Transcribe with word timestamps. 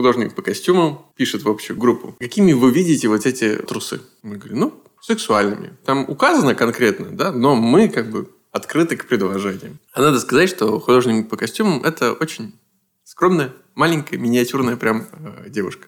художник 0.00 0.34
по 0.34 0.40
костюмам, 0.40 1.04
пишет 1.14 1.42
в 1.42 1.48
общую 1.48 1.78
группу. 1.78 2.16
Какими 2.18 2.54
вы 2.54 2.72
видите 2.72 3.06
вот 3.08 3.26
эти 3.26 3.56
трусы? 3.56 4.00
Мы 4.22 4.36
говорим, 4.36 4.60
ну, 4.60 4.82
сексуальными. 5.02 5.76
Там 5.84 6.06
указано 6.08 6.54
конкретно, 6.54 7.08
да, 7.10 7.32
но 7.32 7.54
мы 7.54 7.88
как 7.88 8.10
бы 8.10 8.30
открыты 8.50 8.96
к 8.96 9.06
предложениям. 9.06 9.78
А 9.92 10.00
надо 10.00 10.18
сказать, 10.18 10.48
что 10.48 10.80
художник 10.80 11.28
по 11.28 11.36
костюмам– 11.36 11.82
это 11.84 12.14
очень 12.14 12.54
скромная, 13.04 13.52
маленькая, 13.74 14.16
миниатюрная 14.16 14.76
прям 14.76 15.06
э, 15.12 15.50
девушка. 15.50 15.86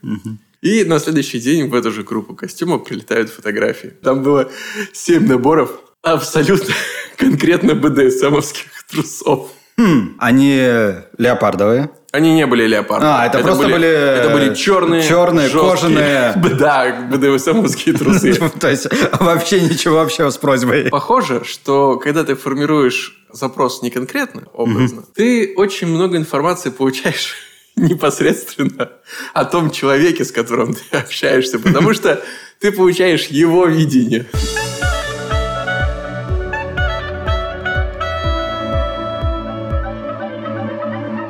И 0.60 0.84
на 0.84 0.98
следующий 0.98 1.40
день 1.40 1.70
в 1.70 1.74
эту 1.74 1.90
же 1.90 2.04
группу 2.04 2.34
костюмов 2.34 2.84
прилетают 2.84 3.30
фотографии. 3.30 3.94
Там 4.02 4.22
было 4.22 4.50
семь 4.92 5.26
наборов 5.26 5.70
абсолютно 6.02 6.74
конкретно 7.16 7.74
БДСМовских 7.74 8.84
трусов. 8.90 9.50
Хм, 9.78 10.16
они 10.18 10.56
леопардовые. 11.16 11.90
Они 12.12 12.34
не 12.34 12.46
были 12.46 12.66
леопардами. 12.66 13.10
А, 13.10 13.26
это, 13.26 13.38
просто 13.38 13.68
были, 13.68 13.88
Это 13.88 14.28
были 14.28 14.54
черные, 14.54 15.02
черные, 15.02 15.48
жесткие, 15.48 15.70
кожаные. 15.70 16.34
Да, 16.58 17.08
БДСМовские 17.10 17.94
трусы. 17.98 18.34
То 18.34 18.68
есть 18.68 18.86
вообще 19.18 19.62
ничего 19.62 20.02
общего 20.02 20.28
с 20.28 20.36
просьбой. 20.36 20.90
Похоже, 20.90 21.42
что 21.44 21.96
когда 21.96 22.22
ты 22.22 22.34
формируешь 22.34 23.16
запрос 23.32 23.82
не 23.82 23.88
конкретно, 23.90 24.42
образно, 24.52 25.04
ты 25.14 25.54
очень 25.56 25.86
много 25.86 26.18
информации 26.18 26.68
получаешь 26.68 27.34
непосредственно 27.76 28.90
о 29.32 29.46
том 29.46 29.70
человеке, 29.70 30.26
с 30.26 30.32
которым 30.32 30.74
ты 30.74 30.98
общаешься, 30.98 31.58
потому 31.58 31.94
что 31.94 32.22
ты 32.60 32.72
получаешь 32.72 33.28
его 33.28 33.64
видение. 33.64 34.26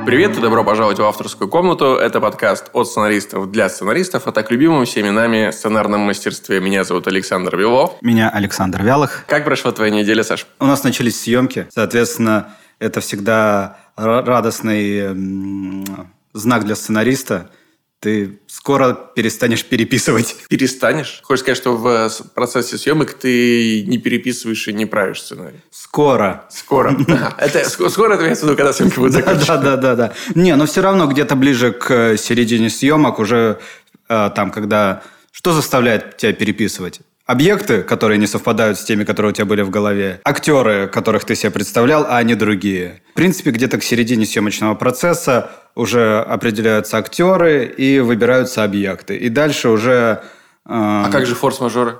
Привет 0.05 0.37
и 0.37 0.41
добро 0.41 0.65
пожаловать 0.65 0.99
в 0.99 1.05
авторскую 1.05 1.49
комнату. 1.49 1.95
Это 1.95 2.21
подкаст 2.21 2.71
от 2.73 2.89
сценаристов 2.89 3.51
для 3.51 3.69
сценаристов, 3.69 4.27
а 4.27 4.33
так 4.33 4.51
любимым 4.51 4.85
всеми 4.85 5.11
нами 5.11 5.51
сценарном 5.53 6.01
мастерстве. 6.01 6.61
Меня 6.61 6.83
зовут 6.85 7.07
Александр 7.07 7.57
Белов. 7.57 7.97
Меня 8.03 8.29
Александр 8.29 8.83
Вялых. 8.83 9.25
Как 9.29 9.45
прошла 9.45 9.71
твоя 9.71 9.91
неделя, 9.91 10.25
Саш? 10.25 10.47
У 10.59 10.67
нас 10.67 10.83
начались 10.83 11.21
съемки. 11.21 11.67
Соответственно, 11.71 12.55
это 12.79 13.01
всегда 13.01 13.79
радостный 13.97 14.99
м, 14.99 15.85
знак 16.33 16.65
для 16.65 16.75
сценариста– 16.75 17.51
ты 18.03 18.41
скоро 18.49 18.95
перестанешь 18.95 19.65
переписывать. 19.65 20.35
Перестанешь? 20.49 21.21
Хочешь 21.23 21.43
сказать, 21.43 21.57
что 21.57 21.77
в 21.77 22.11
процессе 22.35 22.77
съемок 22.77 23.13
ты 23.13 23.85
не 23.87 23.99
переписываешь 23.99 24.67
и 24.67 24.73
не 24.73 24.87
правишь 24.87 25.23
сценарий? 25.23 25.61
Скоро. 25.71 26.45
Скоро. 26.51 26.97
Это 27.39 27.71
скоро 27.71 28.15
это 28.15 28.25
имеется 28.25 28.45
в 28.45 28.49
виду, 28.49 28.57
когда 28.57 28.73
съемки 28.73 28.97
будут 28.97 29.13
закончены. 29.13 29.47
Да, 29.47 29.57
да, 29.57 29.77
да, 29.77 29.95
да. 29.95 30.13
Не, 30.35 30.57
но 30.57 30.67
все 30.67 30.83
равно 30.83 31.07
где-то 31.07 31.37
ближе 31.37 31.71
к 31.71 32.17
середине 32.17 32.71
съемок 32.71 33.21
уже 33.21 33.61
э, 34.09 34.31
там, 34.35 34.51
когда... 34.51 35.05
Что 35.31 35.53
заставляет 35.53 36.17
тебя 36.17 36.33
переписывать? 36.33 37.01
Объекты, 37.33 37.83
которые 37.83 38.19
не 38.19 38.27
совпадают 38.27 38.79
с 38.79 38.85
теми, 38.85 39.05
которые 39.05 39.31
у 39.31 39.35
тебя 39.35 39.47
были 39.47 39.63
в 39.63 39.71
голове, 39.71 40.21
актеры, 40.25 40.87
которых 40.87 41.25
ты 41.25 41.35
себе 41.35 41.51
представлял, 41.51 42.07
а 42.09 42.23
не 42.23 42.35
другие. 42.35 43.03
В 43.13 43.15
принципе, 43.15 43.51
где-то 43.51 43.79
к 43.79 43.83
середине 43.83 44.27
съемочного 44.27 44.75
процесса 44.75 45.51
уже 45.75 46.21
определяются 46.21 46.99
актеры 46.99 47.65
и 47.67 48.01
выбираются 48.01 48.65
объекты. 48.65 49.17
И 49.17 49.29
дальше 49.29 49.69
уже... 49.69 50.23
Э... 50.67 51.05
А 51.07 51.09
как 51.11 51.27
же 51.27 51.35
форс-мажоры? 51.35 51.99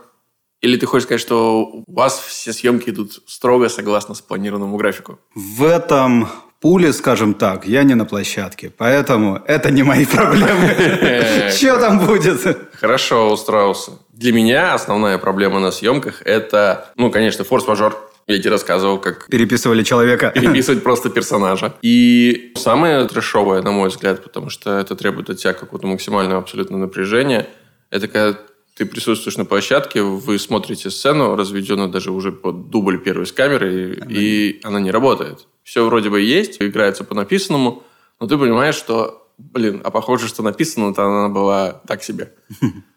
Или 0.61 0.77
ты 0.77 0.87
хочешь 0.87 1.05
сказать, 1.05 1.21
что 1.21 1.65
у 1.65 1.93
вас 1.93 2.21
все 2.21 2.53
съемки 2.53 2.91
идут 2.91 3.23
строго 3.27 3.69
согласно 3.69 4.15
спланированному 4.15 4.77
графику? 4.77 5.19
В 5.35 5.65
этом 5.65 6.29
пуле, 6.61 6.93
скажем 6.93 7.35
так, 7.35 7.67
я 7.67 7.83
не 7.83 7.95
на 7.95 8.05
площадке. 8.05 8.71
Поэтому 8.71 9.43
это 9.47 9.71
не 9.71 9.83
мои 9.83 10.07
проблемы. 10.17 11.51
Что 11.51 11.79
там 11.79 11.99
будет? 12.07 12.59
Хорошо, 12.81 13.33
устроился. 13.33 13.93
Для 14.23 14.33
меня 14.33 14.75
основная 14.75 15.19
проблема 15.19 15.59
на 15.59 15.73
съемках– 15.73 16.23
это, 16.25 16.93
ну, 16.97 17.11
конечно, 17.11 17.43
форс-мажор. 17.43 17.99
Я 18.29 18.39
тебе 18.39 18.51
рассказывал, 18.51 19.01
как... 19.01 19.27
Переписывали 19.27 19.83
человека. 19.83 20.31
Переписывать 20.33 20.83
просто 20.85 21.11
персонажа. 21.11 21.75
И 21.83 22.53
самое 22.55 23.05
трешовое, 23.09 23.63
на 23.63 23.73
мой 23.73 23.89
взгляд, 23.89 24.23
потому 24.23 24.49
что 24.49 24.79
это 24.79 24.95
требует 24.95 25.29
от 25.29 25.39
тебя 25.39 25.55
какого-то 25.55 25.89
максимального 25.89 26.41
абсолютно 26.41 26.79
напряжения, 26.79 27.49
это 27.91 28.07
когда 28.07 28.39
ты 28.77 28.87
присутствуешь 28.87 29.37
на 29.37 29.45
площадке, 29.45 30.03
вы 30.03 30.39
смотрите 30.39 30.89
сцену, 30.91 31.35
разведенную 31.35 31.89
даже 31.89 32.13
уже 32.13 32.31
под 32.31 32.71
дубль 32.71 32.99
первой 32.99 33.27
с 33.27 33.33
камеры, 33.33 33.99
ага. 34.01 34.07
и 34.09 34.61
она 34.63 34.79
не 34.79 34.93
работает. 34.93 35.49
Все 35.65 35.85
вроде 35.85 36.11
бы 36.11 36.21
есть, 36.21 36.59
играется 36.63 37.03
по 37.03 37.17
написанному, 37.17 37.83
но 38.21 38.29
ты 38.29 38.39
понимаешь, 38.39 38.77
что, 38.77 39.29
блин, 39.37 39.81
а 39.83 39.91
похоже, 39.91 40.29
что 40.29 40.45
написано-то 40.45 41.05
она 41.05 41.29
была 41.29 41.83
так 41.89 42.05
себе. 42.05 42.33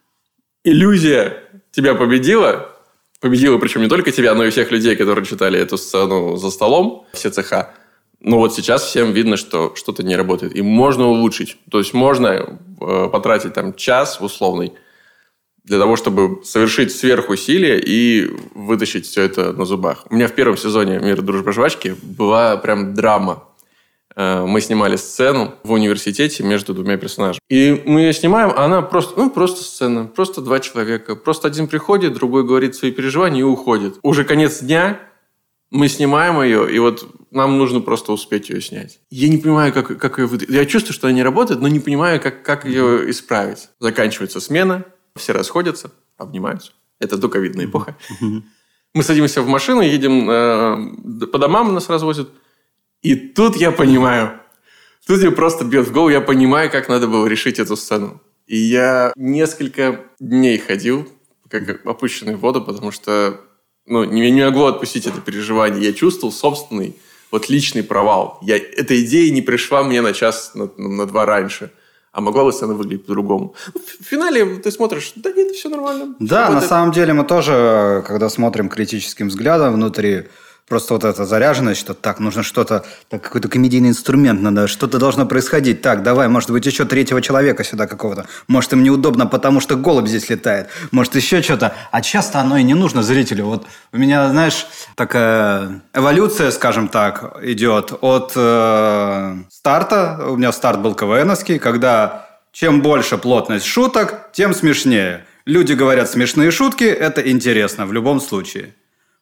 иллюзия 0.66 1.38
тебя 1.72 1.96
победила, 1.96 2.70
победила 3.22 3.58
причем 3.58 3.82
не 3.82 3.88
только 3.88 4.12
тебя, 4.12 4.34
но 4.34 4.44
и 4.44 4.50
всех 4.50 4.72
людей, 4.72 4.98
которые 4.98 5.26
читали 5.26 5.58
эту 5.58 5.78
сцену 5.78 6.36
за 6.36 6.50
столом, 6.50 7.06
все 7.14 7.30
цеха. 7.30 7.74
Но 8.20 8.40
вот 8.40 8.56
сейчас 8.56 8.84
всем 8.84 9.14
видно, 9.14 9.38
что 9.38 9.74
что-то 9.76 10.04
не 10.04 10.16
работает. 10.16 10.56
И 10.56 10.62
можно 10.62 11.06
улучшить. 11.08 11.58
То 11.70 11.78
есть 11.78 11.94
можно 11.94 12.60
э, 12.82 13.10
потратить 13.12 13.54
там 13.54 13.76
час 13.76 14.18
условный 14.20 14.74
для 15.64 15.80
того, 15.80 15.96
чтобы 15.96 16.44
совершить 16.44 16.92
сверхусилие 16.92 17.80
и 17.80 18.32
вытащить 18.56 19.06
все 19.06 19.24
это 19.24 19.54
на 19.54 19.66
зубах. 19.66 20.06
У 20.10 20.16
меня 20.16 20.28
в 20.28 20.34
первом 20.34 20.58
сезоне 20.58 21.00
«Мир, 21.00 21.22
дружба, 21.22 21.52
жвачки» 21.52 21.96
была 22.02 22.58
прям 22.58 22.94
драма 22.94 23.44
мы 24.16 24.62
снимали 24.62 24.96
сцену 24.96 25.56
в 25.64 25.74
университете 25.74 26.44
между 26.44 26.74
двумя 26.74 26.98
персонажами. 26.98 27.42
И 27.50 27.84
мы 27.86 28.02
ее 28.02 28.14
снимаем, 28.14 28.52
а 28.56 28.66
она 28.66 28.82
просто, 28.82 29.20
ну, 29.20 29.30
просто 29.30 29.64
сцена, 29.64 30.06
просто 30.06 30.42
два 30.42 30.60
человека. 30.60 31.16
Просто 31.16 31.48
один 31.48 31.68
приходит, 31.68 32.14
другой 32.14 32.46
говорит 32.46 32.76
свои 32.76 32.92
переживания 32.92 33.42
и 33.42 33.44
уходит. 33.44 33.96
Уже 34.04 34.24
конец 34.24 34.62
дня, 34.62 35.00
мы 35.70 35.90
снимаем 35.90 36.42
ее, 36.42 36.74
и 36.74 36.80
вот 36.80 37.06
нам 37.32 37.58
нужно 37.58 37.82
просто 37.82 38.14
успеть 38.14 38.50
ее 38.50 38.62
снять. 38.62 39.02
Я 39.10 39.28
не 39.28 39.38
понимаю, 39.38 39.74
как, 39.74 39.98
как 39.98 40.18
ее 40.18 40.28
выдать. 40.28 40.48
Я 40.50 40.66
чувствую, 40.66 40.94
что 40.94 41.08
она 41.08 41.16
не 41.16 41.24
работает, 41.24 41.60
но 41.60 41.68
не 41.68 41.82
понимаю, 41.82 42.22
как, 42.22 42.42
как 42.44 42.66
ее 42.66 43.10
исправить. 43.10 43.68
Заканчивается 43.80 44.40
смена, 44.40 44.86
все 45.18 45.34
расходятся, 45.34 45.92
обнимаются. 46.18 46.72
Это 47.02 47.18
доковидная 47.18 47.66
эпоха. 47.66 47.98
Мы 48.94 49.04
садимся 49.04 49.42
в 49.42 49.48
машину, 49.48 49.82
едем 49.82 50.30
э, 50.30 51.28
по 51.28 51.38
домам, 51.38 51.74
нас 51.74 51.90
развозят– 51.90 52.30
и 53.06 53.16
тут 53.16 53.56
я 53.58 53.72
понимаю, 53.72 54.32
тут 55.06 55.20
мне 55.20 55.30
просто 55.30 55.64
бьет 55.64 55.88
в 55.88 55.92
голову, 55.92 56.10
я 56.10 56.22
понимаю, 56.22 56.72
как 56.72 56.90
надо 56.90 57.08
было 57.08 57.28
решить 57.28 57.60
эту 57.60 57.76
сцену. 57.76 58.20
И 58.48 58.58
я 58.58 59.14
несколько 59.16 60.02
дней 60.20 60.58
ходил, 60.58 61.08
как 61.50 61.86
опущенный 61.86 62.36
в 62.36 62.40
воду, 62.40 62.62
потому 62.62 62.92
что 62.92 63.40
ну, 63.86 64.04
не, 64.04 64.32
не 64.32 64.44
могло 64.44 64.66
отпустить 64.66 65.06
это 65.06 65.22
переживание. 65.22 65.84
Я 65.84 65.94
чувствовал 65.94 66.34
собственный 66.34 66.96
вот 67.32 67.48
личный 67.48 67.84
провал. 67.84 68.40
Я, 68.42 68.58
эта 68.58 69.00
идея 69.04 69.32
не 69.32 69.44
пришла 69.44 69.84
мне 69.84 70.02
на 70.02 70.14
час, 70.14 70.52
на, 70.56 70.70
на 70.78 71.06
два 71.06 71.28
раньше. 71.28 71.72
А 72.12 72.22
могла 72.22 72.44
бы 72.44 72.54
сцена 72.54 72.74
выглядеть 72.74 73.06
по-другому. 73.06 73.54
Ну, 73.74 73.82
в 74.00 74.04
финале 74.04 74.56
ты 74.56 74.72
смотришь, 74.72 75.12
да 75.16 75.32
нет, 75.32 75.52
все 75.52 75.70
нормально. 75.70 76.16
Да, 76.20 76.50
на 76.50 76.58
это... 76.58 76.68
самом 76.68 76.92
деле 76.92 77.14
мы 77.14 77.26
тоже, 77.26 78.04
когда 78.08 78.30
смотрим 78.30 78.70
критическим 78.70 79.28
взглядом 79.28 79.74
внутри, 79.74 80.24
Просто 80.68 80.96
вот 80.96 81.04
эта 81.04 81.26
заряженность, 81.26 81.80
что 81.80 81.94
так, 81.94 82.20
нужно 82.20 82.42
что-то, 82.42 82.86
так, 83.08 83.22
какой-то 83.22 83.48
комедийный 83.50 83.90
инструмент 83.90 84.42
надо, 84.42 84.68
что-то 84.68 84.98
должно 84.98 85.28
происходить. 85.28 85.84
Так, 85.84 86.02
давай, 86.02 86.28
может 86.28 86.50
быть, 86.50 86.66
еще 86.66 86.86
третьего 86.86 87.22
человека 87.22 87.64
сюда 87.64 87.86
какого-то. 87.86 88.26
Может, 88.48 88.74
им 88.74 88.82
неудобно, 88.82 89.28
потому 89.28 89.60
что 89.60 89.76
голубь 89.76 90.08
здесь 90.08 90.28
летает. 90.28 90.70
Может, 90.90 91.16
еще 91.16 91.44
что-то. 91.44 91.76
А 91.92 92.02
часто 92.02 92.40
оно 92.40 92.58
и 92.58 92.64
не 92.64 92.74
нужно 92.74 93.04
зрителю. 93.04 93.46
Вот 93.46 93.68
у 93.94 93.98
меня, 93.98 94.28
знаешь, 94.30 94.66
такая 94.96 95.84
эволюция, 95.94 96.50
скажем 96.50 96.88
так, 96.88 97.38
идет 97.44 97.94
от 98.02 98.32
э, 98.36 99.36
старта. 99.52 100.26
У 100.28 100.36
меня 100.36 100.52
старт 100.52 100.80
был 100.80 100.96
КВНовский, 100.96 101.60
когда 101.60 102.40
чем 102.52 102.82
больше 102.82 103.20
плотность 103.20 103.66
шуток, 103.66 104.32
тем 104.34 104.56
смешнее. 104.56 105.26
Люди 105.46 105.74
говорят 105.74 106.10
смешные 106.10 106.50
шутки, 106.50 106.86
это 106.86 107.22
интересно 107.22 107.86
в 107.86 107.94
любом 107.94 108.20
случае. 108.20 108.74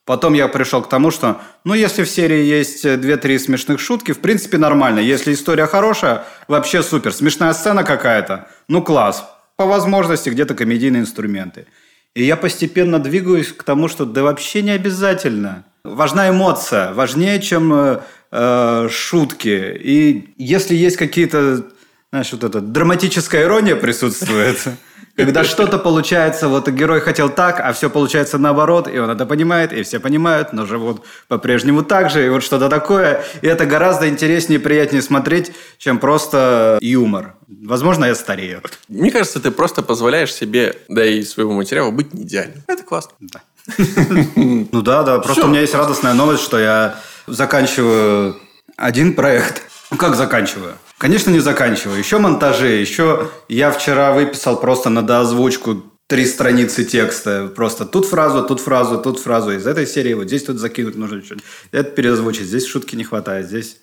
Потом 0.05 0.33
я 0.33 0.49
пришел 0.49 0.81
к 0.81 0.89
тому, 0.89 1.11
что, 1.11 1.39
ну, 1.63 1.73
если 1.73 2.03
в 2.03 2.09
серии 2.09 2.43
есть 2.43 2.85
2-3 2.85 3.39
смешных 3.39 3.79
шутки, 3.79 4.11
в 4.11 4.19
принципе, 4.19 4.57
нормально. 4.57 4.99
Если 4.99 5.33
история 5.33 5.65
хорошая, 5.65 6.25
вообще 6.49 6.83
супер. 6.83 7.13
Смешная 7.13 7.53
сцена 7.53 7.83
какая-то, 7.83 8.49
ну, 8.67 8.81
класс. 8.81 9.25
По 9.55 9.65
возможности 9.65 10.29
где-то 10.29 10.55
комедийные 10.55 11.03
инструменты. 11.03 11.67
И 12.15 12.23
я 12.23 12.35
постепенно 12.35 12.99
двигаюсь 12.99 13.53
к 13.53 13.63
тому, 13.63 13.87
что 13.87 14.05
да 14.05 14.23
вообще 14.23 14.61
не 14.61 14.71
обязательно. 14.71 15.63
Важна 15.83 16.29
эмоция, 16.29 16.93
важнее, 16.93 17.41
чем 17.41 17.73
э, 17.73 17.99
э, 18.31 18.89
шутки. 18.91 19.77
И 19.81 20.33
если 20.37 20.75
есть 20.75 20.97
какие-то, 20.97 21.65
знаешь, 22.11 22.31
вот 22.31 22.43
эта 22.43 22.61
драматическая 22.61 23.43
ирония 23.43 23.75
присутствует, 23.75 24.57
Когда 25.15 25.43
что-то 25.43 25.77
получается, 25.77 26.47
вот 26.47 26.67
герой 26.69 26.99
хотел 26.99 27.29
так, 27.29 27.59
а 27.59 27.71
все 27.73 27.89
получается 27.89 28.39
наоборот, 28.39 28.87
и 28.87 28.97
он 28.97 29.11
это 29.11 29.27
понимает, 29.27 29.71
и 29.71 29.83
все 29.83 29.99
понимают, 29.99 30.53
но 30.53 30.65
живут 30.65 31.03
по-прежнему 31.27 31.83
так 31.83 32.09
же, 32.09 32.25
и 32.25 32.29
вот 32.29 32.41
что-то 32.41 32.67
такое. 32.67 33.23
И 33.41 33.47
это 33.47 33.67
гораздо 33.67 34.09
интереснее 34.09 34.59
и 34.59 34.61
приятнее 34.61 35.03
смотреть, 35.03 35.51
чем 35.77 35.99
просто 35.99 36.79
юмор. 36.81 37.35
Возможно, 37.47 38.05
я 38.05 38.15
старею. 38.15 38.63
Мне 38.87 39.11
кажется, 39.11 39.39
ты 39.39 39.51
просто 39.51 39.83
позволяешь 39.83 40.33
себе, 40.33 40.75
да 40.87 41.05
и 41.05 41.23
своему 41.23 41.53
материалу, 41.53 41.91
быть 41.91 42.11
не 42.13 42.23
идеальным. 42.23 42.63
Это 42.67 42.81
классно. 42.83 43.13
Да. 43.19 43.41
Ну 44.35 44.81
да, 44.81 45.03
да. 45.03 45.19
Просто 45.19 45.45
у 45.45 45.49
меня 45.49 45.61
есть 45.61 45.75
радостная 45.75 46.13
новость, 46.13 46.43
что 46.43 46.57
я 46.59 46.95
заканчиваю 47.27 48.37
один 48.77 49.13
проект. 49.13 49.61
Ну 49.93 49.99
как 49.99 50.15
заканчиваю? 50.15 50.73
Конечно, 50.97 51.29
не 51.29 51.39
заканчиваю. 51.39 51.99
Еще 51.99 52.17
монтажи, 52.17 52.67
еще 52.67 53.29
я 53.47 53.69
вчера 53.69 54.11
выписал 54.11 54.59
просто 54.59 54.89
на 54.89 55.03
доозвучку 55.03 55.83
три 56.07 56.25
страницы 56.25 56.83
текста. 56.83 57.51
Просто 57.55 57.85
тут 57.85 58.07
фразу, 58.07 58.43
тут 58.43 58.59
фразу, 58.59 58.99
тут 58.99 59.19
фразу 59.19 59.51
из 59.51 59.67
этой 59.67 59.85
серии. 59.85 60.15
Вот 60.15 60.25
здесь 60.25 60.45
тут 60.45 60.57
закинуть 60.57 60.95
нужно 60.95 61.23
что-нибудь. 61.23 61.45
Это 61.71 61.91
переозвучить. 61.91 62.47
Здесь 62.47 62.65
шутки 62.65 62.95
не 62.95 63.03
хватает. 63.03 63.45
Здесь 63.45 63.81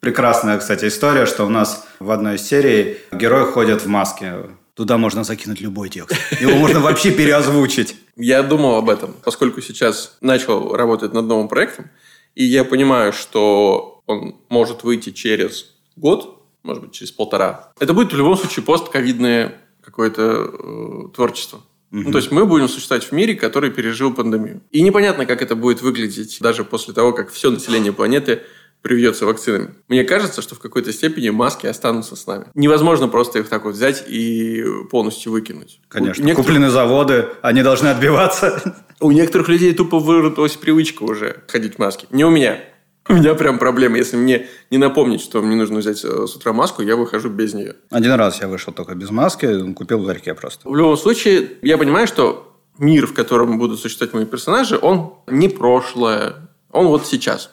прекрасная, 0.00 0.58
кстати, 0.58 0.88
история, 0.88 1.24
что 1.24 1.46
у 1.46 1.48
нас 1.48 1.86
в 2.00 2.10
одной 2.10 2.34
из 2.34 2.42
серий 2.42 2.98
герой 3.10 3.50
ходит 3.50 3.80
в 3.80 3.86
маске. 3.86 4.34
Туда 4.74 4.98
можно 4.98 5.24
закинуть 5.24 5.62
любой 5.62 5.88
текст. 5.88 6.14
Его 6.38 6.56
можно 6.56 6.80
вообще 6.80 7.12
переозвучить. 7.12 7.96
Я 8.14 8.42
думал 8.42 8.74
об 8.74 8.90
этом, 8.90 9.16
поскольку 9.24 9.62
сейчас 9.62 10.18
начал 10.20 10.76
работать 10.76 11.14
над 11.14 11.24
новым 11.24 11.48
проектом, 11.48 11.88
и 12.34 12.44
я 12.44 12.62
понимаю, 12.62 13.14
что 13.14 13.95
он 14.06 14.36
может 14.48 14.84
выйти 14.84 15.10
через 15.10 15.74
год, 15.96 16.42
может 16.62 16.82
быть, 16.82 16.92
через 16.92 17.12
полтора. 17.12 17.72
Это 17.78 17.94
будет 17.94 18.12
в 18.12 18.16
любом 18.16 18.36
случае 18.36 18.64
постковидное 18.64 19.60
какое-то 19.82 20.22
э, 20.22 21.14
творчество. 21.14 21.60
Угу. 21.92 22.00
Ну, 22.00 22.10
то 22.12 22.18
есть 22.18 22.30
мы 22.32 22.44
будем 22.44 22.68
существовать 22.68 23.04
в 23.04 23.12
мире, 23.12 23.34
который 23.34 23.70
пережил 23.70 24.12
пандемию. 24.12 24.62
И 24.72 24.82
непонятно, 24.82 25.26
как 25.26 25.42
это 25.42 25.54
будет 25.54 25.82
выглядеть 25.82 26.38
даже 26.40 26.64
после 26.64 26.92
того, 26.92 27.12
как 27.12 27.30
все 27.30 27.50
население 27.50 27.92
планеты 27.92 28.42
привьется 28.82 29.26
вакцинами. 29.26 29.74
Мне 29.88 30.04
кажется, 30.04 30.42
что 30.42 30.54
в 30.54 30.60
какой-то 30.60 30.92
степени 30.92 31.30
маски 31.30 31.66
останутся 31.66 32.14
с 32.14 32.26
нами. 32.26 32.46
Невозможно 32.54 33.08
просто 33.08 33.40
их 33.40 33.48
так 33.48 33.64
вот 33.64 33.74
взять 33.74 34.04
и 34.06 34.64
полностью 34.90 35.32
выкинуть. 35.32 35.80
Конечно. 35.88 36.22
Некоторых... 36.22 36.46
Куплены 36.46 36.70
заводы, 36.70 37.28
они 37.42 37.62
должны 37.62 37.88
отбиваться. 37.88 38.84
У 39.00 39.10
некоторых 39.10 39.48
людей 39.48 39.74
тупо 39.74 39.98
выработалась 39.98 40.56
привычка 40.56 41.02
уже 41.02 41.42
ходить 41.48 41.76
в 41.76 41.78
маске. 41.78 42.06
Не 42.10 42.24
у 42.24 42.30
меня. 42.30 42.60
У 43.08 43.14
меня 43.14 43.34
прям 43.34 43.58
проблема. 43.58 43.96
Если 43.96 44.16
мне 44.16 44.46
не 44.70 44.78
напомнить, 44.78 45.20
что 45.20 45.42
мне 45.42 45.56
нужно 45.56 45.78
взять 45.78 46.04
э, 46.04 46.26
с 46.26 46.34
утра 46.34 46.52
маску, 46.52 46.82
я 46.82 46.96
выхожу 46.96 47.28
без 47.28 47.54
нее. 47.54 47.76
Один 47.90 48.12
раз 48.12 48.40
я 48.40 48.48
вышел 48.48 48.72
только 48.72 48.94
без 48.94 49.10
маски, 49.10 49.72
купил 49.72 49.98
в 49.98 50.06
ларьке 50.06 50.34
просто. 50.34 50.68
В 50.68 50.74
любом 50.74 50.96
случае, 50.96 51.52
я 51.62 51.78
понимаю, 51.78 52.06
что 52.06 52.56
мир, 52.78 53.06
в 53.06 53.14
котором 53.14 53.58
будут 53.58 53.80
существовать 53.80 54.14
мои 54.14 54.24
персонажи, 54.24 54.78
он 54.80 55.14
не 55.26 55.48
прошлое, 55.48 56.48
он 56.70 56.86
вот 56.88 57.06
сейчас. 57.06 57.50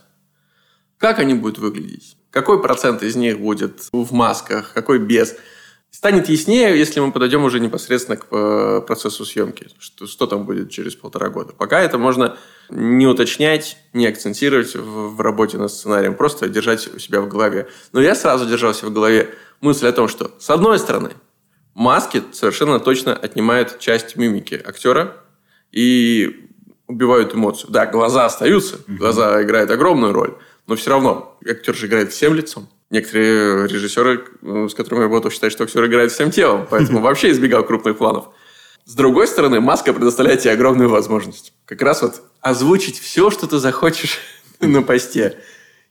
Как 0.97 1.19
они 1.19 1.33
будут 1.33 1.59
выглядеть? 1.59 2.17
Какой 2.29 2.61
процент 2.61 3.03
из 3.03 3.15
них 3.15 3.39
будет 3.39 3.89
в 3.91 4.11
масках, 4.13 4.73
какой 4.73 5.00
без? 5.00 5.35
Станет 5.93 6.27
яснее, 6.27 6.75
если 6.75 6.99
мы 7.01 7.11
подойдем 7.11 7.43
уже 7.43 7.59
непосредственно 7.59 8.17
к 8.17 8.25
э, 8.31 8.81
процессу 8.81 9.25
съемки, 9.25 9.67
что, 9.77 10.07
что 10.07 10.25
там 10.25 10.43
будет 10.43 10.71
через 10.71 10.95
полтора 10.95 11.29
года. 11.29 11.53
Пока 11.55 11.79
это 11.81 11.99
можно 11.99 12.35
не 12.71 13.05
уточнять, 13.05 13.77
не 13.93 14.07
акцентировать 14.07 14.73
в, 14.73 15.15
в 15.15 15.21
работе 15.21 15.59
над 15.59 15.71
сценарием, 15.71 16.15
просто 16.15 16.49
держать 16.49 16.91
у 16.91 16.97
себя 16.97 17.21
в 17.21 17.27
голове. 17.27 17.69
Но 17.91 18.01
я 18.01 18.15
сразу 18.15 18.47
держал 18.47 18.73
себя 18.73 18.87
в 18.87 18.93
голове 18.93 19.35
мысль 19.61 19.85
о 19.85 19.91
том, 19.91 20.07
что, 20.07 20.31
с 20.39 20.49
одной 20.49 20.79
стороны, 20.79 21.11
маски 21.75 22.23
совершенно 22.31 22.79
точно 22.79 23.15
отнимают 23.15 23.77
часть 23.77 24.15
мимики 24.15 24.55
актера 24.55 25.17
и 25.71 26.49
убивают 26.87 27.35
эмоцию. 27.35 27.69
Да, 27.69 27.85
глаза 27.85 28.25
остаются, 28.25 28.79
глаза 28.87 29.43
играют 29.43 29.69
огромную 29.69 30.11
роль, 30.11 30.33
но 30.65 30.75
все 30.75 30.89
равно 30.89 31.37
актер 31.47 31.75
же 31.75 31.85
играет 31.85 32.11
всем 32.11 32.33
лицом. 32.33 32.67
Некоторые 32.93 33.67
режиссеры, 33.67 34.23
э, 34.43 34.67
с 34.69 34.75
которыми 34.75 34.99
я 34.99 35.03
работал, 35.05 35.31
считают, 35.31 35.51
что 35.51 35.63
актер 35.63 35.83
играет 35.87 36.11
всем 36.11 36.29
телом, 36.29 36.67
поэтому 36.69 37.01
вообще 37.01 37.31
избегал 37.31 37.63
крупных 37.65 37.97
планов. 37.97 38.25
С 38.85 38.93
другой 38.93 39.27
стороны, 39.27 39.59
маска 39.59 39.93
предоставляет 39.93 40.41
тебе 40.41 40.53
огромную 40.53 40.89
возможность. 40.89 41.53
Как 41.65 41.81
раз 41.81 42.03
вот 42.03 42.21
озвучить 42.39 42.99
все, 42.99 43.31
что 43.31 43.47
ты 43.47 43.57
захочешь 43.57 44.19
на 44.59 44.83
посте. 44.83 45.39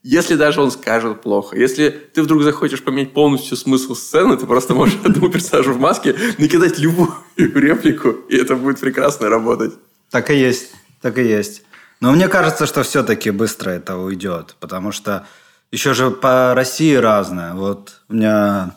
Если 0.04 0.36
даже 0.36 0.60
он 0.60 0.70
скажет 0.70 1.22
плохо, 1.22 1.56
если 1.56 1.90
ты 1.90 2.22
вдруг 2.22 2.44
захочешь 2.44 2.84
поменять 2.84 3.12
полностью 3.12 3.56
смысл 3.56 3.96
сцены, 3.96 4.36
ты 4.36 4.46
просто 4.46 4.72
можешь 4.72 4.96
этому 5.04 5.28
персонажу 5.28 5.72
в 5.72 5.80
маске 5.80 6.14
накидать 6.38 6.78
любую 6.78 7.12
реплику, 7.36 8.10
и 8.28 8.36
это 8.36 8.54
будет 8.54 8.78
прекрасно 8.78 9.28
работать. 9.28 9.74
Так 10.10 10.30
и 10.30 10.36
есть, 10.36 10.70
так 11.00 11.18
и 11.18 11.24
есть. 11.24 11.64
Но 11.98 12.12
мне 12.12 12.28
кажется, 12.28 12.66
что 12.66 12.84
все-таки 12.84 13.32
быстро 13.32 13.70
это 13.70 13.96
уйдет, 13.96 14.54
потому 14.60 14.92
что 14.92 15.26
еще 15.72 15.94
же 15.94 16.10
по 16.10 16.54
России 16.54 16.94
разное. 16.94 17.54
Вот 17.54 18.02
у 18.08 18.14
меня 18.14 18.74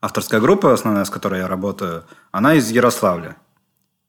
авторская 0.00 0.40
группа, 0.40 0.72
основная, 0.72 1.04
с 1.04 1.10
которой 1.10 1.40
я 1.40 1.48
работаю, 1.48 2.04
она 2.30 2.54
из 2.54 2.70
Ярославля. 2.70 3.36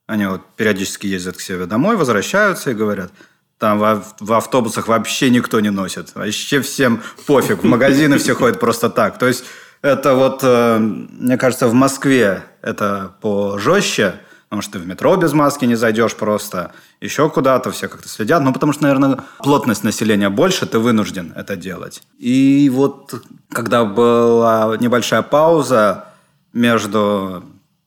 Они 0.06 0.26
вот 0.26 0.42
периодически 0.56 1.06
ездят 1.06 1.36
к 1.36 1.40
себе 1.40 1.66
домой, 1.66 1.96
возвращаются 1.96 2.70
и 2.70 2.74
говорят, 2.74 3.10
там 3.58 3.78
в, 3.78 4.32
автобусах 4.32 4.88
вообще 4.88 5.30
никто 5.30 5.60
не 5.60 5.70
носит. 5.70 6.14
Вообще 6.14 6.60
всем 6.60 7.02
пофиг. 7.26 7.62
В 7.62 7.66
магазины 7.66 8.18
все 8.18 8.34
ходят 8.34 8.58
просто 8.58 8.88
так. 8.88 9.18
То 9.18 9.26
есть 9.26 9.44
это 9.82 10.14
вот, 10.14 10.40
э, 10.42 10.78
мне 10.78 11.36
кажется, 11.36 11.68
в 11.68 11.74
Москве 11.74 12.42
это 12.62 13.14
пожестче, 13.20 14.14
потому 14.50 14.62
что 14.62 14.72
ты 14.72 14.78
в 14.80 14.86
метро 14.88 15.14
без 15.14 15.32
маски 15.32 15.64
не 15.64 15.76
зайдешь 15.76 16.16
просто, 16.16 16.72
еще 17.00 17.30
куда-то, 17.30 17.70
все 17.70 17.86
как-то 17.86 18.08
следят. 18.08 18.42
Ну, 18.42 18.52
потому 18.52 18.72
что, 18.72 18.82
наверное, 18.82 19.20
плотность 19.38 19.84
населения 19.84 20.28
больше, 20.28 20.66
ты 20.66 20.80
вынужден 20.80 21.32
это 21.36 21.54
делать. 21.54 22.02
И 22.18 22.68
вот 22.74 23.14
когда 23.52 23.84
была 23.84 24.76
небольшая 24.80 25.22
пауза 25.22 26.06
между 26.52 27.44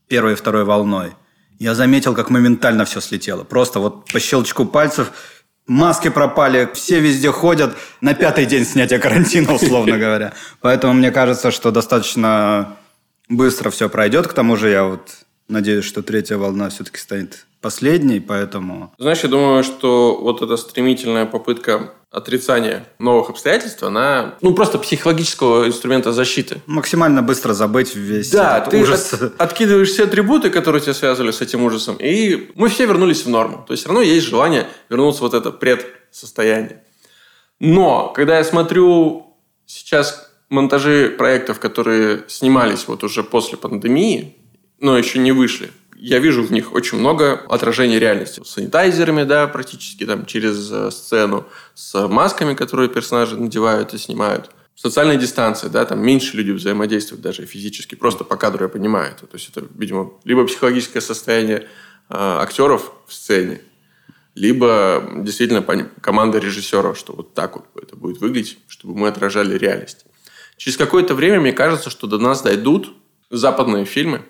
первой 0.08 0.34
и 0.34 0.36
второй 0.36 0.64
волной, 0.64 1.12
я 1.60 1.76
заметил, 1.76 2.16
как 2.16 2.30
моментально 2.30 2.86
все 2.86 3.02
слетело. 3.02 3.44
Просто 3.44 3.82
вот 3.82 4.06
по 4.06 4.22
щелчку 4.22 4.64
пальцев 4.64 5.12
маски 5.68 6.08
пропали, 6.08 6.70
все 6.74 7.02
везде 7.02 7.30
ходят. 7.34 7.76
На 8.00 8.14
пятый 8.14 8.46
день 8.46 8.64
снятия 8.64 9.00
карантина, 9.00 9.54
условно 9.54 9.98
говоря. 9.98 10.32
Поэтому 10.62 10.94
мне 10.94 11.12
кажется, 11.12 11.52
что 11.52 11.72
достаточно 11.72 12.78
быстро 13.28 13.70
все 13.70 13.90
пройдет. 13.90 14.28
К 14.28 14.34
тому 14.34 14.56
же 14.56 14.70
я 14.70 14.86
вот 14.86 15.23
Надеюсь, 15.48 15.86
что 15.86 16.02
третья 16.02 16.38
волна 16.38 16.70
все-таки 16.70 16.98
станет 16.98 17.46
последней, 17.62 18.20
поэтому... 18.20 18.94
Знаешь, 18.98 19.24
я 19.24 19.30
думаю, 19.30 19.64
что 19.64 20.20
вот 20.22 20.42
эта 20.42 20.58
стремительная 20.58 21.26
попытка 21.26 21.94
отрицания 22.12 22.86
новых 23.00 23.30
обстоятельств, 23.30 23.82
она, 23.84 24.36
ну, 24.42 24.54
просто 24.54 24.78
психологического 24.78 25.66
инструмента 25.68 26.12
защиты. 26.12 26.62
Максимально 26.68 27.24
быстро 27.24 27.54
забыть 27.54 27.96
весь 27.96 28.30
да, 28.30 28.60
этот 28.60 28.72
ты 28.72 28.82
ужас. 28.82 29.14
От, 29.14 29.42
откидываешь 29.42 29.90
все 29.90 30.04
атрибуты, 30.04 30.50
которые 30.50 30.82
тебя 30.82 30.94
связывали 30.94 31.32
с 31.32 31.42
этим 31.42 31.64
ужасом, 31.64 31.96
и 32.00 32.52
мы 32.56 32.70
все 32.70 32.86
вернулись 32.86 33.26
в 33.26 33.30
норму. 33.30 33.64
То 33.66 33.74
есть, 33.74 33.84
все 33.84 33.90
равно 33.90 34.04
есть 34.04 34.28
желание 34.28 34.68
вернуться 34.90 35.20
в 35.20 35.24
вот 35.24 35.34
это 35.34 35.52
предсостояние. 35.52 36.84
Но, 37.60 38.10
когда 38.10 38.38
я 38.38 38.44
смотрю 38.44 39.38
сейчас 39.66 40.30
монтажи 40.50 41.16
проектов, 41.18 41.60
которые 41.60 42.26
снимались 42.28 42.88
вот 42.88 43.04
уже 43.04 43.24
после 43.24 43.58
пандемии, 43.58 44.38
но 44.84 44.98
еще 44.98 45.18
не 45.18 45.32
вышли. 45.32 45.72
Я 45.96 46.20
вижу 46.20 46.44
в 46.44 46.52
них 46.52 46.74
очень 46.74 46.98
много 46.98 47.42
отражений 47.48 47.98
реальности. 47.98 48.42
С 48.44 48.50
санитайзерами, 48.50 49.24
да, 49.24 49.48
практически 49.48 50.06
там 50.06 50.26
через 50.26 50.70
э, 50.70 50.92
сцену, 50.92 51.46
с 51.74 52.08
масками, 52.10 52.54
которые 52.54 52.90
персонажи 52.90 53.38
надевают 53.38 53.94
и 53.94 53.98
снимают. 53.98 54.52
Социальная 54.76 55.16
дистанция, 55.16 55.70
да, 55.70 55.86
там 55.86 56.02
меньше 56.02 56.36
люди 56.36 56.52
взаимодействуют 56.52 57.22
даже 57.22 57.46
физически, 57.46 57.96
просто 57.96 58.26
по 58.26 58.36
кадру 58.36 58.66
я 58.66 58.70
понимаю 58.70 59.14
это. 59.14 59.26
То 59.26 59.38
есть 59.38 59.50
это, 59.50 59.66
видимо, 59.74 60.12
либо 60.26 60.46
психологическое 60.46 61.00
состояние 61.00 61.60
э, 61.60 61.66
актеров 62.10 62.92
в 63.08 63.14
сцене, 63.14 63.62
либо 64.36 65.10
действительно 65.16 65.62
команда 66.02 66.40
режиссера, 66.40 66.94
что 66.94 67.14
вот 67.14 67.34
так 67.34 67.56
вот 67.56 67.66
это 67.82 67.96
будет 67.96 68.20
выглядеть, 68.20 68.58
чтобы 68.68 69.00
мы 69.00 69.08
отражали 69.08 69.58
реальность. 69.58 70.06
Через 70.58 70.76
какое-то 70.76 71.16
время, 71.16 71.40
мне 71.40 71.54
кажется, 71.54 71.90
что 71.90 72.06
до 72.06 72.18
нас 72.18 72.42
дойдут 72.42 72.94
западные 73.30 73.86
фильмы, 73.86 74.24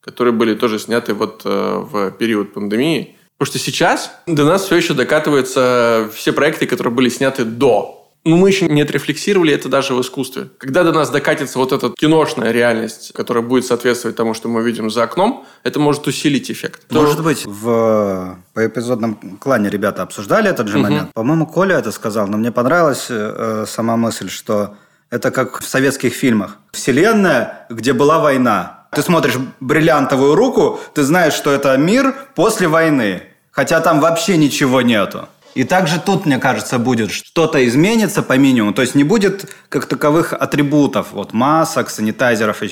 которые 0.00 0.32
были 0.32 0.54
тоже 0.54 0.78
сняты 0.78 1.14
вот 1.14 1.42
э, 1.44 1.48
в 1.48 2.10
период 2.12 2.52
пандемии. 2.52 3.16
Потому 3.38 3.52
что 3.54 3.58
сейчас 3.58 4.12
до 4.26 4.44
нас 4.44 4.64
все 4.64 4.76
еще 4.76 4.94
докатываются 4.94 6.10
все 6.14 6.32
проекты, 6.32 6.66
которые 6.66 6.92
были 6.92 7.08
сняты 7.08 7.44
до. 7.44 8.00
Но 8.24 8.36
мы 8.36 8.50
еще 8.50 8.66
не 8.66 8.82
отрефлексировали 8.82 9.54
это 9.54 9.70
даже 9.70 9.94
в 9.94 10.00
искусстве. 10.02 10.50
Когда 10.58 10.84
до 10.84 10.92
нас 10.92 11.08
докатится 11.08 11.58
вот 11.58 11.72
эта 11.72 11.90
киношная 11.90 12.52
реальность, 12.52 13.12
которая 13.14 13.42
будет 13.42 13.64
соответствовать 13.64 14.14
тому, 14.14 14.34
что 14.34 14.48
мы 14.48 14.62
видим 14.62 14.90
за 14.90 15.04
окном, 15.04 15.46
это 15.64 15.80
может 15.80 16.06
усилить 16.06 16.50
эффект. 16.50 16.82
Может 16.90 17.16
То... 17.16 17.22
быть, 17.22 17.46
в 17.46 18.38
по 18.52 18.66
эпизодном 18.66 19.38
клане 19.40 19.70
ребята 19.70 20.02
обсуждали 20.02 20.50
этот 20.50 20.68
же 20.68 20.76
угу. 20.76 20.82
момент. 20.82 21.12
По-моему, 21.14 21.46
Коля 21.46 21.78
это 21.78 21.92
сказал, 21.92 22.26
но 22.26 22.36
мне 22.36 22.52
понравилась 22.52 23.06
э, 23.08 23.64
сама 23.66 23.96
мысль, 23.96 24.28
что 24.28 24.76
это 25.08 25.30
как 25.30 25.62
в 25.62 25.66
советских 25.66 26.12
фильмах. 26.12 26.58
Вселенная, 26.72 27.66
где 27.70 27.94
была 27.94 28.18
война 28.18 28.79
Ты 28.92 29.02
смотришь 29.02 29.36
«Бриллиантовую 29.60 30.34
руку», 30.34 30.80
ты 30.94 31.02
знаешь, 31.02 31.34
что 31.34 31.52
это 31.52 31.76
мир 31.76 32.14
после 32.34 32.68
войны. 32.68 33.22
Хотя 33.50 33.80
там 33.80 34.00
вообще 34.00 34.36
ничего 34.36 34.82
нету. 34.82 35.28
И 35.54 35.64
также 35.64 36.00
тут, 36.00 36.26
мне 36.26 36.38
кажется, 36.38 36.78
будет 36.78 37.10
что-то 37.10 37.66
изменится 37.66 38.22
по 38.22 38.36
минимуму. 38.38 38.72
То 38.72 38.82
есть 38.82 38.94
не 38.94 39.04
будет 39.04 39.54
как 39.68 39.86
таковых 39.86 40.32
атрибутов, 40.32 41.12
вот 41.12 41.32
масок, 41.32 41.90
санитайзеров, 41.90 42.62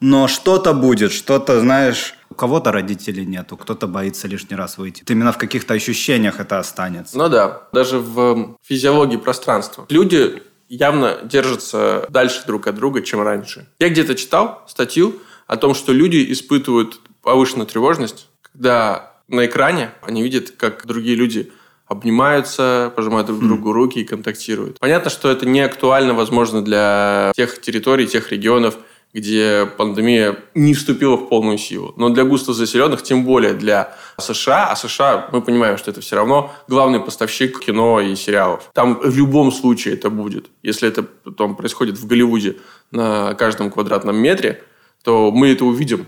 но 0.00 0.28
что-то 0.28 0.72
будет, 0.72 1.12
что-то, 1.12 1.60
знаешь, 1.60 2.14
у 2.30 2.34
кого-то 2.34 2.72
родителей 2.72 3.24
нету, 3.24 3.56
кто-то 3.56 3.86
боится 3.86 4.26
лишний 4.26 4.56
раз 4.56 4.76
выйти. 4.78 5.00
Вот 5.00 5.10
именно 5.10 5.32
в 5.32 5.38
каких-то 5.38 5.74
ощущениях 5.74 6.40
это 6.40 6.58
останется. 6.58 7.16
Ну 7.16 7.28
да, 7.28 7.62
даже 7.72 7.98
в 7.98 8.56
физиологии 8.62 9.16
пространства. 9.16 9.86
Люди 9.88 10.42
явно 10.68 11.18
держатся 11.22 12.06
дальше 12.08 12.42
друг 12.46 12.66
от 12.66 12.74
друга, 12.74 13.02
чем 13.02 13.22
раньше. 13.22 13.68
Я 13.78 13.88
где-то 13.88 14.14
читал 14.14 14.62
статью 14.66 15.20
о 15.54 15.56
том, 15.56 15.74
что 15.74 15.92
люди 15.92 16.32
испытывают 16.32 17.00
повышенную 17.22 17.66
тревожность, 17.66 18.28
когда 18.52 19.14
на 19.28 19.46
экране 19.46 19.92
они 20.02 20.22
видят, 20.22 20.50
как 20.50 20.86
другие 20.86 21.16
люди 21.16 21.50
обнимаются, 21.86 22.92
пожимают 22.96 23.26
друг 23.28 23.40
другу 23.40 23.72
руки 23.72 24.00
и 24.00 24.04
контактируют. 24.04 24.78
Понятно, 24.80 25.10
что 25.10 25.30
это 25.30 25.46
не 25.46 25.60
актуально, 25.60 26.14
возможно, 26.14 26.62
для 26.62 27.32
тех 27.36 27.60
территорий, 27.60 28.06
тех 28.06 28.32
регионов, 28.32 28.76
где 29.12 29.70
пандемия 29.78 30.36
не 30.54 30.74
вступила 30.74 31.16
в 31.16 31.28
полную 31.28 31.56
силу. 31.56 31.94
Но 31.96 32.08
для 32.08 32.24
густо 32.24 32.52
заселенных, 32.52 33.02
тем 33.02 33.24
более 33.24 33.52
для 33.52 33.96
США, 34.18 34.70
а 34.72 34.76
США, 34.76 35.28
мы 35.30 35.40
понимаем, 35.40 35.78
что 35.78 35.92
это 35.92 36.00
все 36.00 36.16
равно 36.16 36.52
главный 36.66 36.98
поставщик 36.98 37.60
кино 37.60 38.00
и 38.00 38.16
сериалов. 38.16 38.70
Там 38.74 38.98
в 38.98 39.16
любом 39.16 39.52
случае 39.52 39.94
это 39.94 40.10
будет. 40.10 40.46
Если 40.64 40.88
это 40.88 41.04
потом 41.04 41.54
происходит 41.54 41.96
в 41.96 42.06
Голливуде 42.08 42.56
на 42.90 43.34
каждом 43.34 43.70
квадратном 43.70 44.16
метре, 44.16 44.64
то 45.04 45.30
мы 45.30 45.52
это 45.52 45.64
увидим 45.64 46.06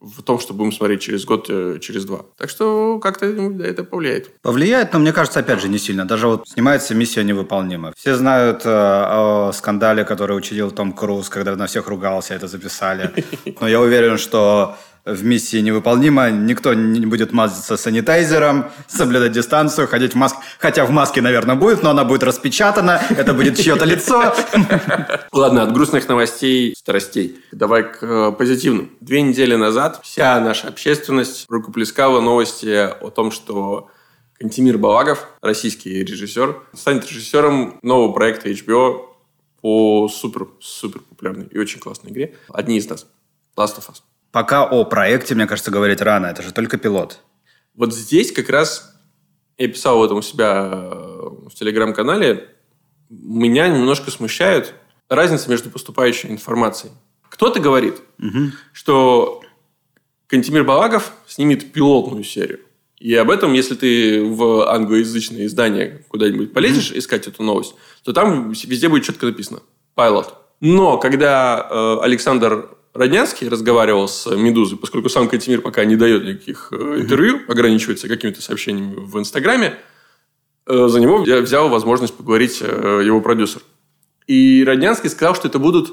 в 0.00 0.22
том, 0.22 0.38
что 0.38 0.54
будем 0.54 0.72
смотреть 0.72 1.00
через 1.00 1.24
год, 1.24 1.46
э, 1.48 1.78
через 1.80 2.04
два. 2.04 2.20
Так 2.36 2.50
что 2.50 3.00
как-то 3.00 3.26
это 3.26 3.82
повлияет. 3.82 4.40
Повлияет, 4.42 4.92
но 4.92 4.98
мне 4.98 5.12
кажется, 5.12 5.40
опять 5.40 5.60
же, 5.60 5.68
не 5.68 5.78
сильно. 5.78 6.04
Даже 6.04 6.28
вот 6.28 6.48
снимается 6.48 6.94
«Миссия 6.94 7.24
невыполнима». 7.24 7.92
Все 7.96 8.14
знают 8.14 8.66
э, 8.66 8.68
о 8.68 9.52
скандале, 9.52 10.04
который 10.04 10.36
учудил 10.36 10.70
Том 10.70 10.92
Круз, 10.92 11.28
когда 11.28 11.56
на 11.56 11.66
всех 11.66 11.88
ругался, 11.88 12.34
это 12.34 12.46
записали. 12.46 13.10
Но 13.60 13.68
я 13.68 13.80
уверен, 13.80 14.18
что 14.18 14.76
в 15.06 15.24
миссии 15.24 15.58
невыполнимо. 15.58 16.30
Никто 16.30 16.74
не 16.74 17.06
будет 17.06 17.32
мазаться 17.32 17.76
санитайзером, 17.76 18.70
соблюдать 18.88 19.32
дистанцию, 19.32 19.86
ходить 19.86 20.12
в 20.12 20.16
маске. 20.16 20.40
Хотя 20.58 20.84
в 20.84 20.90
маске, 20.90 21.22
наверное, 21.22 21.54
будет, 21.54 21.82
но 21.82 21.90
она 21.90 22.04
будет 22.04 22.24
распечатана, 22.24 23.00
это 23.10 23.32
будет 23.32 23.56
чье-то 23.56 23.84
лицо. 23.84 24.34
Ладно, 25.32 25.62
от 25.62 25.72
грустных 25.72 26.08
новостей, 26.08 26.74
страстей. 26.76 27.40
Давай 27.52 27.84
к 27.84 28.02
э, 28.02 28.32
позитивным. 28.32 28.90
Две 29.00 29.22
недели 29.22 29.54
назад 29.54 30.00
вся 30.02 30.40
наша 30.40 30.68
общественность 30.68 31.46
рукоплескала 31.48 32.20
новости 32.20 32.90
о 33.00 33.10
том, 33.10 33.30
что 33.30 33.88
Кантимир 34.38 34.76
Балагов, 34.76 35.28
российский 35.40 36.02
режиссер, 36.02 36.62
станет 36.74 37.08
режиссером 37.08 37.78
нового 37.82 38.12
проекта 38.12 38.50
HBO 38.50 39.06
по 39.60 40.08
супер, 40.08 40.48
супер 40.60 41.00
популярной 41.00 41.46
и 41.46 41.58
очень 41.58 41.78
классной 41.78 42.10
игре. 42.10 42.34
Одни 42.48 42.76
из 42.76 42.88
нас. 42.88 43.06
Last 43.56 43.78
of 43.78 43.88
Us. 43.88 44.02
Пока 44.36 44.64
о 44.64 44.84
проекте, 44.84 45.34
мне 45.34 45.46
кажется, 45.46 45.70
говорить 45.70 46.02
рано. 46.02 46.26
Это 46.26 46.42
же 46.42 46.52
только 46.52 46.76
пилот. 46.76 47.20
Вот 47.74 47.94
здесь 47.94 48.30
как 48.32 48.50
раз 48.50 48.94
я 49.56 49.66
писал 49.66 49.96
об 49.96 50.04
этом 50.04 50.18
у 50.18 50.20
себя 50.20 50.68
э, 50.72 51.48
в 51.48 51.54
телеграм-канале. 51.54 52.46
Меня 53.08 53.66
немножко 53.68 54.10
смущает 54.10 54.74
разница 55.08 55.48
между 55.48 55.70
поступающей 55.70 56.28
информацией. 56.28 56.92
Кто-то 57.30 57.60
говорит, 57.60 57.94
угу. 58.18 58.50
что 58.74 59.40
Кантимир 60.26 60.64
Балагов 60.64 61.12
снимет 61.26 61.72
пилотную 61.72 62.22
серию. 62.22 62.60
И 62.98 63.14
об 63.14 63.30
этом, 63.30 63.54
если 63.54 63.74
ты 63.74 64.22
в 64.22 64.70
англоязычное 64.70 65.46
издание 65.46 66.04
куда-нибудь 66.08 66.52
полезешь 66.52 66.90
mm 66.90 66.98
искать 66.98 67.26
эту 67.26 67.42
новость, 67.42 67.74
то 68.04 68.12
там 68.12 68.52
везде 68.52 68.90
будет 68.90 69.04
четко 69.04 69.24
написано 69.24 69.62
«Pilot». 69.96 70.26
Но 70.60 70.98
когда 70.98 71.66
э, 71.70 71.98
Александр 72.02 72.75
Роднянский 72.96 73.48
разговаривал 73.48 74.08
с 74.08 74.26
«Медузой», 74.34 74.78
поскольку 74.78 75.08
сам 75.08 75.28
Кантемир 75.28 75.60
пока 75.60 75.84
не 75.84 75.96
дает 75.96 76.24
никаких 76.24 76.68
э, 76.72 77.00
интервью, 77.00 77.40
ограничивается 77.48 78.08
какими-то 78.08 78.42
сообщениями 78.42 78.94
в 78.96 79.18
Инстаграме, 79.18 79.78
э, 80.66 80.88
за 80.88 81.00
него 81.00 81.18
взял 81.22 81.68
возможность 81.68 82.14
поговорить 82.14 82.58
э, 82.60 83.02
его 83.04 83.20
продюсер. 83.20 83.62
И 84.26 84.64
Роднянский 84.66 85.10
сказал, 85.10 85.34
что 85.34 85.48
это 85.48 85.58
будут 85.58 85.92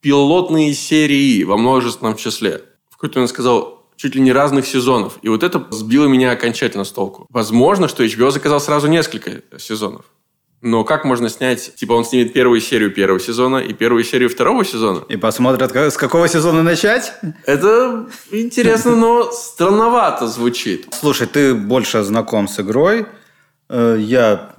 пилотные 0.00 0.74
серии 0.74 1.42
во 1.44 1.56
множественном 1.56 2.16
числе. 2.16 2.62
В 2.90 2.96
какой-то 2.96 3.20
он 3.20 3.28
сказал, 3.28 3.86
чуть 3.96 4.14
ли 4.14 4.20
не 4.20 4.32
разных 4.32 4.66
сезонов. 4.66 5.18
И 5.22 5.28
вот 5.28 5.42
это 5.42 5.66
сбило 5.70 6.06
меня 6.06 6.32
окончательно 6.32 6.84
с 6.84 6.92
толку. 6.92 7.26
Возможно, 7.30 7.86
что 7.88 8.04
HBO 8.04 8.30
заказал 8.30 8.60
сразу 8.60 8.88
несколько 8.88 9.42
сезонов. 9.58 10.04
Но 10.62 10.84
как 10.84 11.06
можно 11.06 11.30
снять, 11.30 11.74
типа 11.76 11.94
он 11.94 12.04
снимет 12.04 12.34
первую 12.34 12.60
серию 12.60 12.90
первого 12.90 13.18
сезона 13.18 13.56
и 13.56 13.72
первую 13.72 14.04
серию 14.04 14.28
второго 14.28 14.62
сезона? 14.62 15.04
И 15.08 15.16
посмотрят, 15.16 15.74
с 15.74 15.96
какого 15.96 16.28
сезона 16.28 16.62
начать? 16.62 17.14
Это 17.46 18.06
интересно, 18.30 18.94
но 18.94 19.32
странновато 19.32 20.26
звучит. 20.26 20.88
Слушай, 20.92 21.28
ты 21.28 21.54
больше 21.54 22.02
знаком 22.02 22.46
с 22.46 22.60
игрой. 22.60 23.06
Э, 23.70 23.96
я 23.98 24.50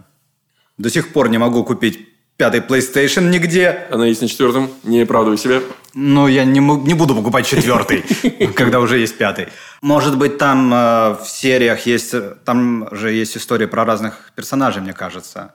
до 0.79 0.89
сих 0.89 1.13
пор 1.13 1.29
не 1.29 1.37
могу 1.37 1.63
купить 1.63 2.07
пятый 2.35 2.61
PlayStation 2.61 3.29
нигде. 3.29 3.87
Она 3.91 4.07
есть 4.07 4.23
на 4.23 4.27
четвертом, 4.27 4.71
не 4.83 5.01
оправдывай 5.01 5.37
себя. 5.37 5.61
Ну, 5.93 6.27
я 6.27 6.45
не, 6.45 6.59
не 6.59 6.95
буду 6.95 7.13
покупать 7.13 7.45
четвертый, 7.45 8.03
когда 8.55 8.79
уже 8.79 8.97
есть 8.97 9.19
пятый. 9.19 9.49
Может 9.83 10.17
быть, 10.17 10.39
там 10.39 10.73
э, 10.73 10.77
в 11.23 11.25
сериях 11.27 11.85
есть... 11.85 12.15
Там 12.43 12.87
же 12.91 13.11
есть 13.11 13.37
истории 13.37 13.67
про 13.67 13.85
разных 13.85 14.31
персонажей, 14.35 14.81
мне 14.81 14.93
кажется. 14.93 15.53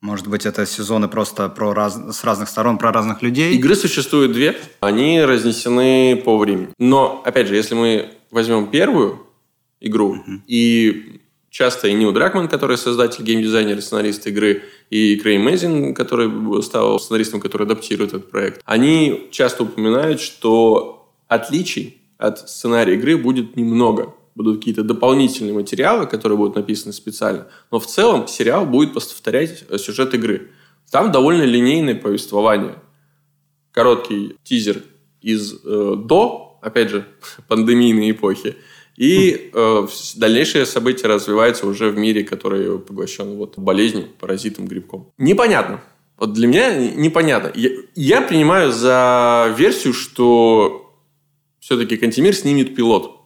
Может 0.00 0.28
быть, 0.28 0.46
это 0.46 0.64
сезоны 0.64 1.08
просто 1.08 1.48
про 1.50 1.74
раз... 1.74 2.00
с 2.16 2.24
разных 2.24 2.48
сторон, 2.48 2.78
про 2.78 2.90
разных 2.90 3.20
людей? 3.20 3.54
Игры 3.54 3.74
существуют 3.74 4.32
две. 4.32 4.56
Они 4.80 5.20
разнесены 5.20 6.20
по 6.24 6.38
времени. 6.38 6.68
Но, 6.78 7.22
опять 7.24 7.48
же, 7.48 7.54
если 7.54 7.74
мы 7.74 8.10
возьмем 8.30 8.68
первую 8.68 9.26
игру, 9.80 10.16
uh-huh. 10.16 10.40
и 10.46 11.20
часто 11.50 11.88
и 11.88 11.92
Нил 11.92 12.12
Дракман, 12.12 12.48
который 12.48 12.78
создатель, 12.78 13.24
геймдизайнер 13.24 13.76
и 13.76 13.80
сценарист 13.80 14.26
игры, 14.26 14.62
и 14.88 15.16
Крей 15.16 15.38
Мэзин, 15.38 15.94
который 15.94 16.62
стал 16.62 16.98
сценаристом, 16.98 17.40
который 17.40 17.64
адаптирует 17.66 18.14
этот 18.14 18.30
проект, 18.30 18.62
они 18.64 19.28
часто 19.30 19.64
упоминают, 19.64 20.20
что 20.20 21.12
отличий 21.28 22.00
от 22.16 22.48
сценария 22.48 22.94
игры 22.94 23.18
будет 23.18 23.56
немного 23.56 24.14
будут 24.34 24.58
какие-то 24.58 24.82
дополнительные 24.82 25.54
материалы, 25.54 26.06
которые 26.06 26.38
будут 26.38 26.56
написаны 26.56 26.92
специально. 26.92 27.46
Но 27.70 27.78
в 27.80 27.86
целом 27.86 28.26
сериал 28.28 28.66
будет 28.66 28.94
повторять 28.94 29.64
э, 29.68 29.78
сюжет 29.78 30.14
игры. 30.14 30.50
Там 30.90 31.12
довольно 31.12 31.42
линейное 31.42 31.94
повествование. 31.94 32.76
Короткий 33.72 34.36
тизер 34.42 34.82
из 35.20 35.54
э, 35.64 35.94
до, 35.96 36.58
опять 36.62 36.90
же, 36.90 37.06
пандемийной 37.48 38.10
эпохи. 38.12 38.56
И 38.96 39.50
э, 39.54 39.86
дальнейшие 40.16 40.66
события 40.66 41.06
развиваются 41.06 41.66
уже 41.66 41.90
в 41.90 41.98
мире, 41.98 42.24
который 42.24 42.78
поглощен 42.78 43.36
вот, 43.36 43.58
болезнью, 43.58 44.08
паразитом, 44.18 44.66
грибком. 44.66 45.12
Непонятно. 45.18 45.80
Вот 46.16 46.34
для 46.34 46.46
меня 46.46 46.74
непонятно. 46.76 47.50
Я, 47.54 47.70
я 47.94 48.20
принимаю 48.20 48.72
за 48.72 49.54
версию, 49.56 49.94
что 49.94 50.94
все-таки 51.60 51.96
Кантемир 51.96 52.34
снимет 52.34 52.74
пилот 52.74 53.19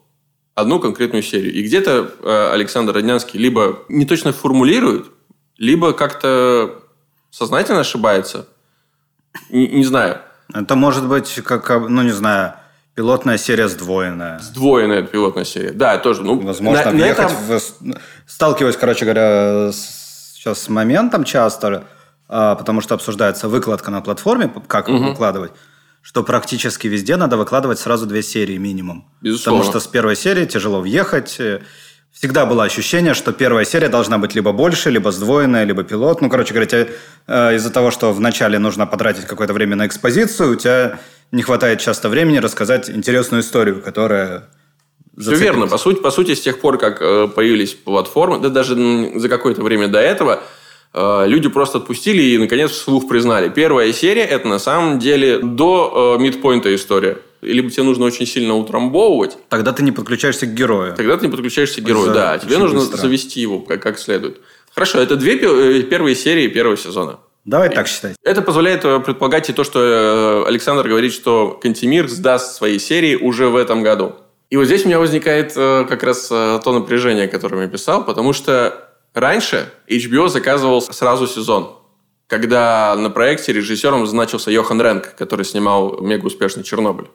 одну 0.54 0.80
конкретную 0.80 1.22
серию. 1.22 1.52
И 1.52 1.62
где-то 1.62 2.12
э, 2.22 2.50
Александр 2.52 2.94
Роднянский 2.94 3.38
либо 3.38 3.80
не 3.88 4.06
точно 4.06 4.32
формулирует, 4.32 5.06
либо 5.58 5.92
как-то 5.92 6.82
сознательно 7.30 7.80
ошибается. 7.80 8.46
Не, 9.50 9.66
не 9.68 9.84
знаю. 9.84 10.18
Это 10.52 10.76
может 10.76 11.08
быть 11.08 11.34
как, 11.44 11.68
ну 11.88 12.02
не 12.02 12.12
знаю, 12.12 12.54
пилотная 12.94 13.38
серия 13.38 13.68
сдвоенная. 13.68 14.38
Сдвоенная 14.38 15.02
пилотная 15.02 15.44
серия. 15.44 15.72
Да, 15.72 15.98
тоже. 15.98 16.22
Ну, 16.22 16.38
Возможно, 16.38 16.84
на, 16.84 16.90
въехать 16.92 17.30
на 17.30 17.54
этом... 17.54 17.58
в... 17.58 17.60
Сталкиваюсь, 18.26 18.76
короче 18.76 19.04
говоря, 19.04 19.72
с, 19.72 20.34
сейчас 20.34 20.62
с 20.62 20.68
моментом 20.68 21.24
часто, 21.24 21.84
а, 22.28 22.54
потому 22.54 22.80
что 22.80 22.94
обсуждается 22.94 23.48
выкладка 23.48 23.90
на 23.90 24.00
платформе, 24.00 24.52
как 24.68 24.88
угу. 24.88 24.98
выкладывать 24.98 25.52
что 26.04 26.22
практически 26.22 26.86
везде 26.86 27.16
надо 27.16 27.38
выкладывать 27.38 27.78
сразу 27.78 28.04
две 28.04 28.22
серии 28.22 28.58
минимум. 28.58 29.10
Безусловно. 29.22 29.60
Потому 29.60 29.80
что 29.80 29.88
с 29.88 29.90
первой 29.90 30.16
серии 30.16 30.44
тяжело 30.44 30.82
въехать. 30.82 31.40
Всегда 32.12 32.44
было 32.44 32.64
ощущение, 32.64 33.14
что 33.14 33.32
первая 33.32 33.64
серия 33.64 33.88
должна 33.88 34.18
быть 34.18 34.34
либо 34.34 34.52
больше, 34.52 34.90
либо 34.90 35.10
сдвоенная, 35.10 35.64
либо 35.64 35.82
пилот. 35.82 36.20
Ну, 36.20 36.28
короче 36.28 36.52
говоря, 36.52 36.88
э, 37.26 37.56
из-за 37.56 37.70
того, 37.70 37.90
что 37.90 38.12
вначале 38.12 38.58
нужно 38.58 38.86
потратить 38.86 39.24
какое-то 39.24 39.54
время 39.54 39.76
на 39.76 39.86
экспозицию, 39.86 40.52
у 40.52 40.56
тебя 40.56 41.00
не 41.32 41.42
хватает 41.42 41.80
часто 41.80 42.10
времени 42.10 42.36
рассказать 42.36 42.90
интересную 42.90 43.40
историю, 43.42 43.80
которая 43.80 44.44
Все 45.18 45.34
верно. 45.36 45.66
По 45.68 45.78
сути, 45.78 46.00
по 46.00 46.10
сути, 46.10 46.34
с 46.34 46.40
тех 46.42 46.60
пор, 46.60 46.76
как 46.76 47.00
э, 47.00 47.28
появились 47.28 47.72
платформы, 47.72 48.40
да 48.40 48.50
даже 48.50 48.74
за 49.18 49.28
какое-то 49.30 49.62
время 49.62 49.88
до 49.88 50.00
этого– 50.00 50.42
Э, 50.52 50.63
люди 50.94 51.48
просто 51.48 51.78
отпустили 51.78 52.22
и, 52.22 52.38
наконец, 52.38 52.70
вслух 52.70 53.08
признали. 53.08 53.48
Первая 53.48 53.92
серия– 53.92 54.22
это, 54.24 54.46
на 54.48 54.58
самом 54.58 54.98
деле, 55.00 55.38
до 55.40 56.16
э, 56.18 56.22
мидпоинта 56.22 56.74
история. 56.74 57.18
либо 57.42 57.68
тебе 57.70 57.82
нужно 57.82 58.04
очень 58.06 58.26
сильно 58.26 58.54
утрамбовывать, 58.54 59.36
Тогда 59.48 59.72
ты 59.72 59.82
не 59.82 59.92
подключаешься 59.92 60.46
к 60.46 60.54
герою. 60.54 60.94
тогда 60.96 61.16
ты 61.16 61.26
не 61.26 61.30
подключаешься 61.32 61.80
к 61.80 61.84
герою. 61.84 62.06
За- 62.06 62.14
Да, 62.14 62.38
тебе 62.38 62.58
нужно 62.58 62.78
быстро. 62.80 62.96
завести 62.96 63.40
его 63.40 63.58
как, 63.60 63.82
как 63.82 63.98
следует. 63.98 64.40
Хорошо, 64.74 64.98
это 65.00 65.16
две 65.16 65.36
э, 65.36 65.82
первые 65.82 66.14
серии 66.16 66.48
первого 66.48 66.76
сезона. 66.76 67.18
Давай 67.44 67.68
так 67.68 67.86
считать. 67.88 68.16
Это 68.22 68.40
позволяет 68.40 68.84
э, 68.84 69.00
предполагать 69.00 69.50
и 69.50 69.52
то, 69.52 69.62
что 69.64 69.80
э, 69.80 70.48
Александр 70.48 70.88
говорит, 70.88 71.12
что 71.12 71.58
Кантемир 71.62 72.08
сдаст 72.08 72.56
свои 72.56 72.78
серии 72.78 73.16
уже 73.16 73.48
в 73.48 73.56
этом 73.56 73.82
году. 73.82 74.14
И 74.50 74.56
вот 74.56 74.64
здесь 74.66 74.84
у 74.84 74.88
меня 74.88 74.98
возникает 74.98 75.52
э, 75.56 75.84
как 75.88 76.02
раз 76.04 76.28
э, 76.30 76.60
то 76.64 76.72
напряжение, 76.72 77.28
которое 77.28 77.62
я 77.62 77.68
писал, 77.68 78.04
потому 78.04 78.32
что 78.32 78.83
раньше 79.14 79.72
HBO 79.88 80.28
заказывал 80.28 80.82
сразу 80.82 81.26
сезон, 81.26 81.78
когда 82.26 82.94
на 82.96 83.10
проекте 83.10 83.52
режиссером 83.52 84.06
значился 84.06 84.50
Йохан 84.50 84.80
Ренк, 84.82 85.14
который 85.14 85.44
снимал 85.44 86.00
мега 86.00 86.26
успешный 86.26 86.62
Чернобыль. 86.62 87.08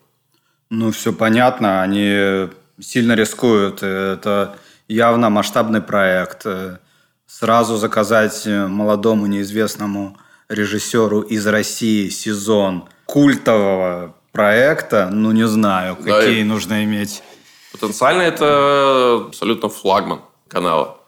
Ну, 0.69 0.91
все 0.91 1.13
понятно, 1.13 1.81
они 1.81 2.49
сильно 2.79 3.13
рискуют. 3.13 3.83
Это 3.83 4.57
явно 4.87 5.29
масштабный 5.29 5.81
проект. 5.81 6.45
Сразу 7.27 7.77
заказать 7.77 8.45
молодому 8.45 9.25
неизвестному 9.27 10.17
режиссеру 10.47 11.21
из 11.21 11.45
России 11.45 12.09
сезон 12.09 12.87
культового 13.05 14.15
проекта, 14.31 15.09
ну, 15.11 15.31
не 15.31 15.47
знаю, 15.47 15.97
Да, 15.99 16.19
какие 16.19 16.43
нужно 16.43 16.83
иметь. 16.83 17.23
Потенциально 17.71 18.21
это 18.21 19.25
абсолютно 19.27 19.69
флагман 19.69 20.21
канала. 20.47 20.98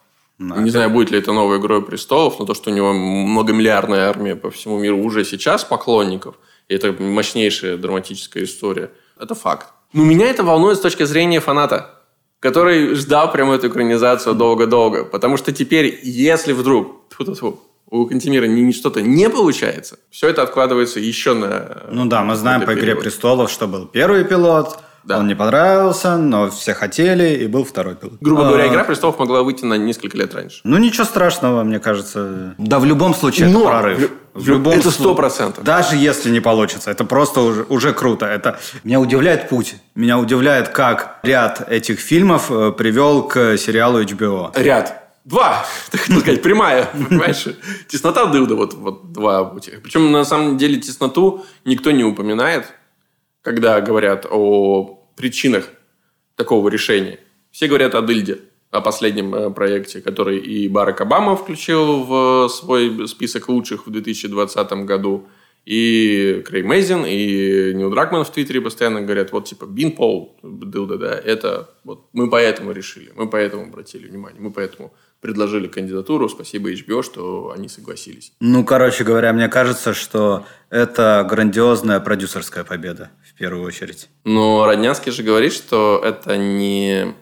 Да. 0.41 0.55
Не 0.57 0.71
знаю, 0.71 0.89
будет 0.89 1.11
ли 1.11 1.19
это 1.19 1.33
новая 1.33 1.59
«Игрой 1.59 1.83
престолов», 1.83 2.39
но 2.39 2.45
то, 2.45 2.55
что 2.55 2.71
у 2.71 2.73
него 2.73 2.93
многомиллиардная 2.93 4.09
армия 4.09 4.35
по 4.35 4.49
всему 4.49 4.79
миру 4.79 4.97
уже 4.97 5.23
сейчас 5.23 5.63
поклонников, 5.63 6.35
и 6.67 6.73
это 6.73 6.91
мощнейшая 6.93 7.77
драматическая 7.77 8.43
история, 8.43 8.89
это 9.19 9.35
факт. 9.35 9.67
Но 9.93 10.03
меня 10.03 10.27
это 10.27 10.43
волнует 10.43 10.77
с 10.77 10.81
точки 10.81 11.03
зрения 11.03 11.39
фаната, 11.41 11.99
который 12.39 12.95
ждал 12.95 13.31
прямо 13.31 13.53
эту 13.53 13.67
экранизацию 13.67 14.33
долго-долго. 14.33 15.05
Потому 15.05 15.37
что 15.37 15.51
теперь, 15.51 15.99
если 16.01 16.53
вдруг 16.53 17.09
тьфу-тьфу-тьфу, 17.09 17.59
у 17.91 18.05
Кантемира 18.07 18.71
что-то 18.71 19.01
не 19.01 19.29
получается, 19.29 19.99
все 20.09 20.29
это 20.29 20.41
откладывается 20.41 20.99
еще 20.99 21.35
на... 21.35 21.83
Ну 21.91 22.05
да, 22.05 22.23
мы 22.23 22.35
знаем 22.35 22.61
по 22.61 22.71
«Игре 22.71 22.81
период. 22.81 23.01
престолов», 23.01 23.51
что 23.51 23.67
был 23.67 23.85
первый 23.85 24.23
пилот, 24.23 24.79
Да. 25.03 25.17
он 25.19 25.27
не 25.27 25.35
понравился, 25.35 26.17
но 26.17 26.49
все 26.51 26.73
хотели, 26.73 27.43
и 27.43 27.47
был 27.47 27.63
второй 27.63 27.95
пилот. 27.95 28.17
Грубо 28.21 28.43
А, 28.45 28.47
говоря, 28.49 28.67
«Игра 28.67 28.83
престолов» 28.83 29.17
могла 29.19 29.41
выйти 29.41 29.65
на 29.65 29.73
несколько 29.75 30.15
лет 30.17 30.33
раньше. 30.35 30.61
Ну 30.63 30.77
ничего 30.77 31.05
страшного, 31.05 31.63
мне 31.63 31.79
кажется. 31.79 32.53
Да, 32.57 32.79
в 32.79 32.85
любом 32.85 33.15
случае 33.15 33.47
Но 33.49 33.61
это 33.61 33.69
прорыв. 33.69 34.11
в 34.35 34.47
лю- 34.47 34.69
это 34.71 34.91
сто 34.91 35.15
процентов. 35.15 35.63
Даже 35.63 35.95
если 35.95 36.29
не 36.29 36.39
получится, 36.39 36.91
это 36.91 37.03
просто 37.03 37.41
уже, 37.41 37.63
уже 37.69 37.93
круто. 37.93 38.25
Это 38.27 38.59
меня 38.83 38.99
удивляет 38.99 39.49
путь. 39.49 39.75
Меня 39.95 40.19
удивляет, 40.19 40.69
как 40.69 41.19
ряд 41.23 41.67
этих 41.69 41.99
фильмов 41.99 42.51
э, 42.51 42.71
привел 42.71 43.23
к 43.23 43.57
сериалу 43.57 44.01
HBO. 44.01 44.51
Ряд. 44.55 44.97
Два, 45.25 45.65
так 45.91 46.01
хотел 46.01 46.19
сказать, 46.19 46.41
прямая, 46.41 46.89
понимаешь? 46.93 47.45
Теснота 47.87 48.25
дылда, 48.25 48.55
вот, 48.55 48.73
вот 48.73 49.11
два 49.11 49.43
пути. 49.45 49.73
Причем, 49.83 50.11
на 50.11 50.25
самом 50.25 50.57
деле, 50.57 50.77
тесноту 50.79 51.45
никто 51.65 51.91
не 51.91 52.03
упоминает, 52.03 52.65
когда 53.41 53.81
говорят 53.81 54.25
о 54.29 54.99
причинах 55.15 55.69
такого 56.35 56.69
решения. 56.69 57.19
Все 57.51 57.67
говорят 57.67 57.95
о 57.95 58.01
дылде, 58.01 58.39
о 58.71 58.81
последнем 58.81 59.35
э, 59.35 59.49
проекте, 59.51 60.01
который 60.01 60.39
и 60.39 60.67
Барак 60.67 61.01
Обама 61.01 61.35
включил 61.35 62.03
в 62.03 62.47
свой 62.49 63.07
список 63.07 63.49
лучших 63.49 63.87
в 63.87 63.91
2020 63.91 64.71
году, 64.85 65.27
и 65.65 66.41
Крей 66.45 66.63
Мейзин, 66.63 67.05
и 67.05 67.73
Нил 67.75 67.91
Дракман 67.91 68.23
в 68.23 68.31
Твиттере 68.31 68.61
постоянно 68.61 69.01
говорят, 69.01 69.31
вот 69.31 69.45
типа 69.45 69.65
Бин 69.65 69.91
Пол, 69.91 70.39
дылда, 70.41 70.97
да, 70.97 71.13
это 71.13 71.69
вот 71.83 72.07
мы 72.13 72.29
поэтому 72.29 72.71
решили, 72.71 73.11
мы 73.15 73.29
поэтому 73.29 73.63
обратили 73.63 74.07
внимание, 74.07 74.41
мы 74.41 74.51
поэтому 74.51 74.91
предложили 75.21 75.67
кандидатуру, 75.67 76.27
спасибо 76.27 76.71
HBO, 76.71 77.03
что 77.03 77.53
они 77.55 77.69
согласились. 77.69 78.33
Ну, 78.39 78.65
короче 78.65 79.03
говоря, 79.03 79.31
мне 79.33 79.47
кажется, 79.47 79.93
что 79.93 80.45
это 80.69 81.25
грандиозная 81.29 81.99
продюсерская 81.99 82.63
победа, 82.63 83.11
в 83.23 83.37
первую 83.37 83.63
очередь. 83.63 84.09
Но 84.25 84.65
Роднянский 84.65 85.11
же 85.11 85.23
говорит, 85.23 85.53
что 85.53 86.01
это 86.03 86.37
не 86.37 87.13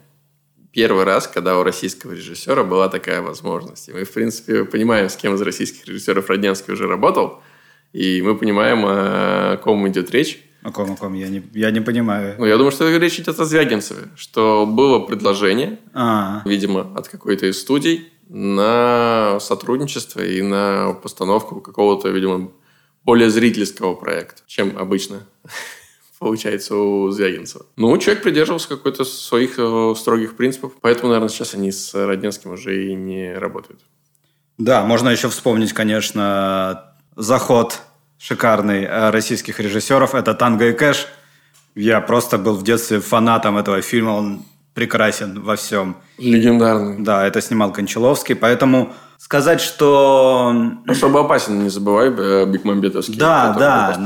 первый 0.71 1.03
раз, 1.03 1.27
когда 1.27 1.59
у 1.59 1.63
российского 1.63 2.13
режиссера 2.13 2.63
была 2.63 2.87
такая 2.89 3.21
возможность. 3.21 3.89
И 3.89 3.93
мы, 3.93 4.05
в 4.05 4.13
принципе, 4.13 4.63
понимаем, 4.63 5.09
с 5.09 5.17
кем 5.17 5.35
из 5.35 5.41
российских 5.41 5.85
режиссеров 5.85 6.29
Роднянский 6.29 6.73
уже 6.73 6.87
работал, 6.87 7.43
и 7.91 8.21
мы 8.21 8.37
понимаем, 8.37 8.85
о 8.85 9.57
ком 9.57 9.87
идет 9.89 10.11
речь. 10.11 10.39
О 10.61 10.71
ком, 10.71 10.91
о 10.91 10.95
ком, 10.95 11.13
я 11.13 11.29
не, 11.29 11.41
я 11.53 11.71
не 11.71 11.79
понимаю. 11.79 12.35
Ну, 12.37 12.45
я 12.45 12.57
думаю, 12.57 12.71
что 12.71 12.89
речь 12.97 13.19
идет 13.19 13.39
о 13.39 13.45
Звягинцеве, 13.45 14.09
что 14.15 14.65
было 14.65 14.99
предложение, 14.99 15.79
А, 15.93 16.41
видимо, 16.45 16.93
от 16.95 17.07
какой-то 17.07 17.45
из 17.45 17.61
студий 17.61 18.11
на 18.27 19.39
сотрудничество 19.39 20.21
и 20.21 20.41
на 20.41 20.93
постановку 21.01 21.61
какого-то, 21.61 22.09
видимо, 22.09 22.51
более 23.03 23.29
зрительского 23.29 23.95
проекта, 23.95 24.41
чем 24.47 24.77
обычно 24.77 25.21
получается 26.19 26.75
у 26.75 27.09
Звягинцева. 27.09 27.65
Ну, 27.77 27.97
человек 27.97 28.21
придерживался 28.21 28.67
какой-то 28.67 29.05
своих 29.05 29.55
э, 29.57 29.93
строгих 29.97 30.35
принципов, 30.35 30.73
поэтому, 30.81 31.07
наверное, 31.07 31.29
сейчас 31.29 31.55
они 31.55 31.71
с 31.71 31.93
Роднянским 31.93 32.51
уже 32.51 32.85
и 32.85 32.95
не 32.95 33.33
работают. 33.33 33.79
Да, 34.57 34.83
можно 34.83 35.07
еще 35.07 35.29
вспомнить, 35.29 35.71
конечно, 35.71 36.93
заход 37.15 37.79
шикарный 38.19 38.83
э, 38.83 39.09
российских 39.09 39.59
режиссеров. 39.59 40.13
Это 40.13 40.33
«Танго 40.35 40.67
и 40.69 40.73
Кэш». 40.73 41.07
Я 41.75 42.01
просто 42.01 42.37
был 42.37 42.55
в 42.55 42.63
детстве 42.63 42.99
фанатом 42.99 43.57
этого 43.57 43.81
фильма. 43.81 44.11
Он 44.11 44.41
прекрасен 44.73 45.41
во 45.41 45.55
всем. 45.55 45.95
Легендарный. 46.17 46.97
Да, 46.99 47.25
это 47.25 47.41
снимал 47.41 47.71
Кончаловский. 47.71 48.35
Поэтому 48.35 48.93
сказать, 49.17 49.61
что... 49.61 50.53
Особо 50.87 51.21
опасен, 51.21 51.63
не 51.63 51.69
забывай, 51.69 52.09
э, 52.09 52.45
Бекмамбетовский. 52.45 53.15
Да, 53.17 53.55
да. 53.57 53.97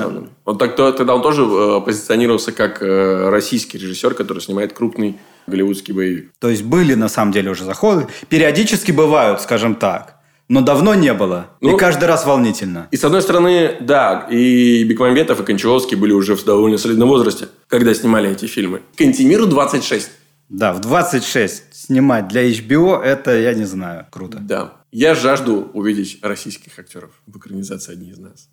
Вот 0.45 0.59
так, 0.59 0.75
то- 0.75 0.91
тогда 0.91 1.15
он 1.15 1.21
тоже 1.21 1.43
э, 1.43 1.81
позиционировался 1.83 2.51
как 2.51 2.81
российский 2.81 3.77
режиссер, 3.79 4.13
который 4.13 4.39
снимает 4.39 4.73
крупный 4.73 5.17
голливудский 5.47 5.93
боевик. 5.93 6.31
То 6.39 6.49
есть 6.49 6.63
были 6.63 6.93
на 6.93 7.09
самом 7.09 7.31
деле 7.31 7.49
уже 7.51 7.65
заходы. 7.65 8.07
Периодически 8.29 8.91
бывают, 8.91 9.41
скажем 9.41 9.75
так. 9.75 10.19
Но 10.49 10.61
давно 10.61 10.93
не 10.93 11.13
было. 11.13 11.51
Ну, 11.61 11.75
и 11.75 11.79
каждый 11.79 12.05
раз 12.05 12.25
волнительно. 12.25 12.87
И 12.91 12.97
с 12.97 13.03
одной 13.03 13.21
стороны, 13.21 13.77
да, 13.79 14.27
и 14.29 14.83
Бекмамбетов, 14.83 15.39
и 15.39 15.43
Кончаловский 15.43 15.95
были 15.95 16.11
уже 16.11 16.35
в 16.35 16.43
довольно 16.43 16.77
солидном 16.77 17.09
возрасте, 17.09 17.47
когда 17.67 17.93
снимали 17.93 18.29
эти 18.29 18.45
фильмы. 18.45 18.81
Кантемиру 18.97 19.45
26. 19.45 20.09
Да, 20.49 20.73
в 20.73 20.81
26 20.81 21.73
снимать 21.73 22.27
для 22.27 22.47
HBO, 22.49 23.01
это, 23.01 23.37
я 23.39 23.53
не 23.53 23.65
знаю, 23.65 24.07
круто. 24.11 24.39
Да. 24.41 24.73
Я 24.91 25.15
жажду 25.15 25.69
увидеть 25.73 26.19
российских 26.21 26.77
актеров 26.77 27.11
в 27.25 27.37
экранизации 27.37 27.93
«Одни 27.93 28.11
из 28.11 28.19
нас». 28.19 28.49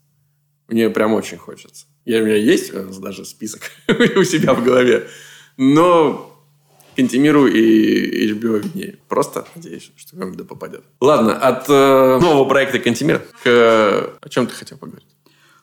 Мне 0.69 0.89
прям 0.89 1.13
очень 1.15 1.37
хочется. 1.37 1.87
Я, 2.05 2.23
у 2.23 2.25
меня 2.25 2.37
есть 2.37 2.71
э, 2.73 2.89
даже 3.01 3.25
список 3.25 3.63
у 3.89 4.23
себя 4.25 4.55
в 4.55 4.65
голове. 4.65 5.09
Но 5.57 6.30
Кантемиру 7.01 7.47
и 7.47 8.31
HBO 8.31 8.59
виднее. 8.61 8.99
Просто 9.09 9.47
надеюсь, 9.55 9.91
что 9.97 10.17
вам 10.17 10.35
да 10.35 10.45
попадет. 10.45 10.83
Ладно, 11.01 11.35
от 11.35 11.65
э, 11.67 12.19
нового 12.21 12.45
проекта 12.47 12.79
Кантемир 12.79 13.21
к... 13.21 13.47
э, 13.47 14.09
О 14.21 14.29
чем 14.29 14.47
ты 14.47 14.55
хотел 14.55 14.77
поговорить? 14.77 15.09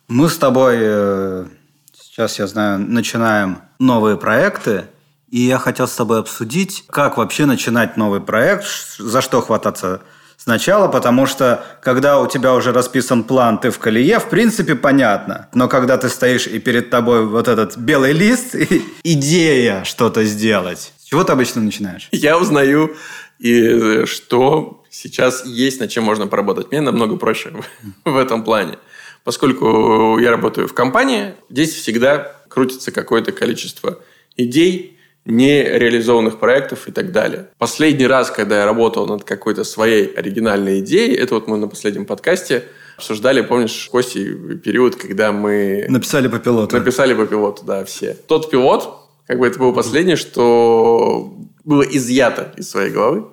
Мы 0.08 0.30
с 0.30 0.38
тобой, 0.38 0.78
э, 0.80 1.46
сейчас, 1.94 2.40
я 2.40 2.48
знаю, 2.48 2.80
начинаем 2.80 3.60
новые 3.78 4.18
проекты. 4.18 4.86
И 5.30 5.42
я 5.42 5.60
хотел 5.60 5.88
с 5.88 5.96
тобой 5.96 6.20
обсудить, 6.22 6.86
как 6.90 7.18
вообще 7.18 7.46
начинать 7.46 7.98
новый 7.98 8.20
проект, 8.22 8.66
за 8.98 9.22
что 9.22 9.42
хвататься 9.42 10.02
сначала, 10.38 10.88
потому 10.88 11.28
что 11.28 11.64
когда 11.82 12.20
у 12.20 12.28
тебя 12.28 12.54
уже 12.56 12.72
расписан 12.72 13.24
план, 13.26 13.60
ты 13.60 13.70
в 13.70 13.78
колее, 13.78 14.20
в 14.20 14.30
принципе, 14.30 14.74
понятно. 14.76 15.50
Но 15.54 15.68
когда 15.68 15.98
ты 15.98 16.10
стоишь 16.10 16.48
и 16.48 16.58
перед 16.60 16.90
тобой 16.90 17.26
вот 17.26 17.48
этот 17.48 17.78
белый 17.78 18.14
лист, 18.14 18.56
идея 19.04 19.84
что-то 19.84 20.24
сделать, 20.24 20.94
чего 21.10 21.24
ты 21.24 21.32
обычно 21.32 21.62
начинаешь? 21.62 22.10
Я 22.12 22.38
узнаю, 22.38 22.96
и, 23.40 23.54
э, 23.54 24.06
что 24.06 24.84
сейчас 24.90 25.46
есть 25.46 25.80
над 25.80 25.90
чем 25.90 26.04
можно 26.04 26.28
поработать. 26.28 26.70
Мне 26.72 26.82
намного 26.82 27.16
проще 27.16 27.54
в 28.06 28.18
этом 28.18 28.44
плане. 28.44 28.78
Поскольку 29.24 30.18
я 30.20 30.32
работаю 30.32 30.68
в 30.70 30.74
компании, 30.74 31.34
здесь 31.50 31.74
всегда 31.74 32.38
крутится 32.48 32.92
какое-то 32.92 33.34
количество 33.34 34.00
идей, 34.38 34.98
нереализованных 35.26 36.40
проектов 36.40 36.88
и 36.88 36.92
так 36.92 37.12
далее. 37.12 37.50
Последний 37.58 38.08
раз, 38.08 38.32
когда 38.32 38.60
я 38.60 38.66
работал 38.66 39.06
над 39.06 39.26
какой-то 39.26 39.66
своей 39.66 40.06
оригинальной 40.06 40.80
идеей, 40.80 41.14
это 41.16 41.36
вот 41.36 41.48
мы 41.48 41.58
на 41.58 41.68
последнем 41.68 42.06
подкасте 42.06 42.64
обсуждали, 42.96 43.42
помнишь, 43.42 43.90
Костей, 43.92 44.34
период, 44.64 44.96
когда 44.96 45.32
мы 45.32 45.86
Написали 45.90 46.30
по 46.30 46.40
пилоту. 46.40 46.76
Написали 46.78 47.14
по 47.14 47.26
пилоту, 47.26 47.64
да, 47.66 47.84
все. 47.84 48.16
Тот 48.28 48.50
пилот, 48.50 49.07
как 49.28 49.40
бы 49.40 49.48
это 49.48 49.60
было 49.60 49.74
последнее, 49.74 50.16
что 50.16 51.38
было 51.64 51.84
изъято 51.84 52.54
из 52.56 52.70
своей 52.70 52.92
головы 52.92 53.26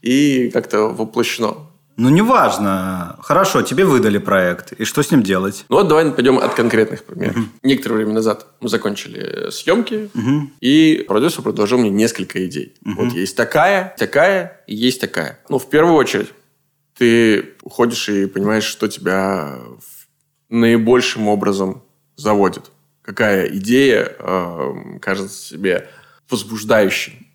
и 0.00 0.50
как-то 0.50 0.88
воплощено 0.88 1.56
Ну, 1.96 2.08
неважно. 2.08 3.18
Хорошо, 3.20 3.62
тебе 3.62 3.84
выдали 3.84 4.18
проект. 4.18 4.72
И 4.72 4.84
что 4.84 5.02
с 5.02 5.10
ним 5.10 5.22
делать? 5.22 5.66
Ну 5.68 5.76
вот 5.76 5.88
давай 5.88 6.10
пойдем 6.12 6.38
от 6.38 6.54
конкретных 6.54 7.04
примеров. 7.04 7.36
Угу. 7.36 7.46
Некоторое 7.64 7.96
время 7.96 8.12
назад 8.14 8.46
мы 8.60 8.68
закончили 8.68 9.50
съемки, 9.50 10.08
угу. 10.14 10.50
и 10.60 11.04
продюсер 11.06 11.42
предложил 11.42 11.78
мне 11.78 11.90
несколько 11.90 12.46
идей. 12.46 12.74
Угу. 12.86 13.04
Вот 13.04 13.12
есть 13.12 13.36
такая, 13.36 13.94
такая 13.98 14.62
и 14.66 14.74
есть 14.74 15.00
такая. 15.00 15.40
Ну, 15.48 15.58
в 15.58 15.68
первую 15.68 15.96
очередь, 15.96 16.32
ты 16.96 17.54
уходишь 17.62 18.08
и 18.08 18.26
понимаешь, 18.26 18.64
что 18.64 18.86
тебя 18.88 19.58
наибольшим 20.48 21.28
образом 21.28 21.82
заводит. 22.16 22.70
Какая 23.10 23.46
идея 23.56 24.14
э, 24.20 24.72
кажется 25.02 25.50
тебе 25.50 25.88
возбуждающей. 26.28 27.26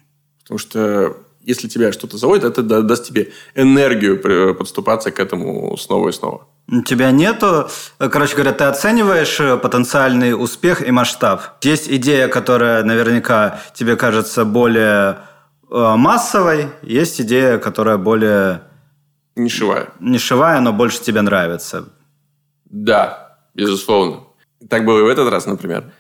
Потому 0.43 0.57
что 0.57 1.17
если 1.41 1.67
тебя 1.67 1.91
что-то 1.91 2.17
заводит, 2.17 2.45
это 2.45 2.81
даст 2.81 3.07
тебе 3.07 3.33
энергию 3.55 4.55
подступаться 4.55 5.11
к 5.11 5.19
этому 5.19 5.75
снова 5.75 6.07
и 6.07 6.11
снова. 6.13 6.47
У 6.71 6.81
тебя 6.81 7.11
нету, 7.11 7.67
короче 7.97 8.35
говоря, 8.35 8.53
ты 8.53 8.63
оцениваешь 8.63 9.37
э, 9.41 9.57
потенциальный 9.57 10.31
успех 10.33 10.81
и 10.81 10.91
масштаб. 10.91 11.41
Есть 11.61 11.89
идея, 11.89 12.29
которая 12.29 12.81
наверняка 12.83 13.59
тебе 13.73 13.97
кажется 13.97 14.45
более 14.45 15.19
э, 15.69 15.95
массовой, 15.97 16.69
есть 16.83 17.19
идея, 17.19 17.57
которая 17.57 17.97
более... 17.97 18.61
Нишевая. 19.35 19.89
Нишевая, 19.99 20.61
но 20.61 20.71
больше 20.71 21.01
тебе 21.01 21.21
нравится. 21.21 21.89
Да, 22.63 23.37
безусловно. 23.53 24.24
Так 24.69 24.85
было 24.85 24.99
и 24.99 25.03
в 25.03 25.07
этот 25.07 25.29
раз, 25.29 25.45
например. 25.45 25.91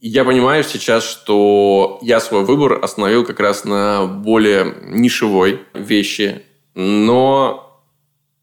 Я 0.00 0.24
понимаю 0.24 0.64
сейчас, 0.64 1.04
что 1.04 1.98
я 2.02 2.20
свой 2.20 2.44
выбор 2.44 2.84
остановил 2.84 3.24
как 3.24 3.40
раз 3.40 3.64
на 3.64 4.06
более 4.06 4.74
нишевой 4.82 5.60
вещи, 5.72 6.42
но 6.74 7.82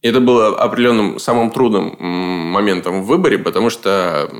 это 0.01 0.19
было 0.19 0.59
определенным 0.59 1.19
самым 1.19 1.51
трудным 1.51 1.95
моментом 1.99 3.03
в 3.03 3.05
выборе, 3.05 3.37
потому 3.37 3.69
что 3.69 4.31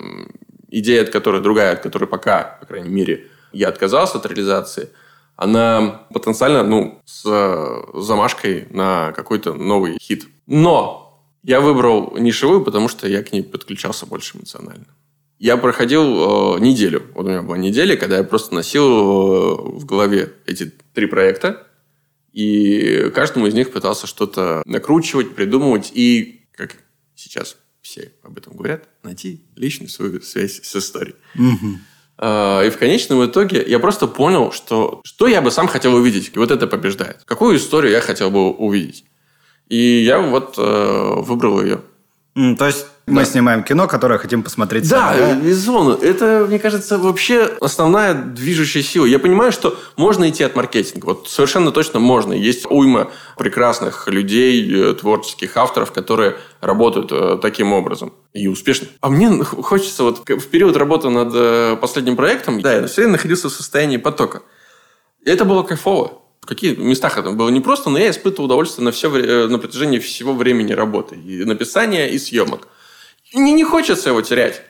идея, 0.70 1.04
от 1.04 1.12
которой 1.12 1.42
другая, 1.42 1.74
от 1.74 1.82
которой 1.82 2.06
пока, 2.06 2.58
по 2.60 2.66
крайней 2.66 2.90
мере, 2.90 3.28
я 3.52 3.68
отказался 3.68 4.18
от 4.18 4.26
реализации, 4.26 4.90
она 5.36 6.02
потенциально, 6.14 6.64
ну, 6.64 7.02
с 7.06 7.84
замашкой 7.94 8.68
на 8.72 9.12
какой-то 9.12 9.54
новый 9.54 9.98
хит. 10.00 10.28
Но 10.48 11.24
я 11.44 11.62
выбрал 11.62 12.16
нишевую, 12.18 12.64
потому 12.64 12.88
что 12.88 13.08
я 13.08 13.24
к 13.24 13.32
ней 13.32 13.44
подключался 13.44 14.06
больше 14.06 14.38
эмоционально. 14.38 14.88
Я 15.42 15.58
проходил 15.58 16.58
э, 16.58 16.60
неделю. 16.60 17.02
Вот 17.16 17.26
у 17.26 17.30
меня 17.30 17.42
была 17.42 17.58
неделя, 17.58 17.98
когда 17.98 18.18
я 18.18 18.24
просто 18.24 18.54
носил 18.54 18.84
э, 18.84 19.56
в 19.80 19.86
голове 19.86 20.34
эти 20.46 20.72
три 20.94 21.08
проекта. 21.08 21.66
И 22.32 23.10
каждому 23.16 23.48
из 23.48 23.56
них 23.56 23.72
пытался 23.72 24.06
что-то 24.06 24.62
накручивать, 24.66 25.34
придумывать. 25.34 25.92
И, 25.96 26.46
как 26.56 26.76
сейчас 27.16 27.58
все 27.82 28.12
об 28.22 28.38
этом 28.38 28.56
говорят, 28.56 28.88
найти 29.02 29.42
личную 29.56 29.90
свою 29.90 30.22
связь 30.22 30.62
с 30.62 30.76
историей. 30.76 31.16
Угу. 31.34 31.68
И 32.20 32.70
в 32.70 32.76
конечном 32.78 33.26
итоге 33.26 33.66
я 33.68 33.80
просто 33.80 34.06
понял, 34.06 34.52
что, 34.52 35.02
что 35.04 35.26
я 35.26 35.42
бы 35.42 35.50
сам 35.50 35.68
хотел 35.68 35.96
увидеть. 35.96 36.30
И 36.36 36.38
вот 36.38 36.52
это 36.52 36.68
побеждает. 36.68 37.24
Какую 37.26 37.58
историю 37.58 37.92
я 37.94 38.02
хотел 38.02 38.30
бы 38.30 38.52
увидеть. 38.52 39.06
И 39.70 40.04
я 40.04 40.22
вот 40.22 40.54
э, 40.60 41.14
выбрал 41.18 41.64
ее. 41.64 41.82
Mm, 42.36 42.58
то 42.58 42.68
есть 42.68 42.86
да. 43.08 43.14
мы 43.14 43.26
снимаем 43.26 43.64
кино, 43.64 43.88
которое 43.88 44.20
хотим 44.20 44.44
посмотреть 44.44 44.88
да, 44.90 45.14
сами. 45.14 45.34
Да, 45.34 45.36
безусловно. 45.36 45.98
Это, 46.02 46.46
мне 46.48 46.60
кажется, 46.60 46.98
вообще 46.98 47.50
основная 47.60 48.14
движущая 48.14 48.84
сила. 48.84 49.06
Я 49.06 49.20
понимаю, 49.20 49.52
что 49.52 49.78
можно 49.98 50.30
идти 50.30 50.44
от 50.44 50.56
маркетинга. 50.56 51.06
Вот 51.06 51.28
совершенно 51.28 51.72
точно 51.72 52.00
можно. 52.00 52.34
Есть 52.34 52.66
уйма 52.70 53.12
прекрасных 53.38 54.08
людей, 54.08 54.92
э, 54.92 54.94
творческих 54.94 55.58
авторов, 55.58 55.92
которые 55.92 56.38
работают 56.60 57.12
э, 57.12 57.40
таким 57.42 57.74
образом. 57.74 58.14
И 58.34 58.48
успешно. 58.48 58.88
А 59.02 59.10
мне 59.10 59.44
хочется 59.44 60.04
вот 60.04 60.28
в 60.30 60.48
период 60.48 60.78
работы 60.78 61.10
над 61.10 61.32
э, 61.34 61.78
последним 61.82 62.16
проектом, 62.16 62.62
да, 62.62 62.74
я 62.74 62.88
все 62.88 63.02
время 63.02 63.14
находился 63.14 63.50
в 63.50 63.54
состоянии 63.54 63.98
потока. 63.98 64.44
Это 65.26 65.46
было 65.46 65.64
кайфово 65.64 66.22
в 66.42 66.48
каких 66.48 66.78
местах 66.80 67.18
это 67.18 67.32
было 67.32 67.50
не 67.50 67.62
просто, 67.62 67.90
но 67.90 68.00
я 68.00 68.10
испытывал 68.10 68.46
удовольствие 68.46 68.84
на, 68.84 68.92
все, 68.92 69.10
на 69.48 69.60
протяжении 69.60 70.00
всего 70.00 70.34
времени 70.34 70.74
работы. 70.74 71.16
И 71.16 71.46
написания, 71.46 72.10
и 72.10 72.18
съемок. 72.18 72.68
Мне 73.34 73.54
не 73.54 73.64
хочется 73.64 74.10
его 74.10 74.22
терять. 74.22 74.62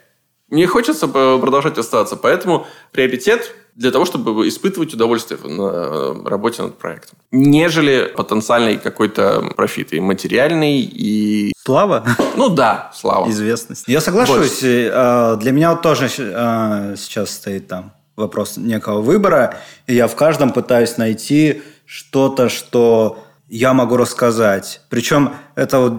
Мне 0.50 0.68
хочется 0.68 1.08
продолжать 1.08 1.78
оставаться. 1.78 2.16
Поэтому 2.16 2.68
приоритет 2.92 3.56
для 3.76 3.92
того, 3.92 4.06
чтобы 4.06 4.48
испытывать 4.48 4.94
удовольствие 4.94 5.40
на 5.44 5.64
э, 5.64 6.28
работе 6.28 6.62
над 6.62 6.78
проектом. 6.78 7.18
Нежели 7.32 8.12
потенциальный 8.16 8.78
какой-то 8.78 9.42
профит. 9.56 9.94
И 9.94 10.02
материальный, 10.02 10.82
и... 10.82 11.54
Слава? 11.58 12.06
Ну 12.36 12.50
да, 12.50 12.92
слава. 12.94 13.30
Известность. 13.30 13.86
Я 13.88 14.02
соглашусь. 14.02 14.38
Больше. 14.38 14.92
Э, 14.94 15.38
для 15.40 15.52
меня 15.52 15.72
вот 15.72 15.82
тоже 15.82 16.10
сейчас 16.10 17.32
стоит 17.32 17.68
там 17.68 17.94
вопрос 18.18 18.58
некого 18.58 19.02
выбора, 19.02 19.58
и 19.88 19.96
я 19.96 20.08
в 20.08 20.16
каждом 20.16 20.52
пытаюсь 20.52 20.98
найти 20.98 21.62
что-то, 21.86 22.50
что 22.50 23.24
я 23.48 23.74
могу 23.74 23.98
рассказать. 23.98 24.82
Причем 24.90 25.34
это 25.56 25.80
вот 25.80 25.94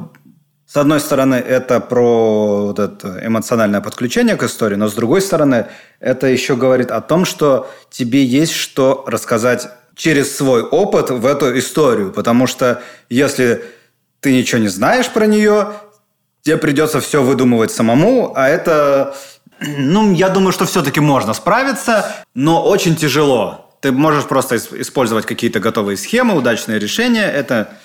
с 0.72 0.76
одной 0.78 1.00
стороны, 1.00 1.34
это 1.34 1.80
про 1.80 2.68
вот 2.68 2.78
это 2.78 3.20
эмоциональное 3.22 3.82
подключение 3.82 4.36
к 4.36 4.42
истории, 4.44 4.76
но 4.76 4.88
с 4.88 4.94
другой 4.94 5.20
стороны, 5.20 5.66
это 6.00 6.28
еще 6.28 6.56
говорит 6.56 6.90
о 6.90 7.02
том, 7.02 7.26
что 7.26 7.70
тебе 7.90 8.24
есть 8.24 8.54
что 8.54 9.04
рассказать 9.06 9.68
через 9.94 10.34
свой 10.34 10.62
опыт 10.62 11.10
в 11.10 11.26
эту 11.26 11.58
историю. 11.58 12.10
Потому 12.10 12.46
что 12.46 12.80
если 13.10 13.62
ты 14.20 14.32
ничего 14.32 14.62
не 14.62 14.68
знаешь 14.68 15.10
про 15.10 15.26
нее, 15.26 15.74
тебе 16.40 16.56
придется 16.56 17.02
все 17.02 17.22
выдумывать 17.22 17.70
самому, 17.70 18.32
а 18.34 18.48
это 18.48 19.14
ну, 19.60 20.14
я 20.14 20.30
думаю, 20.30 20.52
что 20.52 20.64
все-таки 20.64 21.00
можно 21.00 21.34
справиться, 21.34 22.06
но 22.32 22.66
очень 22.66 22.96
тяжело. 22.96 23.76
Ты 23.82 23.92
можешь 23.92 24.24
просто 24.24 24.56
использовать 24.56 25.26
какие-то 25.26 25.60
готовые 25.60 25.98
схемы, 25.98 26.34
удачные 26.34 26.78
решения. 26.78 27.30
Это 27.30 27.76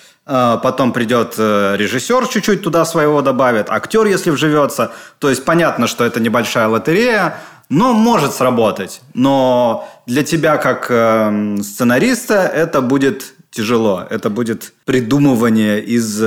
потом 0.58 0.94
придет 0.94 1.36
э, 1.38 1.76
режиссер 1.78 2.28
чуть-чуть 2.28 2.62
туда 2.62 2.86
своего 2.86 3.22
добавит, 3.22 3.70
актер, 3.70 4.06
если 4.06 4.30
вживется. 4.30 4.92
То 5.20 5.30
есть 5.30 5.46
понятно, 5.46 5.88
что 5.88 6.04
это 6.04 6.20
небольшая 6.20 6.68
лотерея, 6.68 7.40
но 7.70 7.94
может 7.94 8.34
сработать. 8.34 9.02
Но 9.14 9.88
для 10.06 10.24
тебя 10.24 10.58
как 10.58 10.88
э, 10.90 11.58
сценариста 11.62 12.36
это 12.46 12.82
будет 12.82 13.34
тяжело. 13.52 14.06
Это 14.10 14.30
будет 14.30 14.74
придумывание 14.86 15.82
из, 15.82 16.22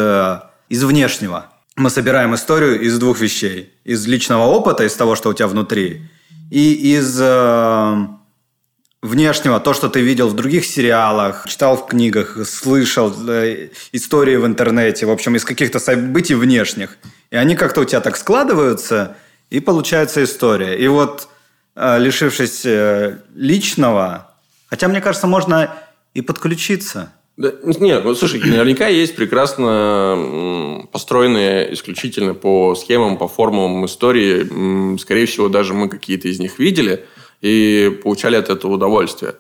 из 0.68 0.84
внешнего 0.84 1.46
мы 1.76 1.88
собираем 1.88 2.34
историю 2.34 2.80
из 2.80 2.98
двух 2.98 3.20
вещей. 3.20 3.72
Из 3.84 4.06
личного 4.06 4.44
опыта, 4.44 4.84
из 4.84 4.94
того, 4.94 5.16
что 5.16 5.30
у 5.30 5.34
тебя 5.34 5.48
внутри, 5.48 6.08
и 6.50 6.96
из 6.96 7.18
э, 7.20 8.06
внешнего, 9.02 9.60
то, 9.60 9.72
что 9.72 9.88
ты 9.88 10.00
видел 10.00 10.28
в 10.28 10.34
других 10.34 10.64
сериалах, 10.64 11.48
читал 11.48 11.76
в 11.76 11.86
книгах, 11.86 12.36
слышал 12.46 13.12
э, 13.28 13.68
истории 13.92 14.36
в 14.36 14.46
интернете, 14.46 15.06
в 15.06 15.10
общем, 15.10 15.36
из 15.36 15.44
каких-то 15.44 15.78
событий 15.78 16.34
внешних. 16.34 16.98
И 17.30 17.36
они 17.36 17.56
как-то 17.56 17.80
у 17.80 17.84
тебя 17.84 18.00
так 18.00 18.16
складываются, 18.16 19.16
и 19.48 19.60
получается 19.60 20.22
история. 20.22 20.76
И 20.76 20.86
вот, 20.88 21.28
э, 21.76 21.98
лишившись 21.98 22.66
э, 22.66 23.18
личного, 23.34 24.34
хотя, 24.68 24.88
мне 24.88 25.00
кажется, 25.00 25.26
можно 25.26 25.74
и 26.14 26.20
подключиться– 26.20 27.12
да, 27.40 27.54
нет, 27.62 28.04
ну, 28.04 28.14
слушай, 28.14 28.38
наверняка 28.38 28.88
есть 28.88 29.16
прекрасно 29.16 30.86
построенные 30.92 31.72
исключительно 31.72 32.34
по 32.34 32.74
схемам, 32.74 33.16
по 33.16 33.28
формулам 33.28 33.86
истории. 33.86 34.98
Скорее 34.98 35.24
всего, 35.24 35.48
даже 35.48 35.72
мы 35.72 35.88
какие-то 35.88 36.28
из 36.28 36.38
них 36.38 36.58
видели 36.58 37.06
и 37.40 38.00
получали 38.02 38.36
от 38.36 38.50
этого 38.50 38.72
удовольствие. 38.72 39.34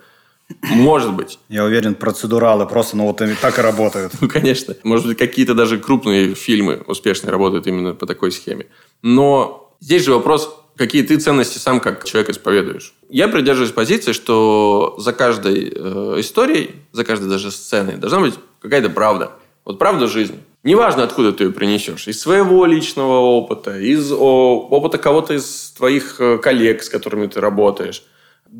Может 0.62 1.14
быть. 1.14 1.38
Я 1.48 1.64
уверен, 1.64 1.94
процедуралы 1.94 2.66
просто, 2.66 2.96
ну 2.96 3.06
вот 3.06 3.20
они 3.20 3.34
так 3.40 3.58
и 3.58 3.62
работают. 3.62 4.12
Ну, 4.20 4.28
конечно. 4.28 4.74
Может 4.82 5.06
быть, 5.06 5.18
какие-то 5.18 5.54
даже 5.54 5.78
крупные 5.78 6.34
фильмы 6.34 6.82
успешно 6.86 7.30
работают 7.30 7.66
именно 7.66 7.94
по 7.94 8.06
такой 8.06 8.32
схеме. 8.32 8.66
Но 9.02 9.72
здесь 9.80 10.04
же 10.04 10.12
вопрос, 10.12 10.52
какие 10.76 11.02
ты 11.02 11.18
ценности 11.18 11.58
сам 11.58 11.80
как 11.80 12.04
человек 12.04 12.30
исповедуешь. 12.30 12.94
Я 13.08 13.28
придерживаюсь 13.28 13.72
позиции, 13.72 14.12
что 14.12 14.94
за 14.98 15.12
каждой 15.12 15.72
э, 15.74 16.14
историей, 16.18 16.76
за 16.92 17.04
каждой 17.04 17.28
даже 17.28 17.50
сценой 17.50 17.96
должна 17.96 18.20
быть 18.20 18.34
какая-то 18.60 18.90
правда. 18.90 19.32
Вот 19.64 19.78
правда 19.78 20.08
жизни. 20.08 20.38
Неважно, 20.62 21.04
откуда 21.04 21.32
ты 21.32 21.44
ее 21.44 21.52
принесешь. 21.52 22.06
Из 22.06 22.20
своего 22.20 22.66
личного 22.66 23.18
опыта, 23.18 23.78
из 23.78 24.12
опыта 24.12 24.98
кого-то 24.98 25.34
из 25.34 25.70
твоих 25.76 26.20
э, 26.20 26.38
коллег, 26.38 26.82
с 26.82 26.90
которыми 26.90 27.26
ты 27.28 27.40
работаешь. 27.40 28.02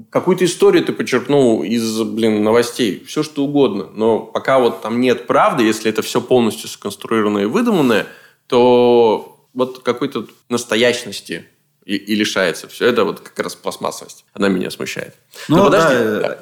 Какую-то 0.09 0.45
историю 0.45 0.85
ты 0.85 0.93
почерпнул 0.93 1.63
из, 1.63 2.01
блин, 2.03 2.43
новостей. 2.43 3.05
Все, 3.07 3.23
что 3.23 3.45
угодно. 3.45 3.89
Но 3.93 4.21
пока 4.21 4.61
вот 4.61 4.83
там 4.83 5.01
нет 5.01 5.27
правды, 5.27 5.65
если 5.65 5.91
это 5.91 6.01
все 6.01 6.21
полностью 6.21 6.69
сконструированное 6.69 7.43
и 7.43 7.47
выдуманное, 7.47 8.07
то 8.47 9.47
вот 9.53 9.83
какой-то 9.83 10.27
настоящности 10.49 11.45
и, 11.85 11.97
и 11.97 12.15
лишается. 12.15 12.69
Все 12.69 12.87
это 12.87 13.05
вот 13.05 13.21
как 13.21 13.39
раз 13.41 13.57
пластмассовость. 13.57 14.25
Она 14.33 14.49
меня 14.49 14.71
смущает. 14.71 15.15
Ну, 15.49 15.57
Но 15.57 15.65
подожди. 15.65 15.97
Да, 15.97 16.39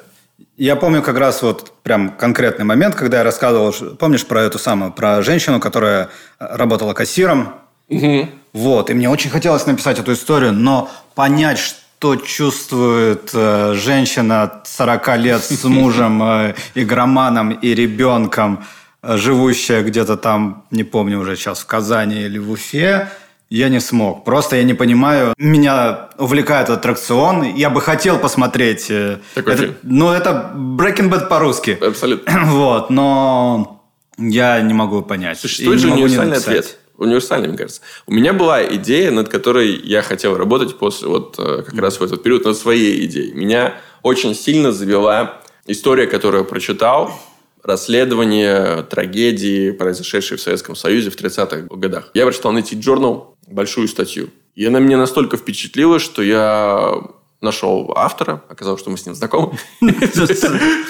Я 0.57 0.75
помню 0.75 1.01
как 1.01 1.17
раз 1.17 1.41
вот 1.41 1.71
прям 1.83 2.09
конкретный 2.09 2.65
момент, 2.65 2.95
когда 2.95 3.19
я 3.19 3.23
рассказывал, 3.23 3.73
помнишь 3.97 4.25
про 4.25 4.41
эту 4.41 4.59
самую, 4.59 4.91
про 4.91 5.21
женщину, 5.21 5.59
которая 5.59 6.09
работала 6.37 6.93
кассиром. 6.93 7.53
Угу. 7.87 8.29
Вот, 8.53 8.89
и 8.89 8.93
мне 8.93 9.09
очень 9.09 9.29
хотелось 9.29 9.65
написать 9.65 9.99
эту 9.99 10.13
историю, 10.13 10.53
но 10.53 10.89
понять, 11.15 11.59
что 11.59 12.15
чувствует 12.15 13.31
э, 13.33 13.73
женщина 13.75 14.61
40 14.65 15.17
лет 15.17 15.43
с 15.43 15.63
мужем, 15.65 16.21
э, 16.23 16.55
игроманом 16.75 17.51
и 17.51 17.73
ребенком, 17.73 18.65
э, 19.01 19.17
живущая 19.17 19.83
где-то 19.83 20.17
там, 20.17 20.65
не 20.71 20.83
помню 20.83 21.19
уже 21.19 21.35
сейчас, 21.35 21.59
в 21.59 21.65
Казани 21.65 22.21
или 22.21 22.37
в 22.37 22.51
Уфе, 22.51 23.09
я 23.49 23.69
не 23.69 23.79
смог. 23.79 24.23
Просто 24.23 24.55
я 24.55 24.63
не 24.63 24.73
понимаю. 24.73 25.33
Меня 25.37 26.09
увлекает 26.17 26.69
аттракцион. 26.69 27.43
Я 27.55 27.69
бы 27.69 27.81
хотел 27.81 28.19
посмотреть. 28.19 28.87
Э, 28.89 29.17
Такой 29.33 29.53
это, 29.53 29.61
фильм. 29.63 29.75
Ну, 29.83 30.11
это 30.11 30.51
Breaking 30.55 31.09
Bad 31.09 31.27
по-русски. 31.27 31.77
Абсолютно. 31.81 32.45
Вот, 32.59 32.89
но 32.89 33.81
я 34.17 34.61
не 34.61 34.73
могу 34.73 35.01
понять. 35.01 35.39
Существует 35.39 35.79
же 35.79 35.87
не 35.87 35.93
не 35.93 36.03
универсальный 36.03 36.35
написать. 36.35 36.57
ответ. 36.57 36.77
Универсальный, 36.97 37.47
мне 37.47 37.57
кажется. 37.57 37.81
У 38.05 38.13
меня 38.13 38.33
была 38.33 38.63
идея, 38.75 39.09
над 39.11 39.29
которой 39.29 39.71
я 39.71 40.01
хотел 40.01 40.35
работать 40.35 40.77
после 40.77 41.07
вот 41.07 41.35
э, 41.39 41.63
как 41.65 41.79
раз 41.79 41.99
в 41.99 42.03
этот 42.03 42.21
период 42.21 42.45
над 42.45 42.57
своей 42.57 43.05
идеей. 43.05 43.33
Меня 43.33 43.75
очень 44.03 44.35
сильно 44.35 44.71
завела 44.71 45.41
история, 45.65 46.07
которую 46.07 46.43
я 46.43 46.49
прочитал, 46.49 47.17
расследование 47.63 48.83
трагедии, 48.83 49.71
произошедшей 49.71 50.37
в 50.37 50.41
Советском 50.41 50.75
Союзе 50.75 51.09
в 51.09 51.15
30-х 51.15 51.67
годах. 51.75 52.11
Я 52.13 52.25
прочитал 52.25 52.51
на 52.51 52.59
Journal 52.59 53.27
большую 53.51 53.87
статью. 53.87 54.29
И 54.55 54.65
она 54.65 54.79
меня 54.79 54.97
настолько 54.97 55.37
впечатлила, 55.37 55.99
что 55.99 56.21
я 56.21 57.01
нашел 57.41 57.93
автора, 57.95 58.43
оказалось, 58.49 58.81
что 58.81 58.89
мы 58.89 58.97
с 58.97 59.05
ним 59.05 59.15
знакомы. 59.15 59.57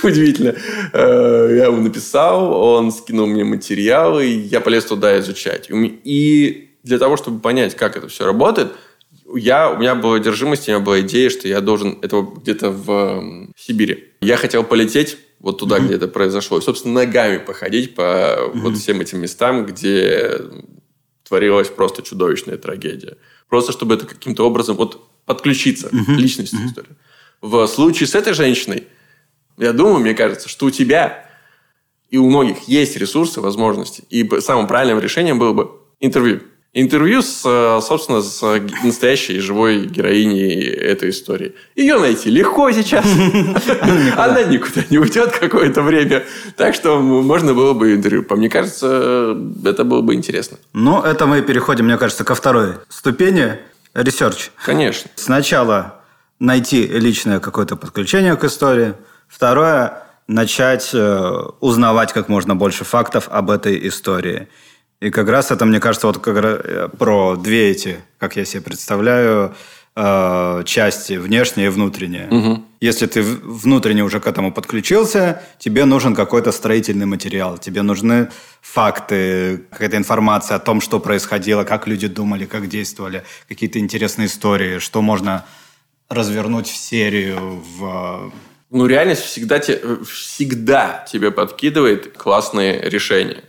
Удивительно. 0.03 0.55
Э, 0.93 1.55
Я 1.57 1.65
ему 1.65 1.81
написал, 1.81 2.51
он 2.51 2.91
скинул 2.91 3.27
мне 3.27 3.43
материалы, 3.43 4.25
я 4.25 4.59
полез 4.61 4.85
туда 4.85 5.19
изучать. 5.19 5.69
И 5.69 6.71
для 6.83 6.97
того, 6.97 7.17
чтобы 7.17 7.39
понять, 7.39 7.75
как 7.75 7.97
это 7.97 8.07
все 8.07 8.25
работает, 8.25 8.71
я, 9.35 9.69
у 9.69 9.77
меня 9.77 9.93
была 9.93 10.15
одержимость, 10.15 10.67
у 10.67 10.71
меня 10.71 10.79
была 10.79 11.01
идея, 11.01 11.29
что 11.29 11.47
я 11.47 11.61
должен... 11.61 11.99
Это 12.01 12.21
где-то 12.21 12.71
в 12.71 13.47
Сибири. 13.55 14.05
Я 14.21 14.37
хотел 14.37 14.63
полететь 14.63 15.19
вот 15.39 15.59
туда, 15.59 15.79
где 15.79 15.95
это 15.95 16.07
произошло. 16.07 16.57
И, 16.57 16.61
собственно, 16.61 16.95
ногами 17.05 17.37
походить 17.37 17.93
по 17.93 18.49
вот 18.55 18.75
всем 18.77 19.01
этим 19.01 19.21
местам, 19.21 19.65
где 19.67 20.41
творилась 21.29 21.69
просто 21.69 22.01
чудовищная 22.01 22.57
трагедия. 22.57 23.17
Просто 23.47 23.71
чтобы 23.71 23.93
это 23.93 24.05
каким-то 24.05 24.45
образом 24.45 24.75
вот 24.75 25.07
подключиться 25.25 25.89
к 25.89 26.09
личности 26.17 26.57
истории. 26.65 26.95
В 27.41 27.67
случае 27.67 28.07
с 28.07 28.15
этой 28.15 28.33
женщиной, 28.33 28.87
я 29.57 29.71
думаю, 29.71 29.99
мне 29.99 30.13
кажется, 30.13 30.49
что 30.49 30.65
у 30.65 30.71
тебя 30.71 31.29
и 32.09 32.17
у 32.17 32.27
многих 32.27 32.67
есть 32.67 32.97
ресурсы, 32.97 33.39
возможности. 33.39 34.03
И 34.09 34.27
самым 34.41 34.67
правильным 34.67 34.99
решением 34.99 35.37
было 35.37 35.53
бы 35.53 35.71
интервью. 35.99 36.41
Интервью, 36.73 37.23
с, 37.23 37.41
э, 37.45 37.81
собственно, 37.81 38.21
с 38.21 38.43
э, 38.43 38.61
настоящей 38.83 39.39
живой 39.39 39.87
героиней 39.87 40.65
этой 40.65 41.09
истории. 41.09 41.55
Ее 41.75 41.97
найти 41.97 42.29
легко 42.29 42.71
сейчас. 42.71 43.05
Она 44.17 44.43
никуда 44.43 44.83
не 44.91 44.99
уйдет 44.99 45.31
какое-то 45.31 45.81
время. 45.81 46.25
Так 46.57 46.75
что 46.75 46.99
можно 46.99 47.55
было 47.55 47.73
бы 47.73 47.95
интервью. 47.95 48.21
По 48.21 48.35
мне 48.35 48.49
кажется, 48.49 49.35
это 49.65 49.83
было 49.83 50.01
бы 50.01 50.13
интересно. 50.13 50.57
Ну, 50.73 51.01
это 51.01 51.25
мы 51.25 51.41
переходим, 51.41 51.85
мне 51.85 51.97
кажется, 51.97 52.23
ко 52.23 52.35
второй 52.35 52.75
ступени. 52.87 53.57
Ресерч. 53.95 54.51
Конечно. 54.63 55.09
Сначала 55.15 56.01
найти 56.39 56.85
личное 56.85 57.39
какое-то 57.39 57.77
подключение 57.77 58.35
к 58.35 58.43
истории. 58.43 58.93
Второе– 59.27 60.03
начать 60.29 60.91
э, 60.93 61.41
узнавать 61.59 62.13
как 62.13 62.29
можно 62.29 62.55
больше 62.55 62.83
фактов 62.83 63.27
об 63.31 63.49
этой 63.49 63.87
истории. 63.87 64.47
И 65.01 65.11
как 65.11 65.29
раз 65.29 65.51
это, 65.51 65.65
мне 65.65 65.79
кажется, 65.79 66.07
вот 66.07 66.17
как 66.17 66.37
раз, 66.37 66.59
э, 66.63 66.89
про 66.97 67.35
две 67.37 67.71
эти, 67.71 67.99
как 68.17 68.35
я 68.35 68.43
себе 68.43 68.61
представляю, 68.61 69.55
э, 69.95 70.63
части, 70.65 71.13
внешняя 71.13 71.67
и 71.67 71.69
внутренняя. 71.69 72.61
Если 72.81 73.05
ты 73.07 73.21
внутренне 73.21 74.03
уже 74.03 74.19
к 74.19 74.27
этому 74.27 74.51
подключился, 74.53 75.41
тебе 75.57 75.85
нужен 75.85 76.15
какой-то 76.15 76.51
строительный 76.51 77.05
материал, 77.05 77.57
тебе 77.57 77.81
нужны 77.81 78.29
факты, 78.61 79.65
какая-то 79.71 79.97
информация 79.97 80.55
о 80.55 80.59
том, 80.59 80.81
что 80.81 80.99
происходило, 80.99 81.63
как 81.63 81.87
люди 81.87 82.07
думали, 82.07 82.45
как 82.45 82.67
действовали, 82.67 83.23
какие-то 83.47 83.79
интересные 83.79 84.27
истории, 84.27 84.79
что 84.79 85.01
можно 85.01 85.45
развернуть 86.09 86.67
в 86.67 86.75
серию, 86.75 87.63
в... 87.77 88.33
Ну, 88.69 88.85
реальность 88.85 89.23
всегда, 89.23 89.59
те, 89.59 89.81
всегда 90.05 91.05
тебе 91.11 91.31
подкидывает 91.31 92.15
классные 92.17 92.81
решения. 92.81 93.43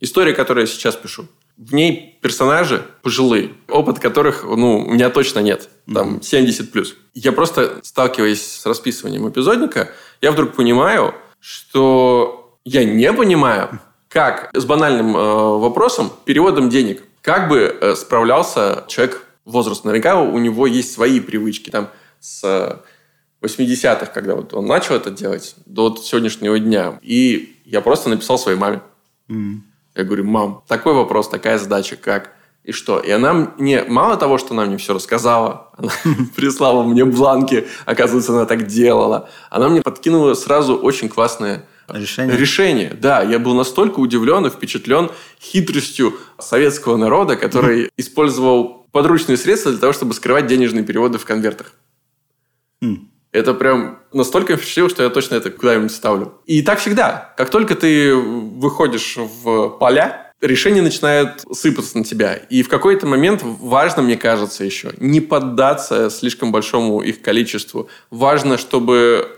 История, 0.00 0.32
которую 0.32 0.66
я 0.66 0.72
сейчас 0.72 0.96
пишу, 0.96 1.26
в 1.56 1.74
ней 1.74 2.18
персонажи 2.22 2.82
пожилые, 3.02 3.52
опыт 3.68 3.98
которых, 3.98 4.44
ну, 4.44 4.78
у 4.78 4.90
меня 4.90 5.10
точно 5.10 5.40
нет. 5.40 5.68
Там 5.92 6.22
70 6.22 6.72
плюс. 6.72 6.96
Я 7.12 7.32
просто, 7.32 7.80
сталкиваясь 7.82 8.60
с 8.60 8.66
расписыванием 8.66 9.28
эпизодника, 9.28 9.90
я 10.22 10.32
вдруг 10.32 10.54
понимаю, 10.54 11.14
что 11.38 12.58
я 12.64 12.84
не 12.84 13.12
понимаю, 13.12 13.78
как 14.08 14.50
с 14.54 14.64
банальным 14.64 15.16
э, 15.16 15.20
вопросом, 15.58 16.10
переводом 16.24 16.70
денег, 16.70 17.02
как 17.20 17.48
бы 17.48 17.58
э, 17.58 17.94
справлялся 17.94 18.84
человек 18.88 19.26
возраст. 19.44 19.84
Наверняка 19.84 20.20
у 20.20 20.38
него 20.38 20.66
есть 20.66 20.92
свои 20.92 21.20
привычки. 21.20 21.68
Там 21.70 21.90
с 22.20 22.82
80-х, 23.42 24.06
когда 24.06 24.34
вот 24.34 24.54
он 24.54 24.66
начал 24.66 24.94
это 24.94 25.10
делать, 25.10 25.54
до 25.66 25.94
сегодняшнего 25.96 26.58
дня. 26.58 26.98
И 27.02 27.56
я 27.66 27.82
просто 27.82 28.08
написал 28.08 28.38
своей 28.38 28.58
маме. 28.58 28.80
Я 29.94 30.04
говорю, 30.04 30.24
мам, 30.24 30.62
такой 30.68 30.94
вопрос, 30.94 31.28
такая 31.28 31.58
задача, 31.58 31.96
как? 31.96 32.32
И 32.62 32.72
что? 32.72 33.00
И 33.00 33.10
она 33.10 33.52
мне, 33.56 33.84
мало 33.84 34.16
того, 34.16 34.38
что 34.38 34.52
она 34.52 34.66
мне 34.66 34.76
все 34.76 34.94
рассказала, 34.94 35.70
она 35.76 35.90
прислала 36.36 36.82
мне 36.84 37.04
бланки, 37.04 37.66
оказывается, 37.86 38.32
она 38.32 38.46
так 38.46 38.66
делала. 38.66 39.28
Она 39.48 39.68
мне 39.68 39.82
подкинула 39.82 40.34
сразу 40.34 40.76
очень 40.76 41.08
классное 41.08 41.66
Решение? 41.88 42.36
решение. 42.36 42.96
Да, 43.00 43.22
я 43.22 43.38
был 43.38 43.54
настолько 43.54 43.98
удивлен 44.00 44.46
и 44.46 44.50
впечатлен 44.50 45.10
хитростью 45.40 46.14
советского 46.38 46.96
народа, 46.96 47.36
который 47.36 47.90
использовал 47.96 48.86
подручные 48.92 49.36
средства 49.36 49.72
для 49.72 49.80
того, 49.80 49.92
чтобы 49.92 50.14
скрывать 50.14 50.46
денежные 50.46 50.84
переводы 50.84 51.18
в 51.18 51.24
конвертах. 51.24 51.72
Это 53.32 53.54
прям 53.54 54.00
настолько 54.12 54.56
впечатлило, 54.56 54.88
что 54.88 55.02
я 55.02 55.10
точно 55.10 55.36
это 55.36 55.50
куда-нибудь 55.50 55.92
ставлю. 55.92 56.34
И 56.46 56.62
так 56.62 56.80
всегда. 56.80 57.32
Как 57.36 57.50
только 57.50 57.74
ты 57.76 58.14
выходишь 58.14 59.16
в 59.16 59.68
поля, 59.78 60.32
решения 60.40 60.82
начинают 60.82 61.44
сыпаться 61.52 61.98
на 61.98 62.04
тебя. 62.04 62.34
И 62.34 62.62
в 62.62 62.68
какой-то 62.68 63.06
момент 63.06 63.42
важно, 63.42 64.02
мне 64.02 64.16
кажется, 64.16 64.64
еще 64.64 64.92
не 64.98 65.20
поддаться 65.20 66.10
слишком 66.10 66.50
большому 66.50 67.02
их 67.02 67.22
количеству. 67.22 67.88
Важно, 68.10 68.58
чтобы 68.58 69.36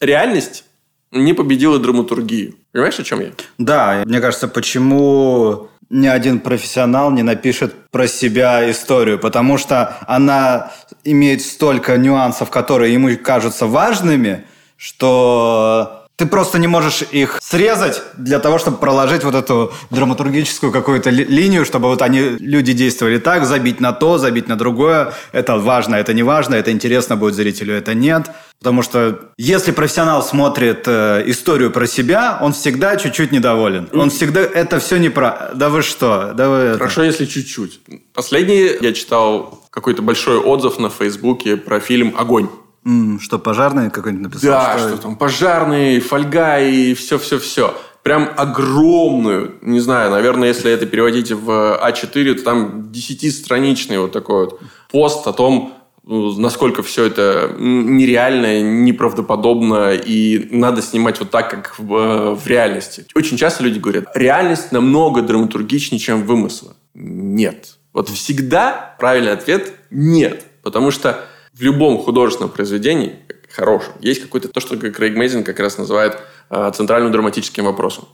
реальность 0.00 0.64
не 1.10 1.32
победила 1.32 1.78
драматургию. 1.78 2.54
Понимаешь, 2.72 2.98
о 2.98 3.04
чем 3.04 3.20
я? 3.20 3.32
Да, 3.58 4.02
мне 4.04 4.20
кажется, 4.20 4.48
почему 4.48 5.68
ни 5.92 6.06
один 6.06 6.40
профессионал 6.40 7.10
не 7.10 7.22
напишет 7.22 7.74
про 7.90 8.08
себя 8.08 8.68
историю, 8.70 9.18
потому 9.18 9.58
что 9.58 9.98
она 10.06 10.72
имеет 11.04 11.42
столько 11.42 11.98
нюансов, 11.98 12.50
которые 12.50 12.94
ему 12.94 13.14
кажутся 13.22 13.66
важными, 13.66 14.44
что 14.78 16.06
ты 16.16 16.24
просто 16.26 16.58
не 16.58 16.66
можешь 16.66 17.02
их 17.10 17.38
срезать 17.42 18.02
для 18.16 18.38
того, 18.38 18.58
чтобы 18.58 18.78
проложить 18.78 19.22
вот 19.22 19.34
эту 19.34 19.72
драматургическую 19.90 20.72
какую-то 20.72 21.10
ли- 21.10 21.24
линию, 21.24 21.64
чтобы 21.64 21.88
вот 21.88 22.00
они, 22.00 22.20
люди 22.20 22.72
действовали 22.72 23.18
так, 23.18 23.44
забить 23.44 23.80
на 23.80 23.92
то, 23.92 24.16
забить 24.16 24.48
на 24.48 24.56
другое. 24.56 25.12
Это 25.32 25.58
важно, 25.58 25.96
это 25.96 26.14
не 26.14 26.22
важно, 26.22 26.54
это 26.54 26.72
интересно 26.72 27.16
будет 27.16 27.34
зрителю, 27.34 27.74
это 27.74 27.94
нет. 27.94 28.30
Потому 28.62 28.82
что 28.82 29.18
если 29.36 29.72
профессионал 29.72 30.22
смотрит 30.22 30.84
э, 30.86 31.24
историю 31.26 31.72
про 31.72 31.84
себя, 31.88 32.38
он 32.40 32.52
всегда 32.52 32.96
чуть-чуть 32.96 33.32
недоволен. 33.32 33.88
Он 33.92 34.08
всегда 34.08 34.40
это 34.40 34.78
все 34.78 34.98
не 34.98 35.08
про. 35.08 35.50
Да 35.54 35.68
вы 35.68 35.82
что? 35.82 36.32
Да 36.32 36.48
вы 36.48 36.56
это- 36.58 36.78
Хорошо, 36.78 37.02
если 37.02 37.24
чуть-чуть. 37.26 37.80
Последний 38.14 38.70
я 38.80 38.92
читал 38.92 39.64
какой-то 39.70 40.02
большой 40.02 40.36
отзыв 40.38 40.78
на 40.78 40.90
Фейсбуке 40.90 41.56
про 41.56 41.80
фильм 41.80 42.14
«Огонь». 42.16 42.48
М, 42.86 43.18
что 43.20 43.40
пожарный 43.40 43.90
какой-нибудь 43.90 44.32
написал? 44.34 44.50
Да, 44.52 44.78
что, 44.78 44.96
там 44.96 45.16
пожарные, 45.16 46.00
фольга 46.00 46.60
и 46.60 46.94
все-все-все. 46.94 47.74
Прям 48.04 48.30
огромную, 48.36 49.54
не 49.62 49.80
знаю, 49.80 50.10
наверное, 50.12 50.48
если 50.48 50.70
это 50.70 50.86
переводить 50.86 51.32
в 51.32 51.50
А4, 51.82 52.34
то 52.34 52.42
там 52.44 52.90
10-страничный 52.92 53.98
вот 53.98 54.12
такой 54.12 54.44
вот 54.46 54.60
пост 54.90 55.26
о 55.26 55.32
том, 55.32 55.74
ну, 56.04 56.36
насколько 56.38 56.82
все 56.82 57.04
это 57.04 57.54
нереально, 57.58 58.60
неправдоподобно, 58.60 59.94
и 59.94 60.48
надо 60.50 60.82
снимать 60.82 61.20
вот 61.20 61.30
так, 61.30 61.50
как 61.50 61.78
в, 61.78 61.94
э, 61.94 62.34
в 62.34 62.46
реальности. 62.46 63.06
Очень 63.14 63.36
часто 63.36 63.62
люди 63.62 63.78
говорят, 63.78 64.06
реальность 64.14 64.72
намного 64.72 65.22
драматургичнее, 65.22 66.00
чем 66.00 66.24
вымыслы. 66.24 66.72
Нет. 66.94 67.78
Вот 67.92 68.08
всегда 68.08 68.96
правильный 68.98 69.32
ответ– 69.32 69.72
нет. 69.90 70.44
Потому 70.62 70.90
что 70.90 71.24
в 71.52 71.60
любом 71.60 71.98
художественном 71.98 72.50
произведении, 72.50 73.16
хорошем. 73.50 73.92
Есть 74.00 74.22
какой-то 74.22 74.48
то, 74.48 74.60
что 74.60 74.76
Крейг 74.76 75.16
Мейзин 75.16 75.44
как 75.44 75.60
раз 75.60 75.78
называет 75.78 76.18
э, 76.50 76.72
центральным 76.74 77.12
драматическим 77.12 77.64
вопросом. 77.64 78.08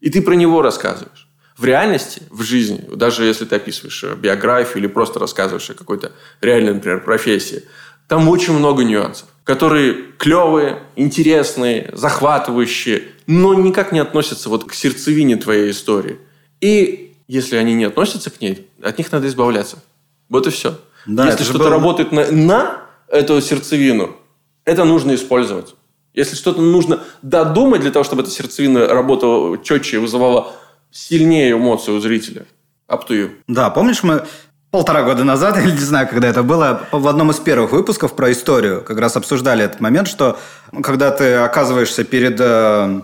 И 0.00 0.10
ты 0.10 0.22
про 0.22 0.34
него 0.34 0.62
рассказываешь. 0.62 1.29
В 1.60 1.64
реальности, 1.66 2.22
в 2.30 2.40
жизни, 2.40 2.82
даже 2.90 3.26
если 3.26 3.44
ты 3.44 3.56
описываешь 3.56 4.02
э, 4.02 4.14
биографию 4.14 4.78
или 4.78 4.86
просто 4.86 5.18
рассказываешь 5.18 5.68
о 5.68 5.74
какой-то 5.74 6.12
реальной, 6.40 6.72
например, 6.72 7.04
профессии, 7.04 7.64
там 8.08 8.30
очень 8.30 8.54
много 8.54 8.82
нюансов, 8.82 9.28
которые 9.44 9.94
клевые, 10.16 10.82
интересные, 10.96 11.90
захватывающие, 11.92 13.08
но 13.26 13.52
никак 13.52 13.92
не 13.92 13.98
относятся 13.98 14.48
вот 14.48 14.64
к 14.64 14.72
сердцевине 14.72 15.36
твоей 15.36 15.72
истории. 15.72 16.18
И 16.62 17.14
если 17.28 17.56
они 17.56 17.74
не 17.74 17.84
относятся 17.84 18.30
к 18.30 18.40
ней, 18.40 18.66
от 18.82 18.96
них 18.96 19.12
надо 19.12 19.26
избавляться. 19.28 19.82
Вот 20.30 20.46
и 20.46 20.50
все. 20.50 20.78
Да, 21.04 21.26
если 21.26 21.44
что-то 21.44 21.58
было... 21.58 21.70
работает 21.70 22.10
на, 22.10 22.32
на 22.32 22.86
эту 23.06 23.38
сердцевину, 23.42 24.16
это 24.64 24.84
нужно 24.84 25.14
использовать. 25.14 25.74
Если 26.14 26.36
что-то 26.36 26.62
нужно 26.62 27.00
додумать 27.20 27.82
для 27.82 27.90
того, 27.90 28.02
чтобы 28.02 28.22
эта 28.22 28.30
сердцевина 28.30 28.86
работала 28.86 29.62
четче 29.62 29.96
и 29.96 30.00
вызывала 30.00 30.54
сильнее 30.90 31.52
эмоции 31.52 31.92
у 31.92 32.00
зрителя. 32.00 32.46
Up 32.88 33.06
to 33.08 33.14
you. 33.14 33.30
Да, 33.46 33.70
помнишь, 33.70 34.02
мы 34.02 34.24
полтора 34.70 35.02
года 35.02 35.24
назад, 35.24 35.58
или 35.62 35.72
не 35.72 35.78
знаю, 35.78 36.08
когда 36.08 36.28
это 36.28 36.42
было, 36.42 36.86
в 36.92 37.06
одном 37.08 37.30
из 37.30 37.36
первых 37.36 37.72
выпусков 37.72 38.14
про 38.14 38.30
историю 38.32 38.82
как 38.82 38.98
раз 38.98 39.16
обсуждали 39.16 39.64
этот 39.64 39.80
момент, 39.80 40.08
что 40.08 40.38
когда 40.82 41.10
ты 41.10 41.34
оказываешься 41.34 42.04
перед 42.04 42.36
э, 42.40 43.00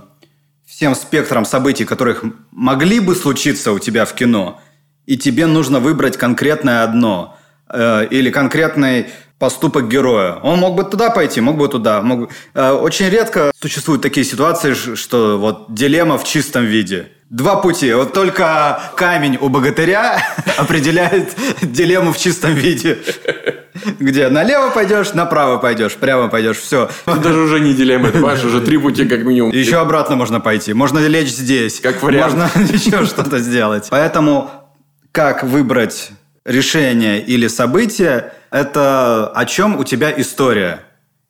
всем 0.67 0.95
спектром 0.95 1.45
событий, 1.45 1.85
которых 1.85 2.25
могли 2.51 3.01
бы 3.01 3.15
случиться 3.15 3.73
у 3.73 3.79
тебя 3.79 4.05
в 4.05 4.15
кино, 4.15 4.61
и 5.07 5.17
тебе 5.17 5.47
нужно 5.47 5.79
выбрать 5.79 6.17
конкретное 6.17 6.83
одно 6.83 7.39
э, 7.69 8.07
или 8.11 8.31
конкретный 8.31 9.07
поступок 9.39 9.89
героя. 9.89 10.39
Он 10.43 10.59
мог 10.59 10.75
бы 10.75 10.85
туда 10.85 11.11
пойти, 11.11 11.41
мог 11.41 11.57
бы 11.57 11.69
туда. 11.69 12.01
Мог... 12.03 12.31
Э, 12.55 12.73
очень 12.73 13.09
редко 13.09 13.53
существуют 13.61 14.03
такие 14.03 14.25
ситуации, 14.25 14.75
что 14.75 15.39
вот 15.39 15.67
дилемма 15.69 16.19
в 16.19 16.25
чистом 16.25 16.65
виде. 16.65 17.09
Два 17.29 17.57
пути. 17.57 17.93
Вот 17.93 18.13
только 18.13 18.81
камень 18.97 19.37
у 19.41 19.49
богатыря 19.49 20.23
определяет 20.57 21.35
дилемму 21.61 22.13
в 22.13 22.19
чистом 22.19 22.55
виде. 22.55 22.99
Где 23.99 24.29
налево 24.29 24.71
пойдешь, 24.71 25.13
направо 25.13 25.59
пойдешь, 25.59 25.97
прямо 25.97 26.29
пойдешь, 26.29 26.57
все. 26.57 26.89
Это 27.05 27.19
даже 27.19 27.41
уже 27.41 27.61
не 27.61 27.75
дилемма, 27.75 28.09
это 28.09 28.19
понимаешь, 28.19 28.45
уже 28.45 28.61
три 28.61 28.79
пути 28.79 29.07
как 29.07 29.25
минимум. 29.25 29.51
Еще 29.51 29.77
обратно 29.77 30.17
можно 30.17 30.41
пойти. 30.41 30.73
Можно 30.73 31.01
лечь 31.07 31.29
здесь. 31.29 31.81
Как 31.81 32.03
вариант. 32.03 32.35
Можно 32.35 32.73
еще 32.73 33.05
что-то 33.05 33.39
сделать. 33.39 33.89
Поэтому 33.91 34.51
как 35.13 35.43
выбрать 35.43 36.11
решение 36.47 37.21
или 37.21 37.49
событие, 37.49 38.33
это 38.51 39.29
о 39.29 39.45
чем 39.45 39.79
у 39.79 39.85
тебя 39.85 40.13
история. 40.17 40.81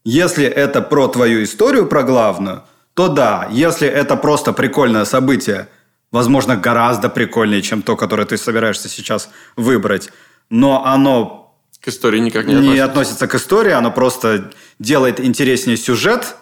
Если 0.04 0.44
это 0.44 0.82
про 0.82 1.08
твою 1.08 1.42
историю, 1.42 1.86
про 1.86 2.02
главную, 2.02 2.62
то 2.94 3.08
да. 3.08 3.48
Если 3.50 3.88
это 3.88 4.16
просто 4.16 4.52
прикольное 4.52 5.04
событие, 5.04 5.68
возможно, 6.12 6.56
гораздо 6.56 7.08
прикольнее, 7.08 7.62
чем 7.62 7.82
то, 7.82 7.96
которое 7.96 8.24
ты 8.24 8.36
собираешься 8.36 8.88
сейчас 8.88 9.30
выбрать, 9.56 10.10
но 10.50 10.84
оно 10.86 11.56
к 11.80 11.88
истории 11.88 12.20
никак 12.20 12.46
не, 12.46 12.54
не 12.54 12.58
относится. 12.60 12.84
относится 12.84 13.28
к 13.28 13.34
истории, 13.34 13.72
оно 13.72 13.90
просто 13.90 14.52
делает 14.78 15.20
интереснее 15.20 15.76
сюжет, 15.76 16.36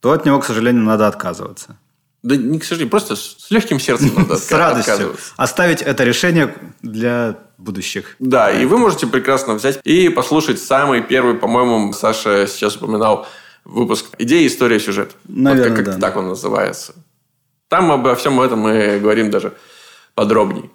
то 0.00 0.12
от 0.12 0.24
него, 0.24 0.38
к 0.38 0.44
сожалению, 0.44 0.84
надо 0.84 1.06
отказываться. 1.08 1.76
Да 2.28 2.36
не 2.36 2.58
к 2.58 2.64
сожалению, 2.64 2.90
просто 2.90 3.16
с 3.16 3.46
легким 3.48 3.80
сердцем 3.80 4.12
надо 4.14 4.36
С 4.36 4.52
радостью. 4.52 5.16
Оставить 5.38 5.80
это 5.80 6.04
решение 6.04 6.54
для 6.82 7.38
будущих. 7.56 8.16
Да, 8.18 8.50
и 8.50 8.66
вы 8.66 8.76
можете 8.76 9.06
прекрасно 9.06 9.54
взять 9.54 9.80
и 9.82 10.10
послушать 10.10 10.60
самый 10.60 11.00
первый, 11.00 11.36
по-моему, 11.36 11.94
Саша 11.94 12.46
сейчас 12.46 12.76
упоминал 12.76 13.26
выпуск 13.64 14.10
«Идея, 14.18 14.46
история, 14.46 14.78
сюжет». 14.78 15.12
Наверное, 15.26 15.70
вот 15.70 15.86
как, 15.86 15.94
да. 15.94 15.98
так 15.98 16.16
он 16.16 16.28
называется. 16.28 16.94
Там 17.68 17.90
обо 17.90 18.14
всем 18.14 18.38
этом 18.42 18.58
мы 18.58 18.98
говорим 18.98 19.30
даже 19.30 19.54
подробнее. 20.14 20.70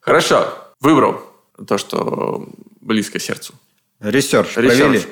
Хорошо, 0.00 0.52
выбрал 0.80 1.20
то, 1.64 1.78
что 1.78 2.48
близко 2.80 3.20
сердцу. 3.20 3.54
Ресерч, 4.00 4.54
провели. 4.54 5.02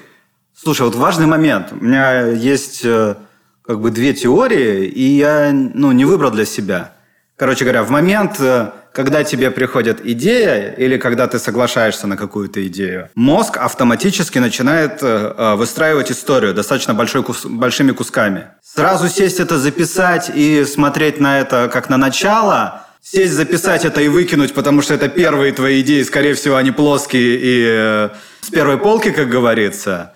Слушай, 0.53 0.83
вот 0.83 0.97
важный 0.97 1.27
момент. 1.27 1.69
У 1.71 1.85
меня 1.85 2.27
есть 2.27 2.85
э, 2.85 3.15
как 3.67 3.81
бы 3.81 3.91
две 3.91 4.15
теории, 4.15 4.87
и 4.87 5.03
я 5.17 5.51
ну, 5.53 5.93
не 5.93 6.05
выбрал 6.05 6.31
для 6.31 6.45
себя. 6.45 6.93
Короче 7.37 7.65
говоря, 7.65 7.83
в 7.83 7.91
момент, 7.91 8.37
э, 8.39 8.71
когда 8.93 9.23
тебе 9.23 9.51
приходит 9.51 10.01
идея 10.07 10.73
или 10.73 10.97
когда 10.97 11.27
ты 11.27 11.39
соглашаешься 11.39 12.07
на 12.07 12.17
какую-то 12.17 12.67
идею, 12.69 13.11
мозг 13.15 13.59
автоматически 13.59 14.39
начинает 14.39 15.03
э, 15.03 15.35
э, 15.37 15.55
выстраивать 15.57 16.11
историю 16.11 16.55
достаточно 16.55 16.95
большой 16.95 17.23
кус 17.23 17.45
большими 17.45 17.93
кусками. 17.93 18.47
Сразу 18.63 19.09
сесть 19.09 19.39
это 19.39 19.59
записать 19.59 20.31
и 20.35 20.65
смотреть 20.65 21.21
на 21.21 21.41
это 21.41 21.69
как 21.71 21.91
на 21.91 21.99
начало, 21.99 22.87
сесть 23.03 23.35
записать 23.35 23.85
это 23.85 24.01
и 24.01 24.09
выкинуть, 24.09 24.55
потому 24.55 24.81
что 24.81 24.95
это 24.95 25.09
первые 25.09 25.53
твои 25.53 25.83
идеи, 25.83 26.03
скорее 26.05 26.33
всего, 26.33 26.57
они 26.57 26.71
плоские 26.71 27.39
и 27.43 28.11
с 28.41 28.49
первой 28.51 28.79
полки, 28.79 29.11
как 29.11 29.29
говорится 29.29 30.13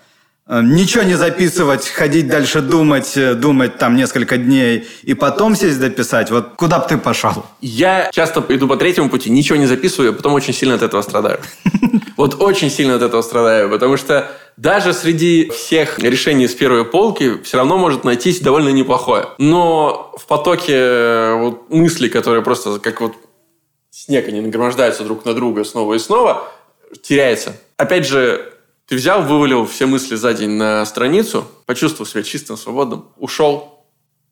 ничего 0.59 1.03
не 1.03 1.15
записывать, 1.15 1.87
ходить 1.87 2.27
дальше 2.27 2.59
думать, 2.59 3.15
э, 3.15 3.35
думать 3.35 3.77
там 3.77 3.95
несколько 3.95 4.37
дней 4.37 4.85
и 5.03 5.13
потом 5.13 5.55
сесть 5.55 5.79
дописать. 5.79 6.29
Вот 6.29 6.55
куда 6.57 6.79
бы 6.79 6.87
ты 6.89 6.97
пошел? 6.97 7.45
Я 7.61 8.09
часто 8.11 8.43
иду 8.49 8.67
по 8.67 8.75
третьему 8.75 9.09
пути, 9.09 9.29
ничего 9.29 9.57
не 9.57 9.65
записываю, 9.65 10.11
а 10.11 10.13
потом 10.13 10.33
очень 10.33 10.53
сильно 10.53 10.75
от 10.75 10.81
этого 10.81 11.01
страдаю. 11.01 11.39
Вот 12.17 12.39
очень 12.39 12.69
сильно 12.69 12.95
от 12.95 13.01
этого 13.01 13.23
страдаю, 13.23 13.67
потому 13.69 13.97
что 13.97 14.29
даже 14.55 14.93
среди 14.93 15.49
всех 15.49 15.97
решений 15.97 16.47
с 16.47 16.53
первой 16.53 16.85
полки 16.85 17.41
все 17.41 17.57
равно 17.57 17.79
может 17.79 18.03
найтись 18.03 18.41
довольно 18.41 18.69
неплохое. 18.69 19.29
Но 19.39 20.13
в 20.19 20.27
потоке 20.27 20.73
э, 20.73 21.33
вот 21.35 21.69
мыслей, 21.71 22.09
которые 22.09 22.43
просто 22.43 22.77
как 22.79 23.01
вот 23.01 23.15
снег, 23.89 24.27
они 24.27 24.41
нагромождаются 24.41 25.03
друг 25.03 25.25
на 25.25 25.33
друга 25.33 25.63
снова 25.63 25.95
и 25.95 25.99
снова, 25.99 26.43
теряется. 27.01 27.55
Опять 27.77 28.05
же, 28.05 28.53
ты 28.91 28.97
взял, 28.97 29.23
вывалил 29.23 29.65
все 29.65 29.85
мысли 29.85 30.15
за 30.15 30.33
день 30.33 30.49
на 30.49 30.85
страницу, 30.85 31.47
почувствовал 31.65 32.05
себя 32.05 32.23
чистым, 32.23 32.57
свободным, 32.57 33.05
ушел, 33.15 33.85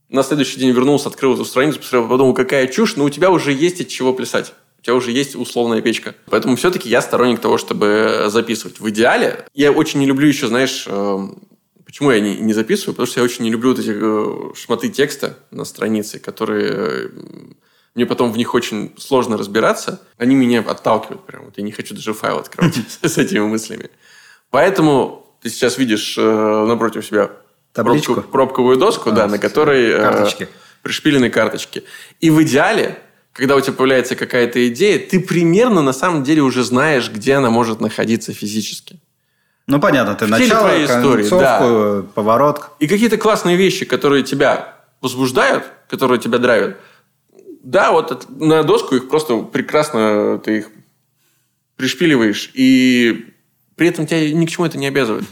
на 0.10 0.22
следующий 0.22 0.60
день 0.60 0.72
вернулся, 0.72 1.08
открыл 1.08 1.36
эту 1.36 1.45
страницу, 1.45 1.78
посмотрел, 1.78 2.10
подумал, 2.10 2.34
какая 2.34 2.67
чушь, 2.67 2.98
но 2.98 3.06
у 3.06 3.10
тебя 3.10 3.32
уже 3.32 3.54
есть 3.54 3.80
от 3.80 3.88
чего 3.88 4.13
плясать. 4.13 4.54
У 4.80 4.82
тебя 4.82 4.95
уже 4.95 5.12
есть 5.12 5.38
условная 5.38 5.82
печка. 5.82 6.13
Поэтому 6.26 6.58
все-таки 6.58 6.89
я 6.89 7.02
сторонник 7.02 7.39
того, 7.39 7.58
чтобы 7.58 8.26
записывать. 8.28 8.82
В 8.82 8.89
идеале, 8.89 9.45
я 9.54 9.72
очень 9.72 10.02
не 10.02 10.06
люблю 10.06 10.28
еще, 10.28 10.48
знаешь, 10.48 10.84
эм, 10.88 11.41
Почему 11.86 12.12
я 12.12 12.19
не, 12.19 12.36
не 12.36 12.54
записываю? 12.54 12.95
Потому 12.95 13.08
что 13.08 13.22
я 13.22 13.24
очень 13.24 13.45
не 13.45 13.50
люблю 13.50 13.69
вот 13.69 13.80
эти 13.80 13.91
э, 13.95 14.54
шматы 14.56 14.89
текста 14.89 15.39
на 15.52 15.63
странице, 15.63 16.19
которые 16.19 16.72
э, 16.72 17.10
мне 17.95 18.06
потом 18.06 18.32
в 18.32 18.38
них 18.38 18.54
очень 18.54 18.93
сложно 18.98 19.38
разбираться. 19.38 20.02
Они 20.17 20.36
меня 20.36 20.60
отталкивают 20.60 21.26
прям. 21.26 21.45
Вот 21.45 21.58
я 21.58 21.63
не 21.63 21.72
хочу 21.72 21.95
даже 21.95 22.13
файл 22.13 22.38
открывать 22.38 22.76
с 23.02 23.17
этими 23.17 23.39
мыслями. 23.39 23.89
Поэтому 24.49 25.25
ты 25.41 25.49
сейчас 25.49 25.77
видишь 25.77 26.17
э, 26.17 26.65
напротив 26.67 27.05
себя 27.05 27.31
Табличку? 27.73 28.13
Пробку, 28.13 28.31
пробковую 28.31 28.77
доску, 28.77 29.09
а, 29.09 29.13
да, 29.13 29.27
на 29.27 29.38
которой 29.38 29.89
э, 29.89 30.01
карточки. 30.01 30.47
пришпилены 30.81 31.29
карточки. 31.29 31.83
И 32.19 32.29
в 32.29 32.41
идеале, 32.43 32.97
когда 33.33 33.55
у 33.55 33.62
тебя 33.62 33.73
появляется 33.73 34.15
какая-то 34.15 34.67
идея, 34.69 34.99
ты 34.99 35.19
примерно 35.19 35.81
на 35.81 35.93
самом 35.93 36.23
деле 36.23 36.41
уже 36.41 36.63
знаешь, 36.63 37.09
где 37.12 37.35
она 37.35 37.49
может 37.49 37.79
находиться 37.79 38.33
физически. 38.33 38.99
Ну, 39.67 39.79
понятно, 39.79 40.15
ты 40.15 40.25
в 40.25 40.29
начало, 40.29 40.69
твоей 40.69 40.85
истории, 40.85 41.29
да. 41.29 42.03
поворот. 42.15 42.62
И 42.79 42.88
какие-то 42.88 43.17
классные 43.17 43.55
вещи, 43.55 43.85
которые 43.85 44.23
тебя 44.23 44.79
возбуждают, 44.99 45.65
которые 45.88 46.19
тебя 46.19 46.39
драйвят. 46.39 46.77
Да, 47.62 47.91
вот 47.91 48.27
на 48.29 48.63
доску 48.63 48.95
их 48.95 49.09
просто 49.09 49.38
прекрасно 49.43 50.41
ты 50.43 50.59
их 50.59 50.69
пришпиливаешь, 51.75 52.49
и 52.55 53.27
при 53.79 53.87
этом 53.87 54.05
тебя 54.05 54.29
ни 54.29 54.45
к 54.45 54.49
чему 54.49 54.65
это 54.65 54.77
не 54.77 54.87
обязывает. 54.87 55.23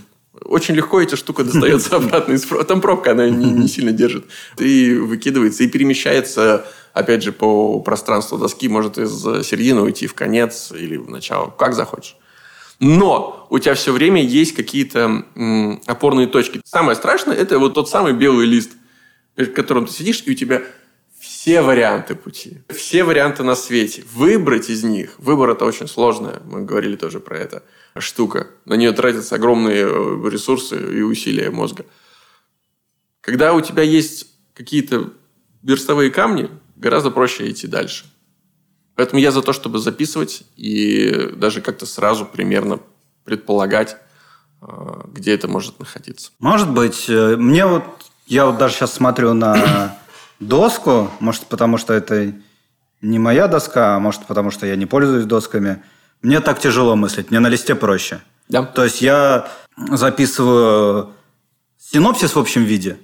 Очень 0.45 0.75
легко 0.75 1.01
эта 1.01 1.17
штука 1.17 1.43
достается 1.43 1.95
обратно 1.97 2.31
из 2.31 2.45
Там 2.65 2.79
пробка, 2.79 3.11
она 3.11 3.29
не, 3.29 3.51
не 3.51 3.67
сильно 3.67 3.91
держит. 3.91 4.23
И 4.57 4.93
выкидывается, 4.93 5.65
и 5.65 5.67
перемещается, 5.67 6.65
опять 6.93 7.23
же, 7.23 7.33
по 7.33 7.81
пространству 7.81 8.37
доски. 8.37 8.69
Может 8.69 8.99
из 8.99 9.11
середины 9.45 9.81
уйти 9.81 10.07
в 10.07 10.13
конец 10.13 10.71
или 10.71 10.95
в 10.95 11.09
начало, 11.09 11.49
как 11.49 11.73
захочешь. 11.73 12.15
Но 12.79 13.47
у 13.49 13.59
тебя 13.59 13.73
все 13.73 13.91
время 13.91 14.23
есть 14.23 14.55
какие-то 14.55 15.25
м, 15.35 15.81
опорные 15.85 16.27
точки. 16.27 16.61
Самое 16.63 16.95
страшное– 16.95 17.35
это 17.37 17.59
вот 17.59 17.73
тот 17.73 17.89
самый 17.89 18.13
белый 18.13 18.45
лист, 18.45 18.71
перед 19.35 19.53
которым 19.53 19.87
ты 19.87 19.91
сидишь, 19.91 20.23
и 20.25 20.31
у 20.31 20.35
тебя 20.35 20.61
все 21.47 21.61
варианты 21.61 22.15
пути, 22.15 22.61
все 22.67 23.05
варианты 23.05 23.43
на 23.43 23.55
свете. 23.55 24.03
Выбрать 24.13 24.69
из 24.69 24.83
них, 24.83 25.15
выбор 25.17 25.51
это 25.51 25.63
очень 25.63 25.87
сложное, 25.87 26.41
мы 26.45 26.65
говорили 26.65 26.97
тоже 26.97 27.21
про 27.21 27.37
это– 27.37 27.63
штука. 27.99 28.47
На 28.65 28.73
нее 28.73 28.91
тратятся 28.91 29.35
огромные 29.35 29.85
э, 29.85 30.29
ресурсы 30.29 30.75
и 30.75 31.01
усилия 31.01 31.49
мозга. 31.49 31.85
Когда 33.21 33.53
у 33.53 33.61
тебя 33.61 33.81
есть 33.81 34.27
какие-то 34.55 35.13
верстовые 35.63 36.11
камни, 36.11 36.49
гораздо 36.75 37.11
проще 37.11 37.49
идти 37.49 37.65
дальше. 37.65 38.05
Поэтому 38.95 39.21
я 39.21 39.31
за 39.31 39.41
то, 39.41 39.53
чтобы 39.53 39.79
записывать 39.79 40.43
и 40.57 41.29
даже 41.33 41.61
как-то 41.61 41.85
сразу 41.85 42.25
примерно 42.25 42.81
предполагать, 43.23 43.95
а, 44.59 45.07
где 45.13 45.33
это 45.33 45.47
может 45.47 45.79
находиться. 45.79 46.31
Может 46.39 46.69
быть. 46.69 47.05
Э, 47.07 47.37
мне 47.37 47.65
вот, 47.65 47.85
я 48.25 48.47
вот 48.47 48.57
даже 48.57 48.73
сейчас 48.73 48.93
смотрю 48.93 49.33
на 49.33 49.97
доску, 50.39 51.11
может, 51.19 51.45
потому 51.47 51.77
что 51.77 51.93
это 51.93 52.33
не 53.01 53.19
моя 53.19 53.47
доска, 53.47 53.95
а 53.95 53.99
может, 53.99 54.25
потому 54.25 54.51
что 54.51 54.65
я 54.65 54.75
не 54.75 54.85
пользуюсь 54.85 55.25
досками. 55.25 55.81
Мне 56.21 56.39
так 56.39 56.59
тяжело 56.59 56.95
мыслить, 56.95 57.29
мне 57.29 57.39
на 57.39 57.47
листе 57.47 57.75
проще. 57.75 58.21
Да. 58.49 58.63
То 58.63 58.83
есть 58.83 59.01
я 59.01 59.47
записываю 59.91 61.13
синопсис 61.77 62.35
в 62.35 62.39
общем 62.39 62.63
виде 62.63 62.97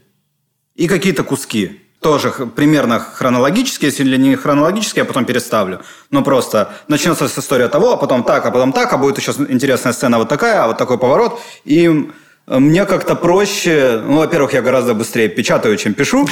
и 0.75 0.87
какие-то 0.87 1.23
куски. 1.23 1.79
Тоже 1.99 2.31
примерно 2.31 2.99
хронологически, 2.99 3.85
если 3.85 4.03
не 4.17 4.35
хронологически, 4.35 4.99
я 4.99 5.05
потом 5.05 5.23
переставлю. 5.23 5.81
Но 6.11 6.21
просто 6.21 6.73
начнется 6.89 7.29
с 7.29 7.37
истории 7.37 7.67
того, 7.67 7.93
а 7.93 7.97
потом 7.97 8.23
так, 8.23 8.45
а 8.45 8.51
потом 8.51 8.73
так, 8.73 8.91
а 8.91 8.97
будет 8.97 9.17
еще 9.17 9.31
интересная 9.47 9.93
сцена 9.93 10.17
вот 10.17 10.27
такая, 10.27 10.63
а 10.63 10.67
вот 10.67 10.77
такой 10.77 10.97
поворот. 10.97 11.39
И 11.63 12.11
мне 12.45 12.85
как-то 12.85 13.15
проще, 13.15 14.01
ну, 14.05 14.17
во-первых, 14.17 14.53
я 14.53 14.61
гораздо 14.61 14.93
быстрее 14.93 15.29
печатаю, 15.29 15.77
чем 15.77 15.93
пишу, 15.93 16.27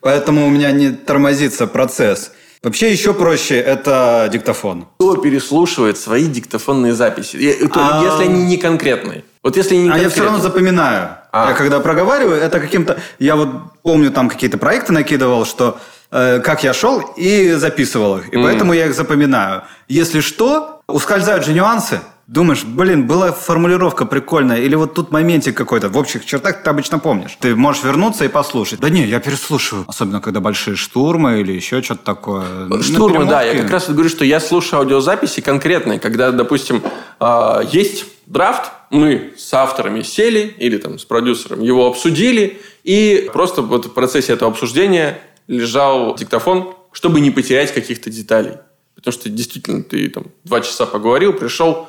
поэтому 0.00 0.46
у 0.46 0.50
меня 0.50 0.72
не 0.72 0.90
тормозится 0.90 1.66
процесс. 1.66 2.32
Вообще 2.62 2.92
еще 2.92 3.14
проще 3.14 3.56
это 3.56 4.28
диктофон. 4.30 4.86
Кто 4.96 5.16
переслушивает 5.16 5.96
свои 5.96 6.26
диктофонные 6.26 6.92
записи, 6.92 7.36
а... 7.72 8.04
если 8.04 8.24
они 8.24 8.44
не 8.44 8.58
конкретные? 8.58 9.24
Вот 9.42 9.56
если 9.56 9.76
не 9.76 9.88
А 9.88 9.96
я 9.96 10.10
все 10.10 10.24
равно 10.24 10.38
запоминаю. 10.38 11.16
А. 11.32 11.50
Я 11.50 11.54
когда 11.54 11.80
проговариваю, 11.80 12.38
это 12.38 12.60
каким-то... 12.60 13.00
Я 13.18 13.36
вот 13.36 13.48
помню, 13.82 14.10
там 14.10 14.28
какие-то 14.28 14.58
проекты 14.58 14.92
накидывал, 14.92 15.46
что 15.46 15.78
э, 16.10 16.40
как 16.40 16.62
я 16.62 16.74
шел 16.74 17.00
и 17.16 17.52
записывал 17.52 18.18
их. 18.18 18.28
И 18.30 18.36
mm. 18.36 18.42
поэтому 18.42 18.74
я 18.74 18.86
их 18.86 18.94
запоминаю. 18.94 19.62
Если 19.88 20.20
что, 20.20 20.82
ускользают 20.86 21.46
же 21.46 21.54
нюансы. 21.54 22.00
Думаешь, 22.30 22.62
блин, 22.62 23.08
была 23.08 23.32
формулировка 23.32 24.06
прикольная, 24.06 24.58
или 24.58 24.76
вот 24.76 24.94
тут 24.94 25.10
моментик 25.10 25.56
какой-то. 25.56 25.88
В 25.88 25.98
общих 25.98 26.24
чертах 26.24 26.62
ты 26.62 26.70
обычно 26.70 27.00
помнишь. 27.00 27.36
Ты 27.40 27.56
можешь 27.56 27.82
вернуться 27.82 28.24
и 28.24 28.28
послушать. 28.28 28.78
Да 28.78 28.88
не, 28.88 29.04
я 29.04 29.18
переслушиваю. 29.18 29.84
Особенно, 29.88 30.20
когда 30.20 30.38
большие 30.38 30.76
штурмы 30.76 31.40
или 31.40 31.50
еще 31.50 31.82
что-то 31.82 32.04
такое. 32.04 32.44
Штурмы, 32.82 33.24
да. 33.24 33.42
Я 33.42 33.60
как 33.60 33.72
раз 33.72 33.88
вот 33.88 33.94
говорю, 33.94 34.08
что 34.08 34.24
я 34.24 34.38
слушаю 34.38 34.78
аудиозаписи 34.78 35.40
конкретные, 35.40 35.98
когда, 35.98 36.30
допустим, 36.30 36.84
а, 37.18 37.62
есть 37.68 38.04
драфт, 38.26 38.70
мы 38.90 39.34
с 39.36 39.52
авторами 39.52 40.02
сели 40.02 40.54
или 40.56 40.76
там 40.76 41.00
с 41.00 41.04
продюсером 41.04 41.60
его 41.60 41.88
обсудили, 41.88 42.60
и 42.84 43.28
просто 43.32 43.62
вот 43.62 43.86
в 43.86 43.92
процессе 43.92 44.34
этого 44.34 44.52
обсуждения 44.52 45.20
лежал 45.48 46.14
диктофон, 46.14 46.74
чтобы 46.92 47.18
не 47.18 47.32
потерять 47.32 47.74
каких-то 47.74 48.08
деталей. 48.08 48.52
Потому 48.94 49.12
что 49.12 49.28
действительно 49.28 49.82
ты 49.82 50.08
там 50.10 50.26
два 50.44 50.60
часа 50.60 50.86
поговорил, 50.86 51.32
пришел, 51.32 51.88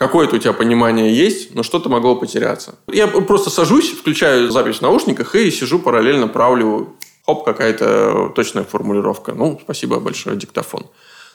какое-то 0.00 0.36
у 0.36 0.38
тебя 0.38 0.54
понимание 0.54 1.14
есть, 1.14 1.54
но 1.54 1.62
что-то 1.62 1.90
могло 1.90 2.16
потеряться. 2.16 2.76
Я 2.90 3.06
просто 3.06 3.50
сажусь, 3.50 3.90
включаю 3.90 4.50
запись 4.50 4.78
в 4.78 4.80
наушниках 4.80 5.34
и 5.34 5.50
сижу 5.50 5.78
параллельно 5.78 6.26
правлю. 6.26 6.96
Хоп, 7.26 7.44
какая-то 7.44 8.32
точная 8.34 8.64
формулировка. 8.64 9.34
Ну, 9.34 9.60
спасибо 9.62 10.00
большое, 10.00 10.36
диктофон. 10.36 10.86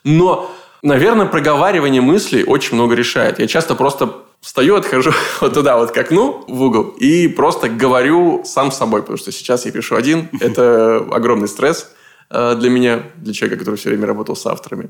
Но, 0.03 0.51
наверное, 0.82 1.28
проговаривание 1.28 2.01
мыслей 2.01 2.43
очень 2.43 2.74
много 2.74 2.95
решает. 2.95 3.38
Я 3.38 3.45
часто 3.45 3.76
просто 3.76 4.24
встаю, 4.41 4.76
отхожу 4.76 5.11
вот 5.41 5.53
туда 5.53 5.78
вот 5.78 5.91
к 5.91 5.97
окну 5.99 6.43
в 6.47 6.63
угол 6.63 6.95
и 6.99 7.28
просто 7.28 7.70
говорю 7.70 8.43
сам 8.45 8.72
с 8.72 8.78
собой, 8.78 9.01
потому 9.01 9.18
что 9.20 9.32
сейчас 9.32 9.68
я 9.68 9.72
пишу 9.72 9.95
один. 9.95 10.28
Это 10.39 11.05
огромный 11.11 11.47
стресс 11.47 11.91
э, 12.32 12.55
для 12.55 12.72
меня, 12.72 13.03
для 13.18 13.32
человека, 13.32 13.59
который 13.59 13.76
все 13.76 13.89
время 13.89 14.07
работал 14.07 14.36
с 14.36 14.43
авторами. 14.47 14.89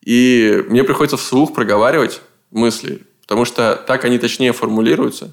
И 0.00 0.64
мне 0.68 0.84
приходится 0.84 1.16
вслух 1.16 1.54
проговаривать 1.54 2.20
мысли. 2.52 3.02
Потому 3.26 3.44
что 3.44 3.82
так 3.86 4.04
они 4.04 4.18
точнее 4.18 4.52
формулируются. 4.52 5.32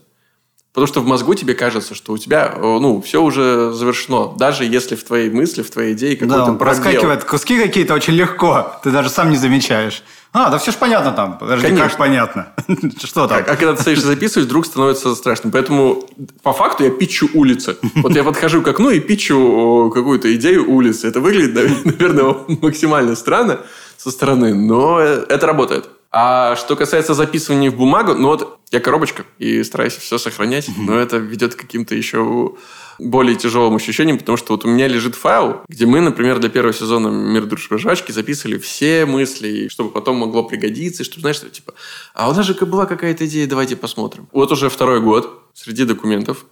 Потому 0.74 0.88
что 0.88 1.02
в 1.02 1.06
мозгу 1.06 1.36
тебе 1.36 1.54
кажется, 1.54 1.94
что 1.94 2.14
у 2.14 2.18
тебя 2.18 2.56
ну, 2.60 3.00
все 3.00 3.22
уже 3.22 3.72
завершено. 3.74 4.34
Даже 4.36 4.66
если 4.66 4.96
в 4.96 5.04
твоей 5.04 5.30
мысли, 5.30 5.62
в 5.62 5.70
твоей 5.70 5.94
идее 5.94 6.16
какой-то 6.16 6.46
да, 6.46 6.52
он 6.52 6.58
проскакивает 6.58 7.24
куски 7.24 7.60
какие-то 7.60 7.94
очень 7.94 8.14
легко. 8.14 8.74
Ты 8.84 8.90
даже 8.90 9.10
сам 9.10 9.30
не 9.30 9.38
замечаешь. 9.38 10.02
А, 10.32 10.50
да 10.50 10.58
все 10.58 10.72
же 10.72 10.80
понятно 10.80 11.12
там. 11.12 11.38
Подожди, 11.38 11.68
Конечно. 11.68 11.90
как 11.90 11.98
понятно? 12.00 12.48
Что 13.04 13.28
там? 13.28 13.38
А, 13.38 13.52
а 13.52 13.56
когда 13.56 13.76
ты 13.76 13.82
стоишь 13.82 14.00
и 14.00 14.02
записываешь, 14.02 14.48
вдруг 14.48 14.66
становится 14.66 15.14
страшным. 15.14 15.52
Поэтому 15.52 16.10
по 16.42 16.54
факту 16.54 16.86
я 16.86 16.90
пичу 16.90 17.30
улицы. 17.36 17.78
Вот 17.94 18.16
я 18.16 18.24
подхожу 18.24 18.64
к 18.64 18.68
окну 18.68 18.90
и 18.90 19.00
пичу 19.00 19.92
какую-то 19.94 20.34
идею 20.36 20.68
улицы. 20.72 21.08
Это 21.08 21.20
выглядит, 21.20 21.54
наверное, 21.86 22.36
максимально 22.48 23.16
странно 23.16 23.60
со 23.98 24.10
стороны, 24.10 24.56
но 24.56 25.00
это 25.00 25.46
работает. 25.46 25.88
А 26.16 26.56
что 26.56 26.76
касается 26.76 27.16
записывания 27.16 27.72
в 27.72 27.76
бумагу, 27.76 28.14
ну 28.14 28.28
вот 28.28 28.60
я 28.70 28.80
коробочка 28.80 29.26
и 29.40 29.64
стараюсь 29.64 29.96
все 29.96 30.20
сохранять, 30.20 30.70
но 30.78 30.96
это 30.96 31.18
ведет 31.18 31.56
к 31.56 31.62
каким-то 31.62 31.96
еще 31.96 32.56
более 33.00 33.36
тяжелым 33.36 33.78
ощущениям, 33.78 34.20
потому 34.20 34.38
что 34.38 34.54
вот 34.54 34.64
у 34.64 34.68
меня 34.68 34.88
лежит 34.88 35.16
файл, 35.16 35.62
где 35.68 35.88
мы, 35.88 36.02
например, 36.02 36.38
для 36.38 36.50
первого 36.50 36.72
сезона 36.72 37.08
«Мир, 37.08 37.48
дружбы, 37.48 37.80
жвачки» 37.80 38.12
записывали 38.12 38.60
все 38.60 39.08
мысли, 39.08 39.68
чтобы 39.70 39.90
потом 39.90 40.18
могло 40.18 40.44
пригодиться, 40.44 41.04
чтобы, 41.04 41.22
знаешь, 41.22 41.40
типа, 41.52 41.74
а 42.14 42.30
у 42.30 42.34
нас 42.36 42.46
же 42.46 42.54
была 42.54 42.86
какая-то 42.86 43.26
идея, 43.26 43.48
давайте 43.48 43.76
посмотрим. 43.76 44.28
Вот 44.32 44.52
уже 44.52 44.70
второй 44.70 45.02
год 45.02 45.50
среди 45.56 45.84
документов 45.84 46.46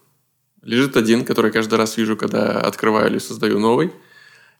лежит 0.64 0.98
один, 0.98 1.24
который 1.24 1.52
каждый 1.52 1.76
раз 1.76 1.98
вижу, 1.98 2.18
когда 2.18 2.62
открываю 2.62 3.12
или 3.12 3.20
создаю 3.20 3.60
новый, 3.60 3.94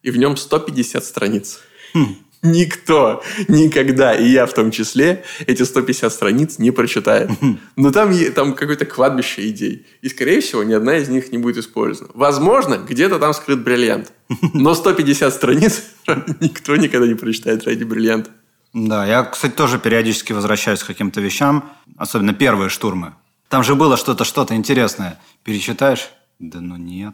и 0.04 0.12
в 0.12 0.18
нем 0.18 0.38
150 0.38 1.04
страниц. 1.04 1.60
Хм. 1.96 2.18
Никто 2.44 3.24
никогда, 3.48 4.16
и 4.16 4.28
я 4.28 4.48
в 4.48 4.54
том 4.54 4.72
числе, 4.72 5.24
эти 5.46 5.62
150 5.62 6.12
страниц 6.12 6.58
не 6.58 6.72
прочитает. 6.72 7.30
Но 7.76 7.92
там, 7.92 8.14
там 8.34 8.56
какое-то 8.56 8.86
кладбище 8.86 9.48
идей. 9.50 9.86
И, 10.02 10.10
скорее 10.10 10.42
всего, 10.42 10.64
ни 10.64 10.74
одна 10.74 10.98
из 10.98 11.08
них 11.08 11.32
не 11.32 11.38
будет 11.38 11.58
использована. 11.58 12.12
Возможно, 12.16 12.78
где-то 12.78 13.20
там 13.20 13.34
скрыт 13.34 13.64
бриллиант. 13.64 14.12
Но 14.54 14.74
150 14.74 15.34
страниц 15.34 15.84
никто 16.40 16.76
никогда 16.76 17.08
не 17.08 17.16
прочитает 17.16 17.66
ради 17.66 17.84
бриллианта. 17.84 18.32
Да, 18.74 19.06
я, 19.06 19.24
кстати, 19.24 19.54
тоже 19.54 19.80
периодически 19.80 20.34
возвращаюсь 20.34 20.82
к 20.82 20.88
каким-то 20.88 21.22
вещам, 21.22 21.70
особенно 21.98 22.34
первые 22.34 22.70
штурмы. 22.70 23.14
Там 23.50 23.64
же 23.64 23.76
было 23.76 23.98
что-то, 23.98 24.24
что-то 24.24 24.56
интересное. 24.56 25.20
Перечитаешь? 25.44 26.10
Да 26.40 26.62
ну 26.62 26.78
нет. 26.78 27.14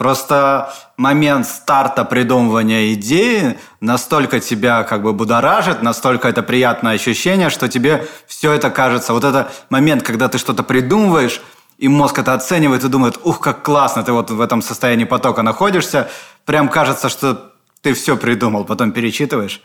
Просто 0.00 0.72
момент 0.96 1.46
старта 1.46 2.06
придумывания 2.06 2.94
идеи 2.94 3.58
настолько 3.82 4.40
тебя 4.40 4.82
как 4.82 5.02
бы 5.02 5.12
будоражит, 5.12 5.82
настолько 5.82 6.26
это 6.26 6.42
приятное 6.42 6.94
ощущение, 6.94 7.50
что 7.50 7.68
тебе 7.68 8.08
все 8.26 8.52
это 8.52 8.70
кажется. 8.70 9.12
Вот 9.12 9.24
это 9.24 9.52
момент, 9.68 10.02
когда 10.02 10.28
ты 10.30 10.38
что-то 10.38 10.62
придумываешь, 10.62 11.42
и 11.76 11.88
мозг 11.88 12.18
это 12.18 12.32
оценивает 12.32 12.82
и 12.82 12.88
думает, 12.88 13.20
ух, 13.24 13.40
как 13.40 13.62
классно, 13.62 14.02
ты 14.02 14.12
вот 14.12 14.30
в 14.30 14.40
этом 14.40 14.62
состоянии 14.62 15.04
потока 15.04 15.42
находишься, 15.42 16.08
прям 16.46 16.70
кажется, 16.70 17.10
что 17.10 17.52
ты 17.82 17.92
все 17.92 18.16
придумал, 18.16 18.64
потом 18.64 18.92
перечитываешь. 18.92 19.60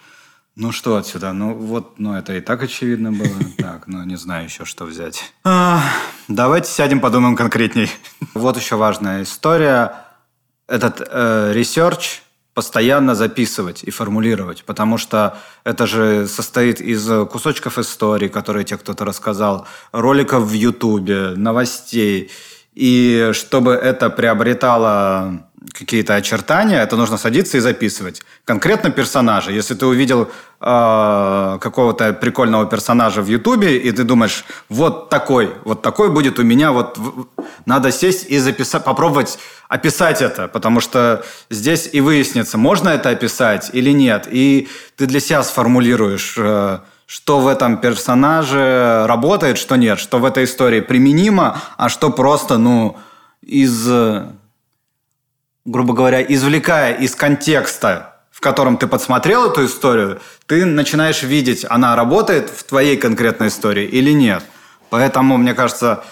Ну 0.57 0.73
что 0.73 0.97
отсюда? 0.97 1.31
Ну 1.31 1.53
вот, 1.53 1.97
ну 1.97 2.13
это 2.13 2.35
и 2.35 2.41
так 2.41 2.61
очевидно 2.61 3.13
было. 3.13 3.39
Так, 3.57 3.87
ну 3.87 4.03
не 4.03 4.17
знаю 4.17 4.43
еще, 4.43 4.65
что 4.65 4.83
взять. 4.83 5.33
А, 5.45 5.81
давайте 6.27 6.69
сядем, 6.69 6.99
подумаем 6.99 7.37
конкретней. 7.37 7.89
Вот 8.33 8.57
еще 8.57 8.75
важная 8.75 9.23
история 9.23 10.04
этот 10.67 11.01
э, 11.09 11.51
постоянно 12.53 13.15
записывать 13.15 13.83
и 13.83 13.91
формулировать, 13.91 14.63
потому 14.63 14.97
что 14.97 15.37
это 15.65 15.85
же 15.85 16.25
состоит 16.27 16.79
из 16.79 17.05
кусочков 17.27 17.77
истории, 17.77 18.29
которые 18.29 18.63
тебе 18.63 18.77
кто-то 18.77 19.03
рассказал, 19.03 19.67
роликов 19.91 20.43
в 20.43 20.53
Ютубе, 20.53 21.33
новостей. 21.35 22.31
И 22.73 23.31
чтобы 23.33 23.73
это 23.73 24.09
приобретало 24.09 25.47
какие-то 25.73 26.15
очертания, 26.15 26.81
это 26.81 26.95
нужно 26.95 27.17
садиться 27.17 27.57
и 27.57 27.59
записывать. 27.59 28.21
Конкретно 28.45 28.89
персонажа. 28.89 29.51
Если 29.51 29.73
ты 29.75 29.85
увидел 29.85 30.29
э, 30.61 31.57
какого-то 31.61 32.13
прикольного 32.13 32.65
персонажа 32.65 33.21
в 33.21 33.27
Ютубе, 33.27 33.77
и 33.77 33.91
ты 33.91 34.03
думаешь, 34.03 34.45
вот 34.69 35.09
такой, 35.09 35.53
вот 35.65 35.81
такой 35.81 36.09
будет 36.09 36.39
у 36.39 36.43
меня, 36.43 36.71
вот 36.71 36.97
надо 37.65 37.91
сесть 37.91 38.29
и 38.29 38.39
записать, 38.39 38.83
попробовать 38.83 39.39
описать 39.67 40.21
это, 40.21 40.47
потому 40.47 40.79
что 40.79 41.23
здесь 41.49 41.89
и 41.91 42.01
выяснится, 42.01 42.57
можно 42.57 42.89
это 42.89 43.09
описать 43.09 43.71
или 43.73 43.91
нет. 43.91 44.27
И 44.31 44.67
ты 44.95 45.07
для 45.07 45.19
себя 45.19 45.43
сформулируешь, 45.43 46.35
э, 46.37 46.79
что 47.05 47.39
в 47.39 47.47
этом 47.47 47.77
персонаже 47.77 49.05
работает, 49.07 49.57
что 49.57 49.75
нет, 49.75 49.99
что 49.99 50.19
в 50.19 50.25
этой 50.25 50.43
истории 50.43 50.81
применимо, 50.81 51.61
а 51.77 51.89
что 51.89 52.09
просто, 52.09 52.57
ну, 52.57 52.97
из 53.41 53.87
грубо 55.65 55.93
говоря, 55.93 56.21
извлекая 56.21 56.93
из 56.93 57.15
контекста, 57.15 58.21
в 58.31 58.39
котором 58.39 58.77
ты 58.77 58.87
подсмотрел 58.87 59.51
эту 59.51 59.65
историю, 59.65 60.21
ты 60.45 60.65
начинаешь 60.65 61.23
видеть, 61.23 61.65
она 61.67 61.95
работает 61.95 62.49
в 62.49 62.63
твоей 62.63 62.97
конкретной 62.97 63.47
истории 63.47 63.85
или 63.85 64.11
нет. 64.11 64.43
Поэтому, 64.89 65.37
мне 65.37 65.53
кажется, 65.53 66.03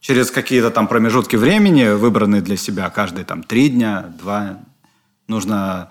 через 0.00 0.30
какие-то 0.30 0.70
там 0.70 0.88
промежутки 0.88 1.36
времени, 1.36 1.88
выбранные 1.90 2.40
для 2.40 2.56
себя, 2.56 2.88
каждые 2.90 3.24
там 3.24 3.42
три 3.42 3.68
дня, 3.68 4.06
два, 4.18 4.58
нужно 5.28 5.90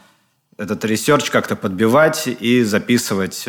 этот 0.57 0.84
ресерч 0.86 1.30
как-то 1.30 1.55
подбивать 1.55 2.28
и 2.28 2.63
записывать, 2.63 3.47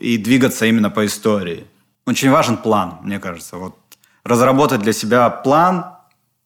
и 0.00 0.18
двигаться 0.18 0.66
именно 0.66 0.90
по 0.90 1.06
истории. 1.06 1.66
Очень 2.06 2.30
важен 2.30 2.56
план, 2.56 2.98
мне 3.02 3.18
кажется. 3.20 3.56
Вот 3.56 3.76
разработать 4.24 4.80
для 4.80 4.92
себя 4.92 5.30
план, 5.30 5.86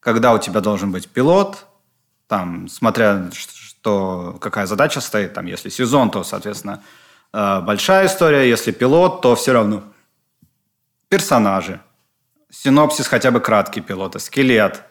когда 0.00 0.32
у 0.32 0.38
тебя 0.38 0.60
должен 0.60 0.92
быть 0.92 1.08
пилот, 1.08 1.66
там, 2.29 2.68
смотря 2.68 3.31
что, 3.33 4.37
какая 4.41 4.66
задача 4.66 5.01
стоит, 5.01 5.35
там, 5.35 5.47
если 5.47 5.68
сезон, 5.68 6.11
то, 6.11 6.24
соответственно, 6.24 6.83
э, 7.33 7.61
большая 7.61 8.07
история, 8.07 8.49
если 8.49 8.72
пилот, 8.72 9.22
то 9.22 9.37
все 9.37 9.53
равно 9.53 9.85
персонажи, 11.09 11.81
синопсис 12.51 13.07
хотя 13.07 13.31
бы 13.31 13.41
краткий 13.41 13.81
пилота, 13.81 14.18
скелет, 14.18 14.83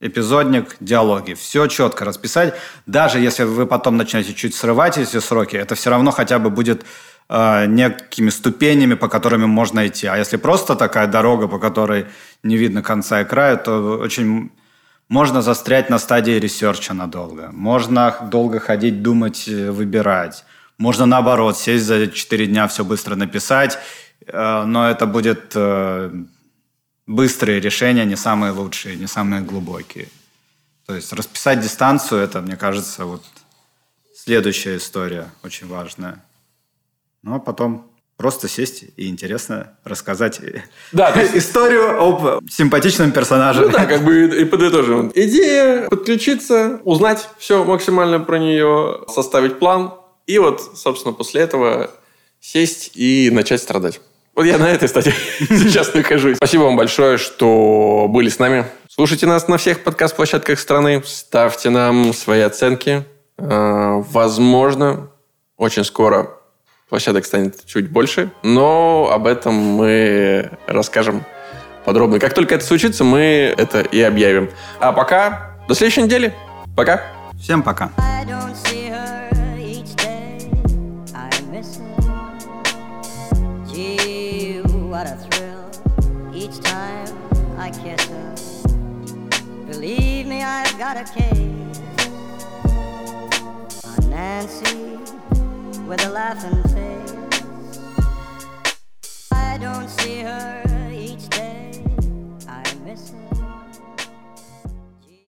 эпизодник, 0.00 0.76
диалоги. 0.80 1.34
Все 1.34 1.68
четко 1.68 2.04
расписать. 2.04 2.54
Даже 2.86 3.20
если 3.20 3.44
вы 3.44 3.66
потом 3.66 3.96
начнете 3.96 4.34
чуть 4.34 4.54
срывать 4.54 4.98
эти 4.98 5.20
сроки, 5.20 5.56
это 5.56 5.76
все 5.76 5.90
равно 5.90 6.10
хотя 6.10 6.40
бы 6.40 6.50
будет 6.50 6.84
э, 7.28 7.66
некими 7.66 8.30
ступенями, 8.30 8.94
по 8.94 9.08
которым 9.08 9.48
можно 9.48 9.86
идти. 9.86 10.08
А 10.08 10.16
если 10.16 10.36
просто 10.36 10.74
такая 10.74 11.06
дорога, 11.06 11.46
по 11.46 11.60
которой 11.60 12.06
не 12.42 12.56
видно 12.56 12.82
конца 12.82 13.20
и 13.20 13.24
края, 13.24 13.56
то 13.56 13.98
очень 13.98 14.50
можно 15.08 15.42
застрять 15.42 15.90
на 15.90 15.98
стадии 15.98 16.38
ресерча 16.38 16.94
надолго. 16.94 17.50
Можно 17.52 18.28
долго 18.30 18.60
ходить, 18.60 19.02
думать, 19.02 19.48
э, 19.48 19.70
выбирать. 19.70 20.44
Можно 20.78 21.06
наоборот, 21.06 21.58
сесть 21.58 21.84
за 21.84 22.06
4 22.06 22.46
дня, 22.46 22.66
все 22.66 22.84
быстро 22.84 23.14
написать, 23.14 23.78
э, 24.26 24.64
но 24.64 24.88
это 24.88 25.06
будет 25.06 25.52
э, 25.54 26.10
быстрые 27.06 27.60
решения, 27.60 28.04
не 28.04 28.16
самые 28.16 28.52
лучшие, 28.52 28.96
не 28.96 29.06
самые 29.06 29.42
глубокие. 29.42 30.08
То 30.86 30.94
есть 30.94 31.12
расписать 31.12 31.60
дистанцию, 31.60 32.20
это, 32.20 32.40
мне 32.40 32.56
кажется, 32.56 33.04
вот 33.04 33.22
следующая 34.14 34.76
история 34.76 35.30
очень 35.42 35.68
важная. 35.68 36.24
Ну, 37.22 37.36
а 37.36 37.38
потом 37.38 37.91
просто 38.22 38.46
сесть 38.46 38.84
и 38.96 39.08
интересно 39.08 39.72
рассказать 39.82 40.40
да, 40.92 41.12
есть... 41.20 41.34
историю 41.34 42.00
об 42.00 42.48
симпатичном 42.48 43.10
персонаже. 43.10 43.62
Ну 43.62 43.70
да, 43.70 43.84
как 43.84 44.04
бы 44.04 44.40
и 44.40 44.44
подытожим. 44.44 45.10
Идея 45.12 45.88
подключиться, 45.88 46.80
узнать 46.84 47.28
все 47.38 47.64
максимально 47.64 48.20
про 48.20 48.38
нее, 48.38 49.00
составить 49.12 49.58
план, 49.58 49.94
и 50.28 50.38
вот, 50.38 50.60
собственно, 50.76 51.12
после 51.12 51.40
этого 51.40 51.90
сесть 52.40 52.92
и 52.94 53.28
начать 53.32 53.60
страдать. 53.60 54.00
Вот 54.36 54.44
я 54.44 54.56
на 54.56 54.70
этой 54.70 54.88
стадии 54.88 55.12
сейчас 55.40 55.92
нахожусь. 55.92 56.36
Спасибо 56.36 56.62
вам 56.62 56.76
большое, 56.76 57.18
что 57.18 58.06
были 58.08 58.28
с 58.28 58.38
нами. 58.38 58.66
Слушайте 58.88 59.26
нас 59.26 59.48
на 59.48 59.58
всех 59.58 59.82
подкаст-площадках 59.82 60.60
страны. 60.60 61.02
Ставьте 61.04 61.70
нам 61.70 62.14
свои 62.14 62.42
оценки. 62.42 63.04
А, 63.36 63.96
возможно, 64.12 65.10
очень 65.56 65.82
скоро 65.82 66.38
площадок 66.92 67.24
станет 67.24 67.64
чуть 67.64 67.88
больше, 67.88 68.30
но 68.42 69.08
об 69.10 69.26
этом 69.26 69.54
мы 69.54 70.50
расскажем 70.66 71.24
подробно. 71.86 72.18
Как 72.18 72.34
только 72.34 72.54
это 72.54 72.66
случится, 72.66 73.02
мы 73.02 73.54
это 73.56 73.80
и 73.80 74.02
объявим. 74.02 74.50
А 74.78 74.92
пока, 74.92 75.56
до 75.68 75.74
следующей 75.74 76.02
недели. 76.02 76.34
Пока. 76.76 77.02
Всем 77.40 77.62
пока. 77.62 77.90
I've 90.44 90.78
got 90.78 90.96
a 90.96 91.04
case 91.04 91.80
on 93.84 94.10
Nancy 94.10 94.98
with 95.86 96.04
a 96.04 96.10
laughing 96.10 96.62
face. 96.64 96.71
don't 99.82 99.90
see 99.90 100.20
her. 100.20 100.71